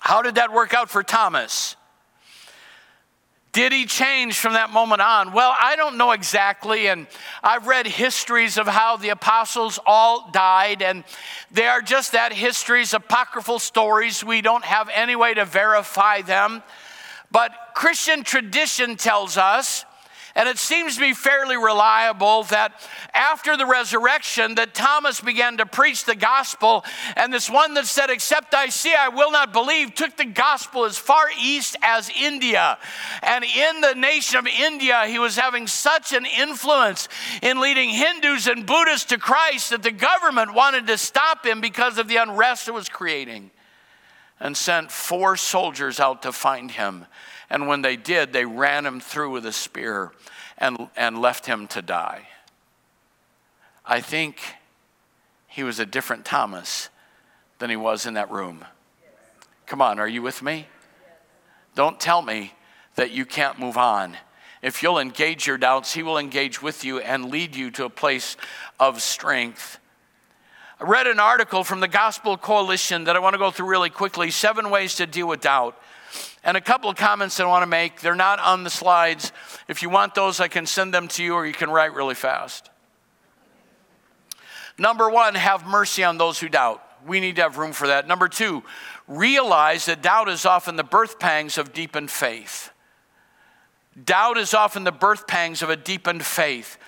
How 0.00 0.22
did 0.22 0.34
that 0.34 0.52
work 0.52 0.74
out 0.74 0.90
for 0.90 1.02
Thomas? 1.02 1.76
Did 3.54 3.72
he 3.72 3.86
change 3.86 4.36
from 4.36 4.54
that 4.54 4.70
moment 4.70 5.00
on? 5.00 5.32
Well, 5.32 5.54
I 5.60 5.76
don't 5.76 5.96
know 5.96 6.10
exactly, 6.10 6.88
and 6.88 7.06
I've 7.40 7.68
read 7.68 7.86
histories 7.86 8.58
of 8.58 8.66
how 8.66 8.96
the 8.96 9.10
apostles 9.10 9.78
all 9.86 10.28
died, 10.32 10.82
and 10.82 11.04
they 11.52 11.68
are 11.68 11.80
just 11.80 12.12
that 12.12 12.32
histories, 12.32 12.94
apocryphal 12.94 13.60
stories. 13.60 14.24
We 14.24 14.40
don't 14.40 14.64
have 14.64 14.90
any 14.92 15.14
way 15.14 15.34
to 15.34 15.44
verify 15.44 16.22
them. 16.22 16.64
But 17.30 17.52
Christian 17.74 18.24
tradition 18.24 18.96
tells 18.96 19.36
us 19.36 19.84
and 20.36 20.48
it 20.48 20.58
seems 20.58 20.96
to 20.96 21.00
be 21.00 21.12
fairly 21.12 21.56
reliable 21.56 22.42
that 22.44 22.72
after 23.12 23.56
the 23.56 23.66
resurrection 23.66 24.56
that 24.56 24.74
Thomas 24.74 25.20
began 25.20 25.58
to 25.58 25.66
preach 25.66 26.04
the 26.04 26.16
gospel 26.16 26.84
and 27.16 27.32
this 27.32 27.48
one 27.48 27.74
that 27.74 27.86
said 27.86 28.10
except 28.10 28.54
I 28.54 28.68
see 28.68 28.94
I 28.94 29.08
will 29.08 29.30
not 29.30 29.52
believe 29.52 29.94
took 29.94 30.16
the 30.16 30.24
gospel 30.24 30.84
as 30.84 30.98
far 30.98 31.26
east 31.40 31.76
as 31.82 32.10
India. 32.10 32.78
And 33.22 33.44
in 33.44 33.80
the 33.80 33.94
nation 33.94 34.38
of 34.38 34.46
India 34.46 35.04
he 35.06 35.18
was 35.18 35.36
having 35.36 35.66
such 35.66 36.12
an 36.12 36.26
influence 36.26 37.08
in 37.42 37.60
leading 37.60 37.90
Hindus 37.90 38.46
and 38.46 38.66
Buddhists 38.66 39.06
to 39.06 39.18
Christ 39.18 39.70
that 39.70 39.82
the 39.82 39.92
government 39.92 40.54
wanted 40.54 40.86
to 40.88 40.98
stop 40.98 41.46
him 41.46 41.60
because 41.60 41.98
of 41.98 42.08
the 42.08 42.16
unrest 42.16 42.68
it 42.68 42.74
was 42.74 42.88
creating 42.88 43.50
and 44.40 44.56
sent 44.56 44.90
four 44.90 45.36
soldiers 45.36 46.00
out 46.00 46.22
to 46.22 46.32
find 46.32 46.72
him. 46.72 47.06
And 47.50 47.68
when 47.68 47.82
they 47.82 47.96
did, 47.96 48.32
they 48.32 48.44
ran 48.44 48.86
him 48.86 49.00
through 49.00 49.30
with 49.30 49.46
a 49.46 49.52
spear 49.52 50.12
and, 50.58 50.88
and 50.96 51.20
left 51.20 51.46
him 51.46 51.66
to 51.68 51.82
die. 51.82 52.28
I 53.84 54.00
think 54.00 54.40
he 55.46 55.62
was 55.62 55.78
a 55.78 55.86
different 55.86 56.24
Thomas 56.24 56.88
than 57.58 57.70
he 57.70 57.76
was 57.76 58.06
in 58.06 58.14
that 58.14 58.30
room. 58.30 58.64
Come 59.66 59.80
on, 59.80 59.98
are 59.98 60.08
you 60.08 60.22
with 60.22 60.42
me? 60.42 60.66
Don't 61.74 61.98
tell 61.98 62.22
me 62.22 62.52
that 62.94 63.10
you 63.10 63.24
can't 63.24 63.58
move 63.58 63.76
on. 63.76 64.16
If 64.62 64.82
you'll 64.82 64.98
engage 64.98 65.46
your 65.46 65.58
doubts, 65.58 65.92
he 65.92 66.02
will 66.02 66.18
engage 66.18 66.62
with 66.62 66.84
you 66.84 66.98
and 66.98 67.30
lead 67.30 67.54
you 67.54 67.70
to 67.72 67.84
a 67.84 67.90
place 67.90 68.36
of 68.80 69.02
strength. 69.02 69.78
I 70.80 70.84
read 70.84 71.06
an 71.06 71.20
article 71.20 71.64
from 71.64 71.80
the 71.80 71.88
Gospel 71.88 72.36
Coalition 72.36 73.04
that 73.04 73.14
I 73.14 73.18
want 73.18 73.34
to 73.34 73.38
go 73.38 73.50
through 73.50 73.66
really 73.66 73.90
quickly 73.90 74.30
seven 74.30 74.70
ways 74.70 74.94
to 74.96 75.06
deal 75.06 75.28
with 75.28 75.42
doubt. 75.42 75.76
And 76.42 76.56
a 76.56 76.60
couple 76.60 76.90
of 76.90 76.96
comments 76.96 77.40
I 77.40 77.46
want 77.46 77.62
to 77.62 77.66
make. 77.66 78.00
They're 78.00 78.14
not 78.14 78.38
on 78.38 78.64
the 78.64 78.70
slides. 78.70 79.32
If 79.68 79.82
you 79.82 79.90
want 79.90 80.14
those, 80.14 80.40
I 80.40 80.48
can 80.48 80.66
send 80.66 80.92
them 80.92 81.08
to 81.08 81.22
you 81.22 81.34
or 81.34 81.46
you 81.46 81.52
can 81.52 81.70
write 81.70 81.94
really 81.94 82.14
fast. 82.14 82.70
Number 84.78 85.08
one, 85.08 85.34
have 85.34 85.66
mercy 85.66 86.02
on 86.02 86.18
those 86.18 86.40
who 86.40 86.48
doubt. 86.48 86.82
We 87.06 87.20
need 87.20 87.36
to 87.36 87.42
have 87.42 87.58
room 87.58 87.72
for 87.72 87.86
that. 87.88 88.08
Number 88.08 88.28
two, 88.28 88.62
realize 89.06 89.86
that 89.86 90.02
doubt 90.02 90.28
is 90.28 90.46
often 90.46 90.76
the 90.76 90.84
birth 90.84 91.18
pangs 91.18 91.58
of 91.58 91.72
deepened 91.72 92.10
faith. 92.10 92.70
Doubt 94.02 94.38
is 94.38 94.54
often 94.54 94.84
the 94.84 94.92
birth 94.92 95.26
pangs 95.26 95.62
of 95.62 95.70
a 95.70 95.76
deepened 95.76 96.24
faith. 96.24 96.78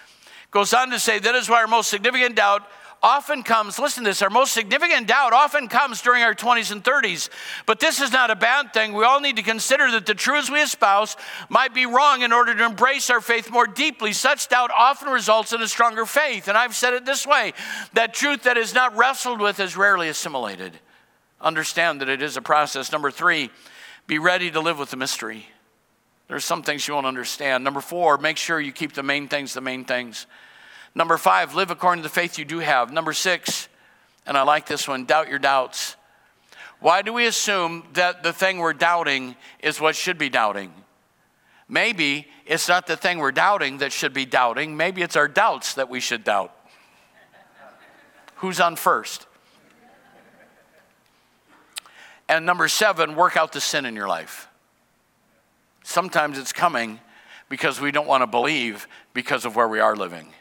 Goes 0.50 0.72
on 0.74 0.90
to 0.90 0.98
say 0.98 1.18
that 1.18 1.34
is 1.34 1.48
why 1.48 1.60
our 1.60 1.68
most 1.68 1.88
significant 1.88 2.34
doubt 2.34 2.66
often 3.06 3.44
comes, 3.44 3.78
listen 3.78 4.02
to 4.02 4.10
this, 4.10 4.20
our 4.20 4.30
most 4.30 4.52
significant 4.52 5.06
doubt 5.06 5.32
often 5.32 5.68
comes 5.68 6.02
during 6.02 6.24
our 6.24 6.34
20s 6.34 6.72
and 6.72 6.82
30s. 6.82 7.28
But 7.64 7.78
this 7.78 8.00
is 8.00 8.10
not 8.10 8.32
a 8.32 8.36
bad 8.36 8.74
thing. 8.74 8.94
We 8.94 9.04
all 9.04 9.20
need 9.20 9.36
to 9.36 9.44
consider 9.44 9.88
that 9.92 10.06
the 10.06 10.14
truths 10.14 10.50
we 10.50 10.60
espouse 10.60 11.16
might 11.48 11.72
be 11.72 11.86
wrong 11.86 12.22
in 12.22 12.32
order 12.32 12.52
to 12.52 12.64
embrace 12.64 13.08
our 13.08 13.20
faith 13.20 13.48
more 13.48 13.68
deeply. 13.68 14.12
Such 14.12 14.48
doubt 14.48 14.72
often 14.76 15.08
results 15.08 15.52
in 15.52 15.62
a 15.62 15.68
stronger 15.68 16.04
faith. 16.04 16.48
And 16.48 16.58
I've 16.58 16.74
said 16.74 16.94
it 16.94 17.04
this 17.04 17.24
way 17.24 17.52
that 17.92 18.12
truth 18.12 18.42
that 18.42 18.56
is 18.56 18.74
not 18.74 18.96
wrestled 18.96 19.40
with 19.40 19.60
is 19.60 19.76
rarely 19.76 20.08
assimilated. 20.08 20.72
Understand 21.40 22.00
that 22.00 22.08
it 22.08 22.22
is 22.22 22.36
a 22.36 22.42
process. 22.42 22.90
Number 22.90 23.12
three, 23.12 23.50
be 24.08 24.18
ready 24.18 24.50
to 24.50 24.58
live 24.58 24.80
with 24.80 24.90
the 24.90 24.96
mystery. 24.96 25.46
There's 26.26 26.44
some 26.44 26.64
things 26.64 26.88
you 26.88 26.94
won't 26.94 27.06
understand. 27.06 27.62
Number 27.62 27.80
four, 27.80 28.18
make 28.18 28.36
sure 28.36 28.58
you 28.58 28.72
keep 28.72 28.94
the 28.94 29.04
main 29.04 29.28
things 29.28 29.54
the 29.54 29.60
main 29.60 29.84
things. 29.84 30.26
Number 30.96 31.18
five, 31.18 31.54
live 31.54 31.70
according 31.70 32.02
to 32.02 32.08
the 32.08 32.14
faith 32.14 32.38
you 32.38 32.46
do 32.46 32.60
have. 32.60 32.90
Number 32.90 33.12
six, 33.12 33.68
and 34.26 34.34
I 34.34 34.44
like 34.44 34.66
this 34.66 34.88
one, 34.88 35.04
doubt 35.04 35.28
your 35.28 35.38
doubts. 35.38 35.94
Why 36.80 37.02
do 37.02 37.12
we 37.12 37.26
assume 37.26 37.84
that 37.92 38.22
the 38.22 38.32
thing 38.32 38.60
we're 38.60 38.72
doubting 38.72 39.36
is 39.60 39.78
what 39.78 39.94
should 39.94 40.16
be 40.16 40.30
doubting? 40.30 40.72
Maybe 41.68 42.28
it's 42.46 42.66
not 42.66 42.86
the 42.86 42.96
thing 42.96 43.18
we're 43.18 43.30
doubting 43.30 43.76
that 43.78 43.92
should 43.92 44.14
be 44.14 44.24
doubting. 44.24 44.74
Maybe 44.74 45.02
it's 45.02 45.16
our 45.16 45.28
doubts 45.28 45.74
that 45.74 45.90
we 45.90 46.00
should 46.00 46.24
doubt. 46.24 46.56
Who's 48.36 48.58
on 48.58 48.74
first? 48.74 49.26
And 52.26 52.46
number 52.46 52.68
seven, 52.68 53.16
work 53.16 53.36
out 53.36 53.52
the 53.52 53.60
sin 53.60 53.84
in 53.84 53.96
your 53.96 54.08
life. 54.08 54.48
Sometimes 55.82 56.38
it's 56.38 56.54
coming 56.54 57.00
because 57.50 57.82
we 57.82 57.92
don't 57.92 58.06
want 58.06 58.22
to 58.22 58.26
believe 58.26 58.88
because 59.12 59.44
of 59.44 59.56
where 59.56 59.68
we 59.68 59.78
are 59.78 59.94
living. 59.94 60.32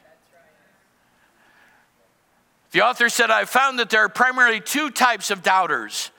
The 2.76 2.82
author 2.82 3.08
said, 3.08 3.32
I 3.32 3.46
found 3.46 3.80
that 3.80 3.90
there 3.90 4.02
are 4.02 4.10
primarily 4.10 4.60
two 4.60 4.92
types 4.92 5.32
of 5.32 5.42
doubters 5.42 6.12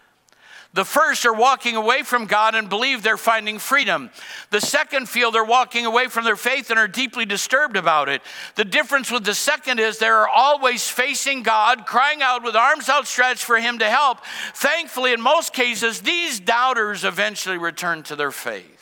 the 0.77 0.85
first 0.85 1.25
are 1.25 1.33
walking 1.33 1.75
away 1.75 2.03
from 2.03 2.27
God 2.27 2.55
and 2.55 2.69
believe 2.69 3.03
they're 3.03 3.17
finding 3.17 3.59
freedom. 3.59 4.11
The 4.51 4.61
second 4.61 5.09
feel 5.09 5.31
they're 5.31 5.43
walking 5.43 5.87
away 5.87 6.09
from 6.09 6.25
their 6.25 6.37
faith 6.37 6.69
and 6.69 6.79
are 6.79 6.87
deeply 6.87 7.25
disturbed 7.25 7.79
about 7.79 8.11
it. 8.11 8.21
The 8.57 8.65
difference 8.67 9.11
with 9.11 9.25
the 9.25 9.35
second 9.35 9.81
is 9.81 9.97
they're 9.97 10.29
always 10.29 10.87
facing 10.87 11.43
God, 11.43 11.87
crying 11.87 12.21
out 12.21 12.43
with 12.43 12.55
arms 12.55 12.91
outstretched 12.91 13.43
for 13.43 13.57
Him 13.57 13.79
to 13.79 13.89
help. 13.89 14.19
Thankfully, 14.55 15.15
in 15.15 15.21
most 15.23 15.55
cases, 15.55 16.03
these 16.03 16.41
doubters 16.41 17.05
eventually 17.05 17.57
return 17.57 18.03
to 18.03 18.15
their 18.15 18.31
faith. 18.31 18.76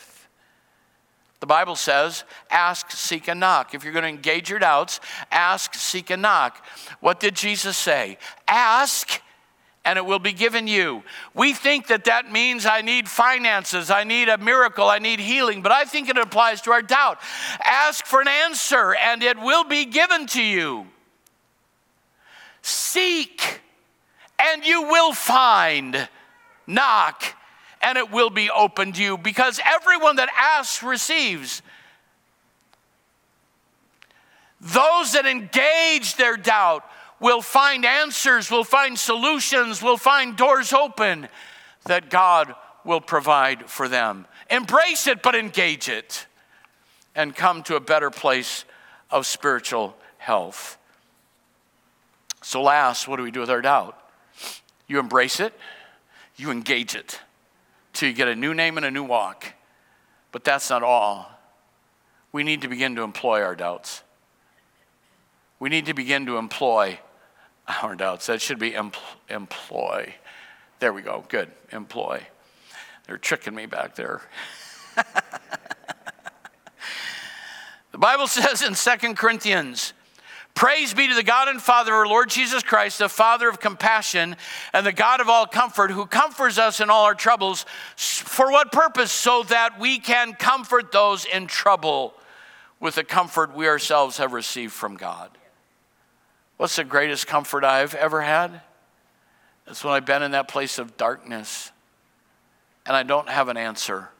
The 1.45 1.49
Bible 1.49 1.76
says, 1.76 2.24
ask, 2.51 2.90
seek, 2.90 3.28
and 3.28 3.38
knock. 3.38 3.74
If 3.74 3.84
you're 3.84 3.92
going 3.92 4.05
to 4.05 4.09
engage 4.09 4.49
your 4.49 4.59
doubts, 4.59 4.99
ask, 5.30 5.74
seek, 5.74 6.09
and 6.09 6.22
knock. 6.22 6.64
What 7.01 7.20
did 7.20 7.34
Jesus 7.34 7.76
say? 7.76 8.16
Ask 8.49 9.20
and 9.84 9.99
it 9.99 10.07
will 10.07 10.18
be 10.18 10.32
given 10.32 10.66
you. 10.66 11.03
We 11.34 11.53
think 11.53 11.88
that 11.88 12.05
that 12.05 12.32
means 12.32 12.64
I 12.64 12.80
need 12.80 13.11
finances, 13.11 13.90
I 13.90 14.05
need 14.05 14.30
a 14.30 14.38
miracle, 14.38 14.88
I 14.88 14.99
need 14.99 15.20
healing, 15.20 15.61
but 15.61 15.70
I 15.70 15.84
think 15.84 16.09
it 16.09 16.16
applies 16.16 16.62
to 16.62 16.72
our 16.72 16.80
doubt. 16.80 17.18
Ask 17.62 18.07
for 18.07 18.22
an 18.22 18.28
answer, 18.28 18.95
and 18.95 19.22
it 19.22 19.38
will 19.38 19.64
be 19.64 19.84
given 19.84 20.26
to 20.28 20.42
you. 20.42 20.86
Seek, 22.62 23.61
and 24.38 24.64
you 24.64 24.84
will 24.84 25.12
find. 25.12 26.09
Knock, 26.66 27.22
and 27.85 27.99
it 27.99 28.11
will 28.11 28.30
be 28.30 28.51
opened 28.51 28.95
to 28.95 29.03
you, 29.03 29.18
because 29.18 29.61
everyone 29.62 30.16
that 30.16 30.30
asks 30.37 30.82
receives. 30.82 31.61
Those 34.61 35.12
that 35.12 35.26
engage 35.26 36.16
their 36.16 36.39
doubt 36.39 36.82
will 37.20 37.43
find 37.43 37.85
answers, 37.85 38.51
will 38.51 38.64
find 38.64 38.99
solutions, 38.99 39.82
will 39.82 39.99
find 39.99 40.35
doors 40.35 40.72
open 40.72 41.28
that 41.85 42.09
God 42.09 42.55
will 42.85 43.03
provide 43.03 43.68
for 43.68 43.87
them. 43.87 44.26
Embrace 44.51 45.07
it, 45.07 45.22
but 45.22 45.35
engage 45.35 45.91
it 45.91 46.26
and 47.14 47.37
come 47.37 47.62
to 47.64 47.76
a 47.76 47.80
better 47.80 48.11
place 48.11 48.64
of 49.11 49.26
spiritual 49.26 49.95
health. 50.16 50.78
So, 52.43 52.62
last, 52.62 53.07
what 53.07 53.16
do 53.16 53.22
we 53.22 53.30
do 53.30 53.41
with 53.41 53.51
our 53.51 53.61
doubt? 53.61 53.99
You 54.87 54.99
embrace 54.99 55.39
it, 55.39 55.53
you 56.37 56.51
engage 56.51 56.95
it 56.95 57.20
till 57.95 58.09
you 58.09 58.14
get 58.14 58.28
a 58.28 58.36
new 58.36 58.53
name 58.53 58.76
and 58.76 58.84
a 58.84 58.90
new 58.90 59.05
walk. 59.05 59.55
But 60.32 60.45
that's 60.45 60.68
not 60.68 60.82
all. 60.82 61.30
We 62.32 62.42
need 62.42 62.61
to 62.62 62.68
begin 62.68 62.97
to 62.97 63.03
employ 63.03 63.42
our 63.42 63.55
doubts. 63.55 64.03
We 65.59 65.68
need 65.70 65.86
to 65.86 65.95
begin 65.95 66.26
to 66.26 66.36
employ 66.36 66.99
our 67.82 67.95
doubts. 67.95 68.26
That 68.26 68.42
should 68.42 68.59
be 68.59 68.72
empl- 68.72 68.99
employ. 69.28 70.14
There 70.80 70.92
we 70.92 71.01
go. 71.01 71.24
Good. 71.28 71.51
Employ. 71.72 72.26
They're 73.07 73.18
tricking 73.18 73.55
me 73.55 73.66
back 73.66 73.95
there. 73.95 74.20
the 77.92 77.99
Bible 77.99 78.26
says 78.26 78.62
in 78.62 78.74
Second 78.74 79.16
Corinthians, 79.16 79.92
Praise 80.55 80.94
be 80.94 81.09
to 81.09 81.14
the 81.14 81.24
God 81.24 81.48
and 81.48 81.61
Father 81.61 81.92
of 81.92 81.98
our 81.98 82.07
Lord 82.07 82.30
Jesus 82.30 82.62
Christ, 82.62 83.00
the 83.00 83.09
Father 83.09 83.48
of 83.48 83.59
compassion 83.59 84.36
and 84.72 84.86
the 84.86 84.92
God 84.92 85.20
of 85.20 85.28
all 85.28 85.46
comfort, 85.46 85.90
who 85.90 86.07
comforts 86.07 86.59
us 86.59 86.80
in 86.80 86.90
all 86.90 87.05
our 87.05 87.14
troubles. 87.14 87.66
For 87.96 88.50
what 88.50 88.70
purpose? 88.70 89.11
So 89.11 89.42
that 89.44 89.80
we 89.80 89.98
can 89.98 90.32
comfort 90.34 90.92
those 90.92 91.24
in 91.24 91.48
trouble 91.48 92.14
with 92.78 92.94
the 92.94 93.05
comfort 93.05 93.55
we 93.55 93.66
ourselves 93.66 94.18
have 94.18 94.32
received 94.32 94.72
from 94.72 94.96
God. 94.96 95.30
What's 96.57 96.76
the 96.76 96.84
greatest 96.84 97.26
comfort 97.26 97.64
I've 97.64 97.94
ever 97.94 98.22
had? 98.22 98.61
It's 99.66 99.82
when 99.82 99.94
I've 99.94 100.07
been 100.07 100.22
in 100.22 100.32
that 100.32 100.46
place 100.46 100.78
of 100.78 100.96
darkness 100.96 101.72
and 102.86 102.94
I 102.94 103.02
don't 103.02 103.28
have 103.28 103.48
an 103.48 103.57
answer, 103.57 104.11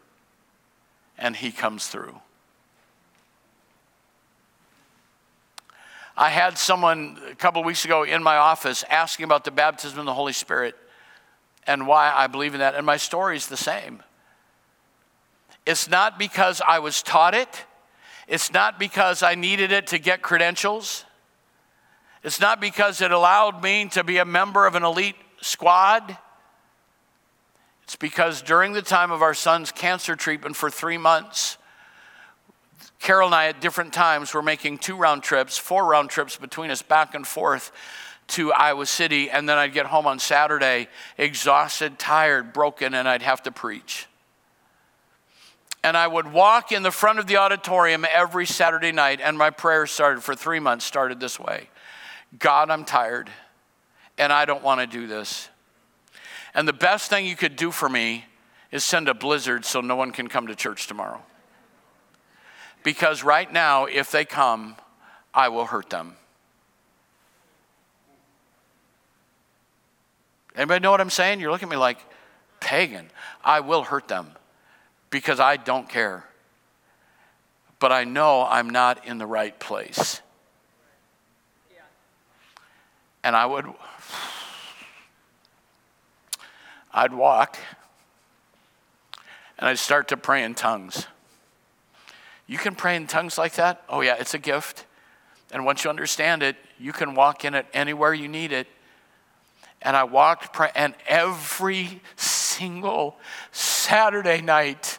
and 1.18 1.37
He 1.37 1.53
comes 1.53 1.87
through. 1.87 2.18
I 6.17 6.31
had 6.31 6.59
someone 6.59 7.19
a 7.31 7.35
couple 7.35 7.61
of 7.61 7.67
weeks 7.67 7.85
ago 7.85 8.05
in 8.05 8.23
my 8.23 8.37
office 8.37 8.85
asking 8.89 9.25
about 9.25 9.45
the 9.45 9.51
baptism 9.51 9.99
in 9.99 10.07
the 10.07 10.15
Holy 10.15 10.33
Spirit 10.33 10.77
and 11.67 11.87
why 11.87 12.12
I 12.15 12.27
believe 12.29 12.55
in 12.55 12.61
that, 12.61 12.75
and 12.75 12.87
my 12.87 12.97
story 12.97 13.37
is 13.37 13.49
the 13.49 13.57
same. 13.57 14.03
It's 15.67 15.89
not 15.89 16.19
because 16.19 16.61
I 16.67 16.79
was 16.79 17.03
taught 17.03 17.35
it, 17.35 17.65
it's 18.29 18.53
not 18.53 18.79
because 18.79 19.23
I 19.23 19.35
needed 19.35 19.73
it 19.73 19.89
to 19.89 19.99
get 19.99 20.23
credentials. 20.23 21.05
It's 22.23 22.41
not 22.41 22.59
because 22.59 23.03
it 23.03 23.11
allowed 23.11 23.62
me 23.62 23.87
to 23.91 24.03
be 24.03 24.17
a 24.17 24.25
member 24.25 24.67
of 24.67 24.75
an 24.75 24.83
elite 24.83 25.17
squad. 25.43 26.17
It's 27.83 27.97
because 27.97 28.41
during 28.41 28.73
the 28.73 28.81
time 28.81 29.11
of 29.11 29.21
our 29.21 29.35
son's 29.35 29.71
cancer 29.71 30.17
treatment 30.17 30.57
for 30.57 30.71
three 30.71 30.97
months, 30.97 31.59
Carol 33.05 33.27
and 33.27 33.35
I 33.35 33.49
at 33.49 33.61
different 33.61 33.93
times 33.93 34.33
were 34.33 34.41
making 34.41 34.79
two 34.79 34.97
round 34.97 35.23
trips, 35.23 35.59
four 35.59 35.85
round 35.85 36.09
trips 36.09 36.39
between 36.39 36.71
us 36.71 36.81
back 36.81 37.15
and 37.15 37.27
forth 37.27 37.71
to 38.29 38.51
Iowa 38.51 38.87
City. 38.87 39.29
And 39.29 39.47
then 39.47 39.59
I'd 39.59 39.75
get 39.75 39.85
home 39.85 40.07
on 40.07 40.19
Saturday 40.19 40.89
exhausted, 41.19 41.99
tired, 41.99 42.55
broken, 42.55 42.95
and 42.95 43.07
I'd 43.07 43.21
have 43.21 43.43
to 43.43 43.53
preach. 43.53 44.07
And 45.83 45.99
I 45.99 46.07
would 46.07 46.33
walk 46.33 46.73
in 46.73 46.83
the 46.83 46.91
front 46.91 47.19
of 47.19 47.27
the 47.27 47.37
auditorium 47.37 48.07
every 48.11 48.47
Saturday 48.47 48.91
night, 48.91 49.21
and 49.23 49.37
my 49.37 49.51
prayer 49.51 49.87
started 49.87 50.23
for 50.23 50.35
three 50.35 50.59
months, 50.59 50.87
started 50.87 51.21
this 51.21 51.39
way 51.39 51.69
God, 52.39 52.71
I'm 52.71 52.87
tired 52.87 53.29
and 54.17 54.33
I 54.33 54.47
don't 54.47 54.63
want 54.63 54.81
to 54.81 54.87
do 54.87 55.07
this. 55.07 55.51
And 56.55 56.67
the 56.67 56.73
best 56.73 57.11
thing 57.11 57.27
you 57.27 57.37
could 57.37 57.57
do 57.57 57.71
for 57.71 57.91
me 57.91 58.25
is 58.73 58.83
send 58.83 59.11
a 59.11 59.15
blizzard 59.15 59.67
so 59.67 59.83
no 59.83 59.95
one 59.95 60.11
can 60.11 60.27
come 60.27 60.47
to 60.47 60.55
church 60.55 60.87
tomorrow. 60.87 61.21
Because 62.85 63.24
right 63.24 63.53
now, 63.53 63.87
if 63.87 64.12
they 64.12 64.24
come, 64.24 64.76
I 65.35 65.49
will 65.49 65.66
hurt 65.66 65.91
them. 65.91 66.14
Anybody 70.55 70.80
know 70.80 70.93
what 70.93 71.01
I'm 71.01 71.11
saying? 71.11 71.41
You're 71.41 71.51
looking 71.51 71.68
at 71.68 71.72
me 71.72 71.76
like, 71.76 71.99
pagan. 72.61 73.11
I 73.45 73.59
will 73.59 73.82
hurt 73.82 74.07
them 74.07 74.28
because 75.11 75.41
I 75.41 75.57
don't 75.57 75.89
care. 75.89 76.24
But 77.80 77.91
I 77.91 78.05
know 78.05 78.47
I'm 78.49 78.70
not 78.70 79.05
in 79.05 79.18
the 79.18 79.26
right 79.26 79.59
place 79.59 80.20
and 83.24 83.35
I 83.35 83.47
would 83.47 83.66
I'd 86.93 87.12
walk 87.12 87.59
and 89.59 89.68
I'd 89.68 89.78
start 89.78 90.09
to 90.09 90.16
pray 90.16 90.45
in 90.45 90.55
tongues. 90.55 91.07
You 92.47 92.59
can 92.59 92.74
pray 92.74 92.97
in 92.97 93.07
tongues 93.07 93.38
like 93.38 93.55
that? 93.55 93.82
Oh 93.88 94.01
yeah, 94.01 94.16
it's 94.18 94.34
a 94.34 94.38
gift. 94.38 94.86
And 95.53 95.64
once 95.64 95.84
you 95.84 95.90
understand 95.90 96.42
it, 96.42 96.57
you 96.78 96.92
can 96.92 97.14
walk 97.14 97.45
in 97.45 97.55
it 97.55 97.66
anywhere 97.72 98.12
you 98.12 98.28
need 98.28 98.53
it. 98.53 98.66
And 99.80 99.97
I 99.97 100.05
walked 100.05 100.53
pray, 100.53 100.70
and 100.74 100.95
every 101.07 102.01
single 102.16 103.18
Saturday 103.53 104.40
night 104.40 104.99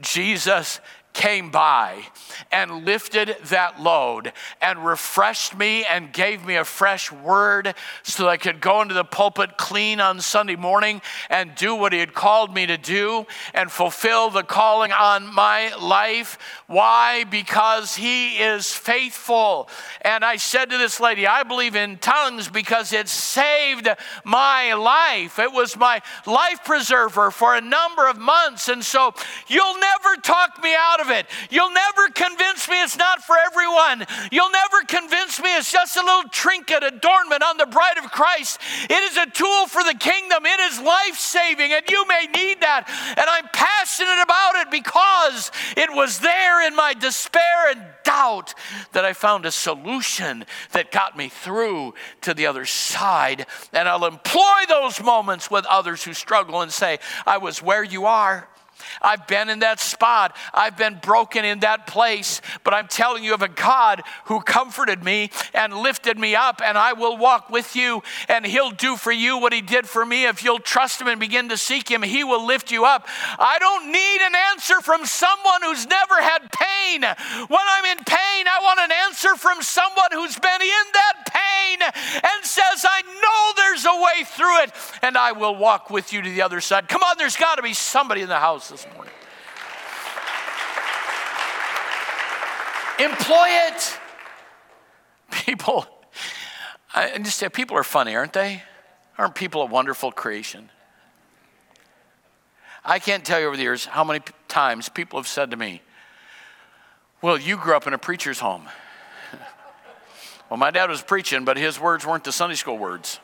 Jesus 0.00 0.80
came 1.12 1.50
by 1.50 2.02
and 2.50 2.84
lifted 2.84 3.36
that 3.44 3.80
load 3.80 4.32
and 4.60 4.84
refreshed 4.84 5.56
me 5.56 5.84
and 5.84 6.12
gave 6.12 6.44
me 6.44 6.56
a 6.56 6.64
fresh 6.64 7.10
word 7.10 7.74
so 8.02 8.24
that 8.24 8.28
I 8.28 8.36
could 8.36 8.60
go 8.60 8.82
into 8.82 8.94
the 8.94 9.04
pulpit 9.04 9.56
clean 9.56 10.00
on 10.00 10.20
Sunday 10.20 10.56
morning 10.56 11.02
and 11.30 11.54
do 11.54 11.74
what 11.74 11.92
He 11.92 11.98
had 11.98 12.14
called 12.14 12.54
me 12.54 12.66
to 12.66 12.76
do 12.76 13.26
and 13.52 13.70
fulfill 13.70 14.30
the 14.30 14.42
calling 14.42 14.92
on 14.92 15.32
my 15.32 15.74
life. 15.76 16.38
Why? 16.66 17.24
Because 17.24 17.96
He 17.96 18.36
is 18.38 18.72
faithful. 18.72 19.68
And 20.02 20.24
I 20.24 20.36
said 20.36 20.70
to 20.70 20.78
this 20.78 21.00
lady, 21.00 21.26
I 21.26 21.42
believe 21.42 21.76
in 21.76 21.98
tongues 21.98 22.48
because 22.48 22.92
it 22.92 23.08
saved 23.08 23.88
my 24.24 24.74
life. 24.74 25.38
It 25.38 25.52
was 25.52 25.76
my 25.76 26.02
life 26.26 26.64
preserver 26.64 27.30
for 27.30 27.54
a 27.54 27.60
number 27.60 28.08
of 28.08 28.18
months. 28.18 28.68
And 28.68 28.84
so 28.84 29.14
you'll 29.48 29.78
never 29.78 30.16
talk 30.22 30.62
me 30.62 30.74
out 30.78 31.00
of 31.00 31.10
it. 31.10 31.26
You'll 31.50 31.72
never 31.72 32.08
convince 32.28 32.68
me 32.68 32.82
it's 32.82 32.96
not 32.96 33.22
for 33.22 33.36
everyone. 33.36 34.06
You'll 34.30 34.50
never 34.50 34.82
convince 34.86 35.40
me 35.40 35.56
it's 35.56 35.70
just 35.70 35.96
a 35.96 36.00
little 36.00 36.28
trinket, 36.30 36.82
adornment 36.82 37.42
on 37.42 37.56
the 37.56 37.66
bride 37.66 37.98
of 37.98 38.10
Christ. 38.10 38.60
It 38.84 39.02
is 39.10 39.16
a 39.16 39.26
tool 39.30 39.66
for 39.66 39.82
the 39.82 39.96
kingdom, 39.98 40.46
it 40.46 40.60
is 40.60 40.80
life 40.80 41.16
saving, 41.16 41.72
and 41.72 41.84
you 41.88 42.06
may 42.06 42.26
need 42.34 42.60
that. 42.60 42.84
And 43.16 43.26
I'm 43.28 43.48
passionate 43.52 44.22
about 44.22 44.66
it 44.66 44.70
because 44.70 45.50
it 45.76 45.90
was 45.92 46.20
there 46.20 46.66
in 46.66 46.74
my 46.74 46.94
despair 46.94 47.70
and 47.70 47.84
doubt 48.04 48.54
that 48.92 49.04
I 49.04 49.12
found 49.12 49.46
a 49.46 49.50
solution 49.50 50.44
that 50.72 50.92
got 50.92 51.16
me 51.16 51.28
through 51.28 51.94
to 52.22 52.34
the 52.34 52.46
other 52.46 52.64
side. 52.66 53.46
And 53.72 53.88
I'll 53.88 54.04
employ 54.04 54.64
those 54.68 55.02
moments 55.02 55.50
with 55.50 55.66
others 55.66 56.04
who 56.04 56.12
struggle 56.12 56.60
and 56.60 56.72
say, 56.72 56.98
I 57.26 57.38
was 57.38 57.62
where 57.62 57.82
you 57.82 58.06
are. 58.06 58.48
I've 59.02 59.26
been 59.26 59.48
in 59.48 59.60
that 59.60 59.80
spot. 59.80 60.36
I've 60.52 60.76
been 60.76 60.98
broken 61.02 61.44
in 61.44 61.60
that 61.60 61.86
place. 61.86 62.40
But 62.62 62.74
I'm 62.74 62.88
telling 62.88 63.24
you 63.24 63.34
of 63.34 63.42
a 63.42 63.48
God 63.48 64.02
who 64.26 64.40
comforted 64.40 65.04
me 65.04 65.30
and 65.52 65.74
lifted 65.74 66.18
me 66.18 66.34
up, 66.34 66.60
and 66.64 66.76
I 66.76 66.92
will 66.92 67.16
walk 67.16 67.50
with 67.50 67.76
you, 67.76 68.02
and 68.28 68.46
He'll 68.46 68.70
do 68.70 68.96
for 68.96 69.12
you 69.12 69.38
what 69.38 69.52
He 69.52 69.60
did 69.60 69.88
for 69.88 70.04
me. 70.04 70.26
If 70.26 70.44
you'll 70.44 70.58
trust 70.58 71.00
Him 71.00 71.08
and 71.08 71.20
begin 71.20 71.48
to 71.48 71.56
seek 71.56 71.90
Him, 71.90 72.02
He 72.02 72.24
will 72.24 72.46
lift 72.46 72.70
you 72.70 72.84
up. 72.84 73.06
I 73.38 73.58
don't 73.58 73.90
need 73.90 74.20
an 74.22 74.34
answer 74.52 74.80
from 74.80 75.04
someone 75.06 75.62
who's 75.62 75.86
never 75.86 76.20
had 76.20 76.50
pain. 76.52 77.02
When 77.02 77.60
I'm 77.68 77.84
in 77.96 78.04
pain, 78.04 78.46
I 78.46 78.60
want 78.62 78.80
an 78.80 78.90
answer 79.06 79.36
from 79.36 79.62
someone 79.62 80.10
who's 80.12 80.38
been 80.38 80.62
in 80.62 80.84
that 80.92 81.14
pain 81.26 81.78
and 81.82 82.44
says, 82.44 82.84
I 82.84 83.02
know 83.02 83.52
there's 83.56 83.84
a 83.84 84.02
way 84.02 84.24
through 84.24 84.62
it, 84.62 84.72
and 85.02 85.16
I 85.16 85.32
will 85.32 85.56
walk 85.56 85.90
with 85.90 86.12
you 86.12 86.22
to 86.22 86.30
the 86.30 86.42
other 86.42 86.60
side. 86.60 86.88
Come 86.88 87.02
on, 87.02 87.16
there's 87.18 87.36
got 87.36 87.56
to 87.56 87.62
be 87.62 87.74
somebody 87.74 88.22
in 88.22 88.28
the 88.28 88.38
house 88.38 88.70
this 88.74 88.88
morning. 88.92 89.14
Employ 92.98 93.46
it. 93.68 93.98
People, 95.30 95.86
I 96.92 97.18
just 97.18 97.38
say, 97.38 97.48
people 97.48 97.76
are 97.76 97.84
funny, 97.84 98.16
aren't 98.16 98.32
they? 98.32 98.64
Aren't 99.16 99.36
people 99.36 99.62
a 99.62 99.66
wonderful 99.66 100.10
creation? 100.10 100.70
I 102.84 102.98
can't 102.98 103.24
tell 103.24 103.38
you 103.38 103.46
over 103.46 103.56
the 103.56 103.62
years 103.62 103.84
how 103.84 104.02
many 104.02 104.24
times 104.48 104.88
people 104.88 105.20
have 105.20 105.28
said 105.28 105.52
to 105.52 105.56
me, 105.56 105.80
Well, 107.22 107.38
you 107.38 107.56
grew 107.56 107.76
up 107.76 107.86
in 107.86 107.94
a 107.94 107.98
preacher's 107.98 108.40
home. 108.40 108.68
well, 110.50 110.58
my 110.58 110.72
dad 110.72 110.90
was 110.90 111.00
preaching, 111.00 111.44
but 111.44 111.56
his 111.56 111.78
words 111.78 112.04
weren't 112.04 112.24
the 112.24 112.32
Sunday 112.32 112.56
school 112.56 112.76
words. 112.76 113.20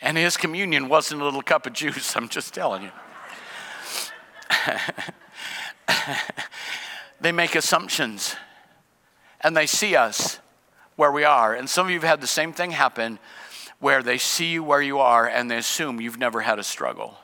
And 0.00 0.16
his 0.16 0.36
communion 0.36 0.88
wasn't 0.88 1.22
a 1.22 1.24
little 1.24 1.42
cup 1.42 1.66
of 1.66 1.72
juice, 1.72 2.16
I'm 2.16 2.28
just 2.28 2.54
telling 2.54 2.82
you. 2.82 2.90
they 7.20 7.32
make 7.32 7.54
assumptions 7.54 8.36
and 9.40 9.56
they 9.56 9.66
see 9.66 9.96
us 9.96 10.40
where 10.96 11.12
we 11.12 11.24
are. 11.24 11.54
And 11.54 11.68
some 11.68 11.86
of 11.86 11.90
you 11.90 12.00
have 12.00 12.08
had 12.08 12.20
the 12.20 12.26
same 12.26 12.52
thing 12.52 12.72
happen 12.72 13.18
where 13.78 14.02
they 14.02 14.18
see 14.18 14.52
you 14.52 14.62
where 14.62 14.82
you 14.82 14.98
are 14.98 15.26
and 15.26 15.50
they 15.50 15.58
assume 15.58 16.00
you've 16.00 16.18
never 16.18 16.40
had 16.40 16.58
a 16.58 16.64
struggle. 16.64 17.18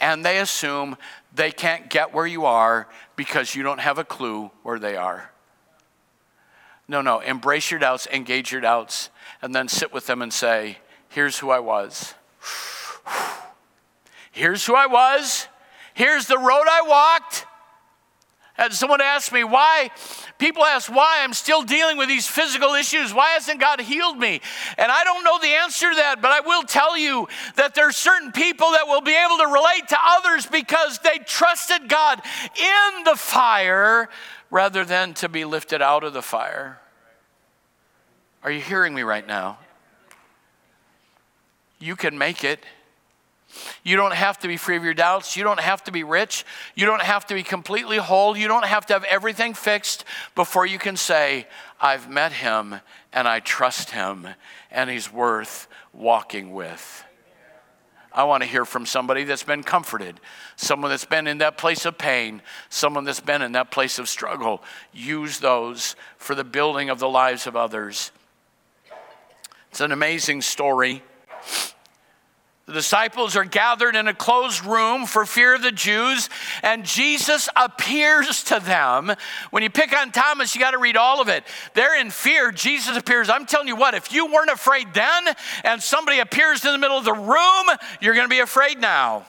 And 0.00 0.24
they 0.24 0.38
assume 0.38 0.96
they 1.34 1.50
can't 1.50 1.88
get 1.88 2.12
where 2.12 2.26
you 2.26 2.44
are 2.44 2.88
because 3.16 3.54
you 3.54 3.62
don't 3.62 3.80
have 3.80 3.98
a 3.98 4.04
clue 4.04 4.50
where 4.62 4.78
they 4.78 4.96
are. 4.96 5.30
No, 6.88 7.00
no, 7.00 7.20
embrace 7.20 7.70
your 7.70 7.80
doubts, 7.80 8.06
engage 8.12 8.52
your 8.52 8.60
doubts, 8.60 9.10
and 9.40 9.54
then 9.54 9.68
sit 9.68 9.92
with 9.92 10.06
them 10.06 10.20
and 10.20 10.32
say, 10.32 10.78
Here's 11.12 11.38
who 11.38 11.50
I 11.50 11.60
was. 11.60 12.14
Here's 14.30 14.64
who 14.64 14.74
I 14.74 14.86
was. 14.86 15.46
Here's 15.92 16.26
the 16.26 16.38
road 16.38 16.64
I 16.66 16.82
walked. 16.86 17.46
And 18.56 18.72
someone 18.72 19.02
asked 19.02 19.30
me 19.30 19.44
why, 19.44 19.90
people 20.38 20.64
ask 20.64 20.90
why 20.90 21.20
I'm 21.20 21.34
still 21.34 21.62
dealing 21.62 21.98
with 21.98 22.08
these 22.08 22.26
physical 22.26 22.72
issues. 22.74 23.12
Why 23.12 23.30
hasn't 23.30 23.60
God 23.60 23.80
healed 23.80 24.18
me? 24.18 24.40
And 24.78 24.90
I 24.90 25.04
don't 25.04 25.22
know 25.22 25.38
the 25.38 25.48
answer 25.48 25.90
to 25.90 25.96
that, 25.96 26.22
but 26.22 26.30
I 26.30 26.40
will 26.40 26.62
tell 26.62 26.96
you 26.96 27.28
that 27.56 27.74
there 27.74 27.88
are 27.88 27.92
certain 27.92 28.32
people 28.32 28.70
that 28.72 28.86
will 28.86 29.02
be 29.02 29.14
able 29.14 29.36
to 29.38 29.46
relate 29.46 29.88
to 29.88 29.98
others 30.02 30.46
because 30.46 30.98
they 30.98 31.18
trusted 31.26 31.88
God 31.88 32.22
in 32.56 33.04
the 33.04 33.16
fire 33.16 34.08
rather 34.50 34.84
than 34.84 35.12
to 35.14 35.28
be 35.28 35.44
lifted 35.44 35.82
out 35.82 36.04
of 36.04 36.14
the 36.14 36.22
fire. 36.22 36.78
Are 38.42 38.50
you 38.50 38.60
hearing 38.60 38.94
me 38.94 39.02
right 39.02 39.26
now? 39.26 39.58
You 41.82 41.96
can 41.96 42.16
make 42.16 42.44
it. 42.44 42.60
You 43.82 43.96
don't 43.96 44.14
have 44.14 44.38
to 44.38 44.48
be 44.48 44.56
free 44.56 44.76
of 44.76 44.84
your 44.84 44.94
doubts. 44.94 45.36
You 45.36 45.42
don't 45.42 45.58
have 45.58 45.82
to 45.84 45.92
be 45.92 46.04
rich. 46.04 46.46
You 46.76 46.86
don't 46.86 47.02
have 47.02 47.26
to 47.26 47.34
be 47.34 47.42
completely 47.42 47.96
whole. 47.96 48.36
You 48.36 48.46
don't 48.46 48.64
have 48.64 48.86
to 48.86 48.92
have 48.92 49.04
everything 49.04 49.52
fixed 49.52 50.04
before 50.36 50.64
you 50.64 50.78
can 50.78 50.96
say, 50.96 51.48
I've 51.80 52.08
met 52.08 52.32
him 52.32 52.76
and 53.12 53.26
I 53.26 53.40
trust 53.40 53.90
him 53.90 54.28
and 54.70 54.88
he's 54.88 55.12
worth 55.12 55.66
walking 55.92 56.54
with. 56.54 57.04
I 58.12 58.24
want 58.24 58.44
to 58.44 58.48
hear 58.48 58.64
from 58.64 58.86
somebody 58.86 59.24
that's 59.24 59.42
been 59.42 59.64
comforted, 59.64 60.20
someone 60.54 60.90
that's 60.90 61.04
been 61.04 61.26
in 61.26 61.38
that 61.38 61.58
place 61.58 61.84
of 61.84 61.98
pain, 61.98 62.42
someone 62.68 63.02
that's 63.04 63.20
been 63.20 63.42
in 63.42 63.52
that 63.52 63.72
place 63.72 63.98
of 63.98 64.08
struggle. 64.08 64.62
Use 64.92 65.40
those 65.40 65.96
for 66.16 66.36
the 66.36 66.44
building 66.44 66.90
of 66.90 67.00
the 67.00 67.08
lives 67.08 67.48
of 67.48 67.56
others. 67.56 68.12
It's 69.70 69.80
an 69.80 69.90
amazing 69.90 70.42
story. 70.42 71.02
The 72.66 72.74
disciples 72.74 73.34
are 73.34 73.44
gathered 73.44 73.96
in 73.96 74.06
a 74.06 74.14
closed 74.14 74.64
room 74.64 75.04
for 75.04 75.26
fear 75.26 75.56
of 75.56 75.62
the 75.62 75.72
Jews, 75.72 76.30
and 76.62 76.84
Jesus 76.84 77.48
appears 77.56 78.44
to 78.44 78.60
them. 78.60 79.12
When 79.50 79.64
you 79.64 79.70
pick 79.70 79.92
on 79.92 80.12
Thomas, 80.12 80.54
you 80.54 80.60
got 80.60 80.70
to 80.70 80.78
read 80.78 80.96
all 80.96 81.20
of 81.20 81.28
it. 81.28 81.44
They're 81.74 82.00
in 82.00 82.10
fear. 82.10 82.52
Jesus 82.52 82.96
appears. 82.96 83.28
I'm 83.28 83.46
telling 83.46 83.66
you 83.66 83.74
what, 83.74 83.94
if 83.94 84.12
you 84.12 84.26
weren't 84.26 84.50
afraid 84.50 84.94
then 84.94 85.24
and 85.64 85.82
somebody 85.82 86.20
appears 86.20 86.64
in 86.64 86.70
the 86.70 86.78
middle 86.78 86.96
of 86.96 87.04
the 87.04 87.12
room, 87.12 87.66
you're 88.00 88.14
going 88.14 88.26
to 88.26 88.34
be 88.34 88.38
afraid 88.38 88.80
now. 88.80 89.26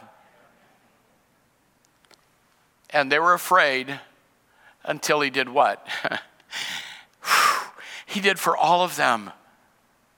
And 2.92 3.12
they 3.12 3.18
were 3.18 3.34
afraid 3.34 4.00
until 4.86 5.22
he 5.22 5.32
did 5.32 5.50
what? 5.50 5.86
he 8.06 8.22
did 8.22 8.38
for 8.38 8.56
all 8.56 8.84
of 8.84 8.96
them 8.96 9.32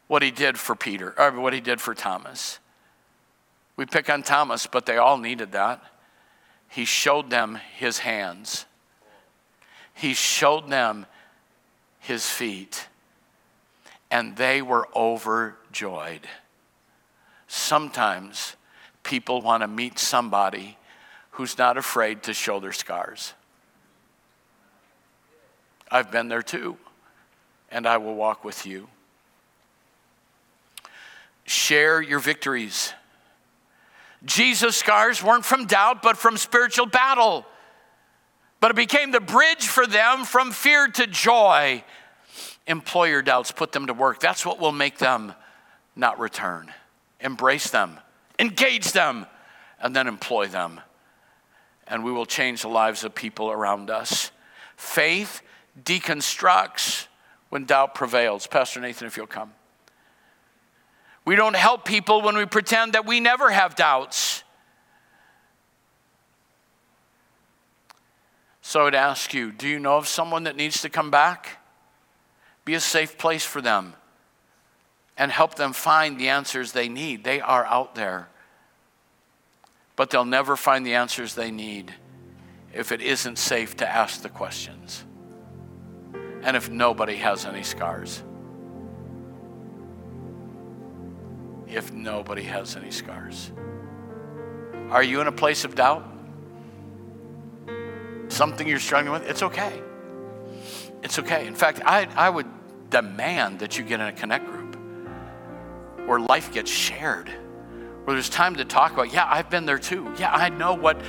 what 0.08 0.22
he 0.22 0.32
did 0.32 0.58
for 0.58 0.76
Peter, 0.76 1.14
or 1.18 1.32
what 1.40 1.54
he 1.54 1.62
did 1.62 1.82
for 1.82 1.94
Thomas. 1.94 2.60
We 3.76 3.86
pick 3.86 4.10
on 4.10 4.24
Thomas, 4.24 4.68
but 4.68 4.86
they 4.86 4.98
all 4.98 5.18
needed 5.18 5.52
that. 5.54 5.84
He 6.70 6.86
showed 6.86 7.30
them 7.30 7.60
his 7.76 8.00
hands, 8.00 8.66
he 9.94 10.14
showed 10.14 10.70
them 10.70 11.06
his 12.00 12.30
feet, 12.30 12.88
and 14.12 14.36
they 14.36 14.62
were 14.62 14.88
overjoyed. 14.96 16.28
Sometimes 17.48 18.56
people 19.04 19.42
want 19.42 19.62
to 19.62 19.68
meet 19.68 19.98
somebody 19.98 20.78
who's 21.32 21.58
not 21.58 21.78
afraid 21.78 22.24
to 22.24 22.34
show 22.34 22.60
their 22.60 22.74
scars. 22.74 23.34
I've 25.90 26.12
been 26.12 26.28
there 26.28 26.42
too, 26.42 26.78
and 27.72 27.88
I 27.88 27.98
will 27.98 28.16
walk 28.16 28.44
with 28.44 28.66
you. 28.66 28.88
Share 31.46 32.02
your 32.02 32.20
victories. 32.20 32.94
Jesus' 34.24 34.76
scars 34.76 35.24
weren't 35.24 35.46
from 35.46 35.66
doubt, 35.66 36.02
but 36.02 36.18
from 36.18 36.38
spiritual 36.38 36.88
battle. 36.88 37.46
But 38.60 38.72
it 38.72 38.76
became 38.76 39.12
the 39.12 39.20
bridge 39.20 39.68
for 39.68 39.86
them 39.86 40.26
from 40.26 40.52
fear 40.52 40.88
to 40.88 41.06
joy. 41.06 41.84
Employ 42.66 43.10
your 43.10 43.22
doubts, 43.22 43.52
put 43.52 43.72
them 43.72 43.88
to 43.88 43.94
work. 43.94 44.20
That's 44.20 44.46
what 44.46 44.60
will 44.60 44.72
make 44.72 44.98
them 44.98 45.34
not 45.96 46.20
return. 46.20 46.72
Embrace 47.20 47.70
them, 47.70 48.00
engage 48.40 48.92
them, 48.92 49.28
and 49.80 49.96
then 49.96 50.08
employ 50.08 50.48
them. 50.48 50.82
And 51.88 52.04
we 52.04 52.12
will 52.12 52.26
change 52.26 52.64
the 52.64 52.68
lives 52.68 53.04
of 53.04 53.14
people 53.14 53.52
around 53.52 53.92
us. 53.92 54.32
Faith 54.76 55.44
deconstructs 55.84 57.06
when 57.50 57.66
doubt 57.66 57.94
prevails. 57.94 58.48
Pastor 58.48 58.82
Nathan, 58.82 59.06
if 59.06 59.16
you'll 59.16 59.28
come. 59.28 59.54
We 61.26 61.36
don't 61.36 61.56
help 61.56 61.86
people 61.86 62.22
when 62.22 62.38
we 62.38 62.46
pretend 62.46 62.94
that 62.94 63.06
we 63.06 63.20
never 63.20 63.50
have 63.50 63.76
doubts. 63.76 64.44
So 68.62 68.82
I 68.82 68.84
would 68.84 68.96
ask 68.96 69.34
you 69.34 69.52
do 69.52 69.68
you 69.68 69.80
know 69.80 69.98
of 69.98 70.08
someone 70.08 70.44
that 70.44 70.56
needs 70.56 70.82
to 70.84 70.90
come 70.90 71.10
back? 71.10 71.60
Be 72.64 72.76
a 72.76 72.80
safe 72.80 73.18
place 73.18 73.44
for 73.44 73.62
them 73.62 73.96
and 75.18 75.32
help 75.32 75.56
them 75.56 75.74
find 75.74 76.20
the 76.20 76.30
answers 76.30 76.72
they 76.72 76.90
need. 76.90 77.24
They 77.24 77.42
are 77.42 77.66
out 77.66 77.96
there. 77.96 78.28
But 79.96 80.10
they'll 80.10 80.26
never 80.26 80.56
find 80.56 80.86
the 80.86 80.96
answers 80.96 81.36
they 81.36 81.52
need 81.52 81.94
if 82.74 82.92
it 82.92 83.02
isn't 83.02 83.38
safe 83.38 83.78
to 83.78 83.88
ask 83.88 84.22
the 84.22 84.30
questions 84.30 85.06
and 86.44 86.58
if 86.58 86.70
nobody 86.70 87.16
has 87.16 87.46
any 87.46 87.64
scars. 87.64 88.22
If 91.68 91.92
nobody 91.92 92.44
has 92.44 92.76
any 92.76 92.92
scars. 92.92 93.52
Are 94.90 95.04
you 95.04 95.22
in 95.22 95.28
a 95.28 95.32
place 95.32 95.66
of 95.66 95.76
doubt? 95.76 96.06
Something 98.28 98.68
you're 98.68 98.80
struggling 98.80 99.14
with? 99.14 99.30
It's 99.30 99.44
okay. 99.44 99.82
It's 101.04 101.20
okay. 101.20 101.48
In 101.48 101.56
fact, 101.56 101.82
I, 101.86 102.08
I 102.16 102.30
would 102.30 102.48
demand 102.90 103.60
that 103.60 103.78
you 103.78 103.84
get 103.84 104.00
in 104.00 104.08
a 104.08 104.12
connect 104.12 104.46
group 104.46 104.78
where 106.08 106.20
life 106.20 106.52
gets 106.54 106.70
shared, 106.70 107.30
where 108.04 108.16
there's 108.16 108.30
time 108.30 108.56
to 108.58 108.66
talk 108.66 108.94
about, 108.94 109.12
yeah, 109.12 109.28
I've 109.28 109.50
been 109.50 109.66
there 109.66 109.80
too. 109.80 110.14
Yeah, 110.20 110.32
I 110.32 110.50
know 110.50 110.76
what, 110.76 111.02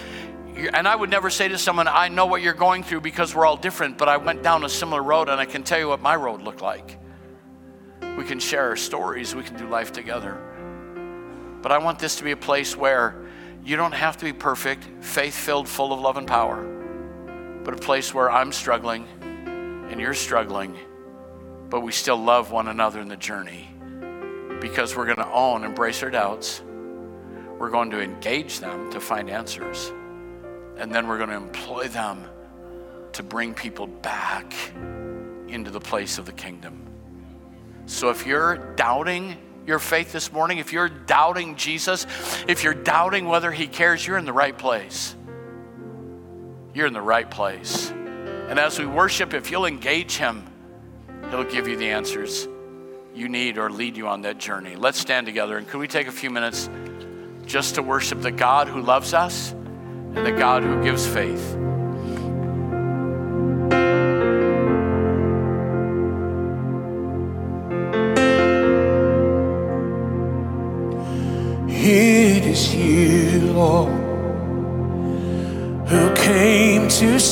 and 0.57 0.89
I 0.89 0.97
would 0.97 1.11
never 1.11 1.29
say 1.29 1.49
to 1.49 1.59
someone, 1.59 1.87
I 1.87 2.09
know 2.09 2.27
what 2.27 2.43
you're 2.43 2.55
going 2.55 2.83
through 2.83 3.03
because 3.03 3.35
we're 3.35 3.47
all 3.47 3.57
different, 3.57 3.99
but 3.99 4.09
I 4.09 4.17
went 4.17 4.43
down 4.43 4.65
a 4.65 4.69
similar 4.69 5.03
road 5.03 5.29
and 5.29 5.39
I 5.39 5.45
can 5.45 5.63
tell 5.63 5.79
you 5.79 5.89
what 5.89 6.01
my 6.01 6.17
road 6.17 6.43
looked 6.43 6.63
like. 6.63 6.99
We 8.17 8.25
can 8.25 8.39
share 8.39 8.69
our 8.69 8.77
stories, 8.77 9.35
we 9.35 9.43
can 9.43 9.57
do 9.57 9.69
life 9.69 9.93
together. 9.93 10.41
But 11.63 11.73
I 11.73 11.79
want 11.79 11.99
this 11.99 12.17
to 12.17 12.25
be 12.25 12.31
a 12.31 12.37
place 12.37 12.77
where 12.77 13.27
you 13.65 13.77
don't 13.77 13.93
have 13.93 14.17
to 14.19 14.25
be 14.25 14.33
perfect, 14.33 14.87
faith 15.01 15.35
filled, 15.35 15.69
full 15.69 15.93
of 15.93 16.01
love 16.01 16.17
and 16.17 16.27
power, 16.27 16.65
but 17.65 17.75
a 17.75 17.77
place 17.77 18.15
where 18.15 18.31
I'm 18.31 18.53
struggling 18.53 19.07
and 19.23 20.01
you're 20.01 20.15
struggling, 20.15 20.77
but 21.69 21.81
we 21.81 21.93
still 21.93 22.17
love 22.17 22.53
one 22.53 22.69
another 22.69 23.01
in 23.01 23.09
the 23.09 23.17
journey 23.17 23.69
because 24.61 24.97
we're 24.97 25.05
going 25.05 25.19
to 25.19 25.33
own, 25.33 25.65
embrace 25.65 26.03
our 26.03 26.11
doubts. 26.11 26.63
We're 27.59 27.71
going 27.71 27.91
to 27.91 28.01
engage 28.01 28.61
them 28.61 28.91
to 28.93 29.01
find 29.01 29.29
answers. 29.29 29.93
And 30.77 30.93
then 30.93 31.09
we're 31.09 31.19
going 31.19 31.31
to 31.31 31.37
employ 31.37 31.89
them 31.89 32.25
to 33.13 33.23
bring 33.23 33.55
people 33.55 33.87
back 33.87 34.53
into 35.49 35.71
the 35.71 35.81
place 35.81 36.19
of 36.19 36.27
the 36.27 36.33
kingdom. 36.33 36.86
So 37.87 38.11
if 38.11 38.27
you're 38.27 38.57
doubting 38.75 39.37
your 39.67 39.79
faith 39.79 40.13
this 40.13 40.33
morning, 40.33 40.59
if 40.59 40.73
you're 40.73 40.89
doubting 40.89 41.57
Jesus, 41.57 42.07
if 42.47 42.63
you're 42.63 42.75
doubting 42.75 43.27
whether 43.27 43.51
he 43.51 43.67
cares, 43.67 44.07
you're 44.07 44.19
in 44.19 44.25
the 44.25 44.33
right 44.33 44.57
place. 44.57 45.15
You're 46.75 46.87
in 46.87 46.93
the 46.93 47.01
right 47.01 47.31
place. 47.31 47.91
And 47.91 48.59
as 48.59 48.79
we 48.79 48.87
worship, 48.87 49.35
if 49.35 49.51
you'll 49.51 49.67
engage 49.67 50.17
him, 50.17 50.45
he'll 51.31 51.45
give 51.45 51.67
you 51.67 51.77
the 51.77 51.91
answers 51.91 52.47
you 53.15 53.29
need 53.29 53.57
or 53.57 53.71
lead 53.71 53.97
you 53.97 54.09
on 54.09 54.23
that 54.23 54.39
journey. 54.39 54.77
Let's 54.77 54.99
stand 54.99 55.27
together 55.27 55.57
and 55.57 55.67
could 55.67 55.79
we 55.79 55.89
take 55.89 56.07
a 56.07 56.13
few 56.13 56.31
minutes 56.31 56.69
just 57.47 57.77
to 57.77 57.83
worship 57.83 58.21
the 58.21 58.31
God 58.31 58.69
who 58.69 58.83
loves 58.83 59.15
us 59.15 59.53
and 59.53 60.27
the 60.27 60.33
God 60.33 60.63
who 60.63 60.83
gives 60.83 61.07
faith? 61.07 61.66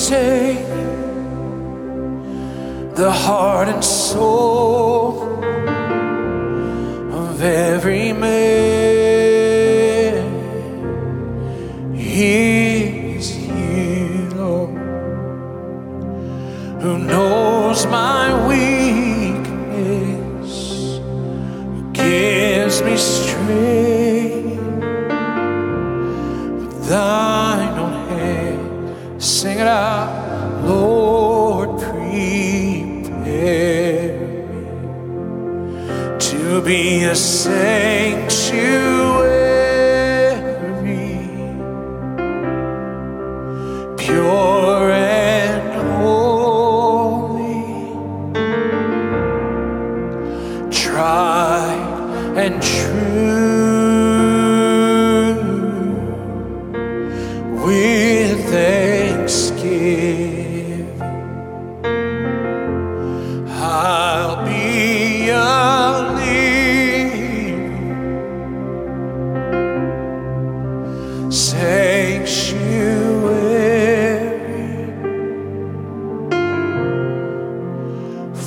Save 0.08 0.68
the 2.94 3.10
heart 3.10 3.68
and 3.68 3.82
soul 3.82 4.53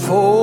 for 0.08 0.37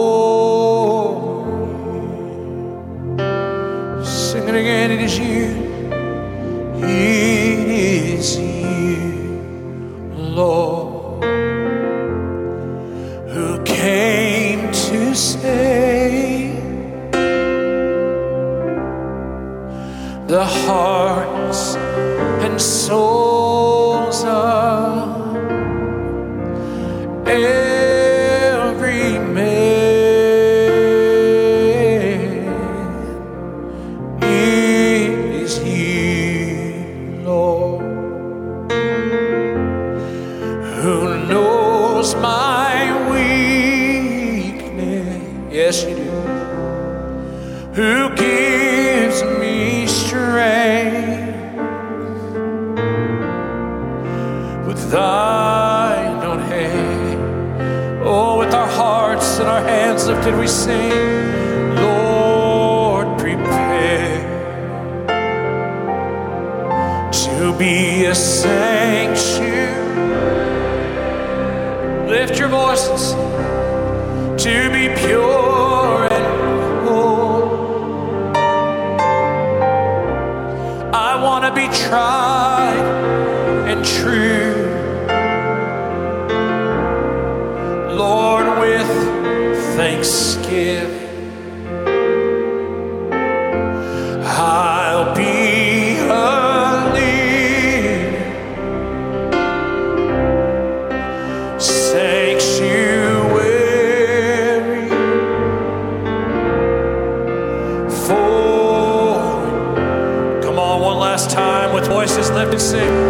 to 112.55 112.61
sing. 112.61 113.04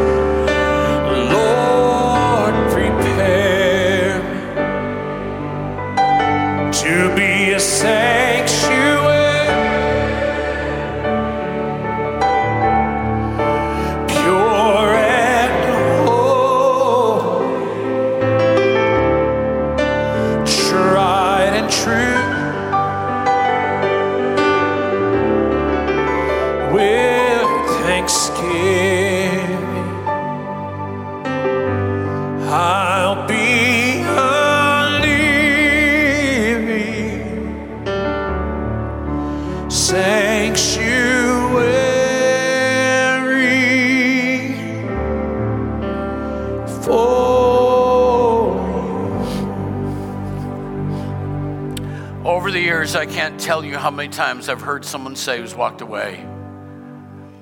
Times 54.14 54.48
I've 54.48 54.60
heard 54.60 54.84
someone 54.84 55.16
say 55.16 55.40
who's 55.40 55.56
walked 55.56 55.80
away, 55.80 56.24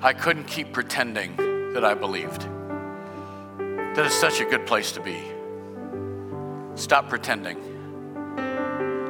I 0.01 0.11
couldn't 0.11 0.45
keep 0.45 0.73
pretending 0.73 1.35
that 1.73 1.85
I 1.85 1.93
believed. 1.93 2.47
That 3.59 4.05
is 4.07 4.13
such 4.13 4.41
a 4.41 4.45
good 4.45 4.65
place 4.65 4.91
to 4.93 4.99
be. 4.99 5.21
Stop 6.73 7.09
pretending. 7.09 7.59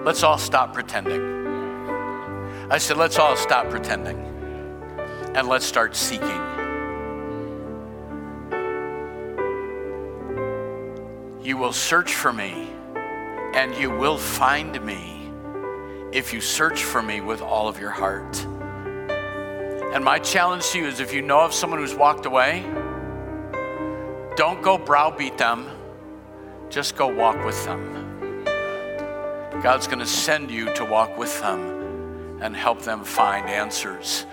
Let's 0.04 0.24
all 0.24 0.38
stop 0.38 0.74
pretending. 0.74 1.22
I 2.70 2.78
said, 2.78 2.98
let's 2.98 3.18
all 3.18 3.38
stop 3.38 3.70
pretending 3.70 4.18
and 5.34 5.48
let's 5.48 5.66
start 5.66 5.96
seeking. 5.96 6.42
You 11.42 11.56
will 11.56 11.72
search 11.72 12.14
for 12.14 12.34
me 12.34 12.68
and 13.56 13.74
you 13.76 13.90
will 13.90 14.18
find 14.18 14.84
me 14.84 15.13
if 16.14 16.32
you 16.32 16.40
search 16.40 16.84
for 16.84 17.02
me 17.02 17.22
with 17.22 17.42
all 17.42 17.68
of 17.68 17.80
your 17.80 17.90
heart. 17.90 18.46
And 19.94 20.06
my 20.06 20.20
challenge 20.20 20.70
to 20.70 20.80
you 20.80 20.88
is 20.88 21.00
if 21.00 21.12
you 21.12 21.24
know 21.24 21.40
of 21.42 21.54
someone 21.54 21.80
who's 21.80 21.96
walked 21.96 22.28
away, 22.28 22.64
don't 24.36 24.62
go 24.62 24.78
browbeat 24.78 25.40
them, 25.40 25.68
just 26.70 26.96
go 26.96 27.08
walk 27.08 27.44
with 27.44 27.66
them. 27.66 28.44
God's 29.64 29.88
going 29.88 30.00
to 30.00 30.06
send 30.06 30.52
you 30.52 30.72
to 30.76 30.86
walk 30.86 31.18
with 31.18 31.40
them 31.42 32.40
and 32.42 32.56
help 32.56 32.84
them 32.84 33.04
find 33.04 33.50
answers. 33.50 34.26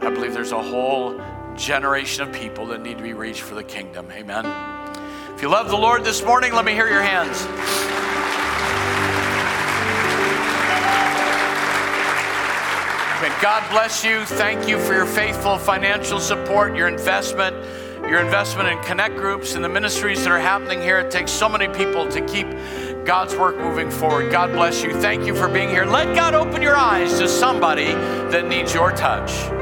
I 0.00 0.10
believe 0.10 0.32
there's 0.32 0.52
a 0.52 0.62
whole 0.62 1.20
generation 1.56 2.22
of 2.22 2.32
people 2.32 2.66
that 2.66 2.82
need 2.82 2.98
to 2.98 3.02
be 3.02 3.14
reached 3.14 3.42
for 3.42 3.56
the 3.56 3.64
kingdom. 3.64 4.08
Amen. 4.12 4.46
If 5.34 5.42
you 5.42 5.48
love 5.48 5.70
the 5.70 5.76
Lord 5.76 6.04
this 6.04 6.24
morning, 6.24 6.52
let 6.52 6.64
me 6.64 6.72
hear 6.72 6.88
your 6.88 7.02
hands. 7.02 8.09
May 13.20 13.28
God 13.42 13.70
bless 13.70 14.02
you. 14.02 14.24
Thank 14.24 14.66
you 14.66 14.78
for 14.78 14.94
your 14.94 15.04
faithful 15.04 15.58
financial 15.58 16.18
support, 16.18 16.74
your 16.74 16.88
investment, 16.88 17.54
your 18.08 18.18
investment 18.18 18.70
in 18.70 18.82
connect 18.82 19.14
groups 19.16 19.54
and 19.56 19.62
the 19.62 19.68
ministries 19.68 20.24
that 20.24 20.30
are 20.30 20.38
happening 20.38 20.80
here. 20.80 20.98
It 21.00 21.10
takes 21.10 21.30
so 21.30 21.46
many 21.46 21.68
people 21.68 22.08
to 22.08 22.22
keep 22.22 22.46
God's 23.04 23.36
work 23.36 23.58
moving 23.58 23.90
forward. 23.90 24.32
God 24.32 24.52
bless 24.52 24.82
you. 24.82 24.98
Thank 25.02 25.26
you 25.26 25.34
for 25.34 25.48
being 25.48 25.68
here. 25.68 25.84
Let 25.84 26.16
God 26.16 26.32
open 26.32 26.62
your 26.62 26.76
eyes 26.76 27.18
to 27.18 27.28
somebody 27.28 27.92
that 28.32 28.48
needs 28.48 28.72
your 28.72 28.90
touch. 28.90 29.59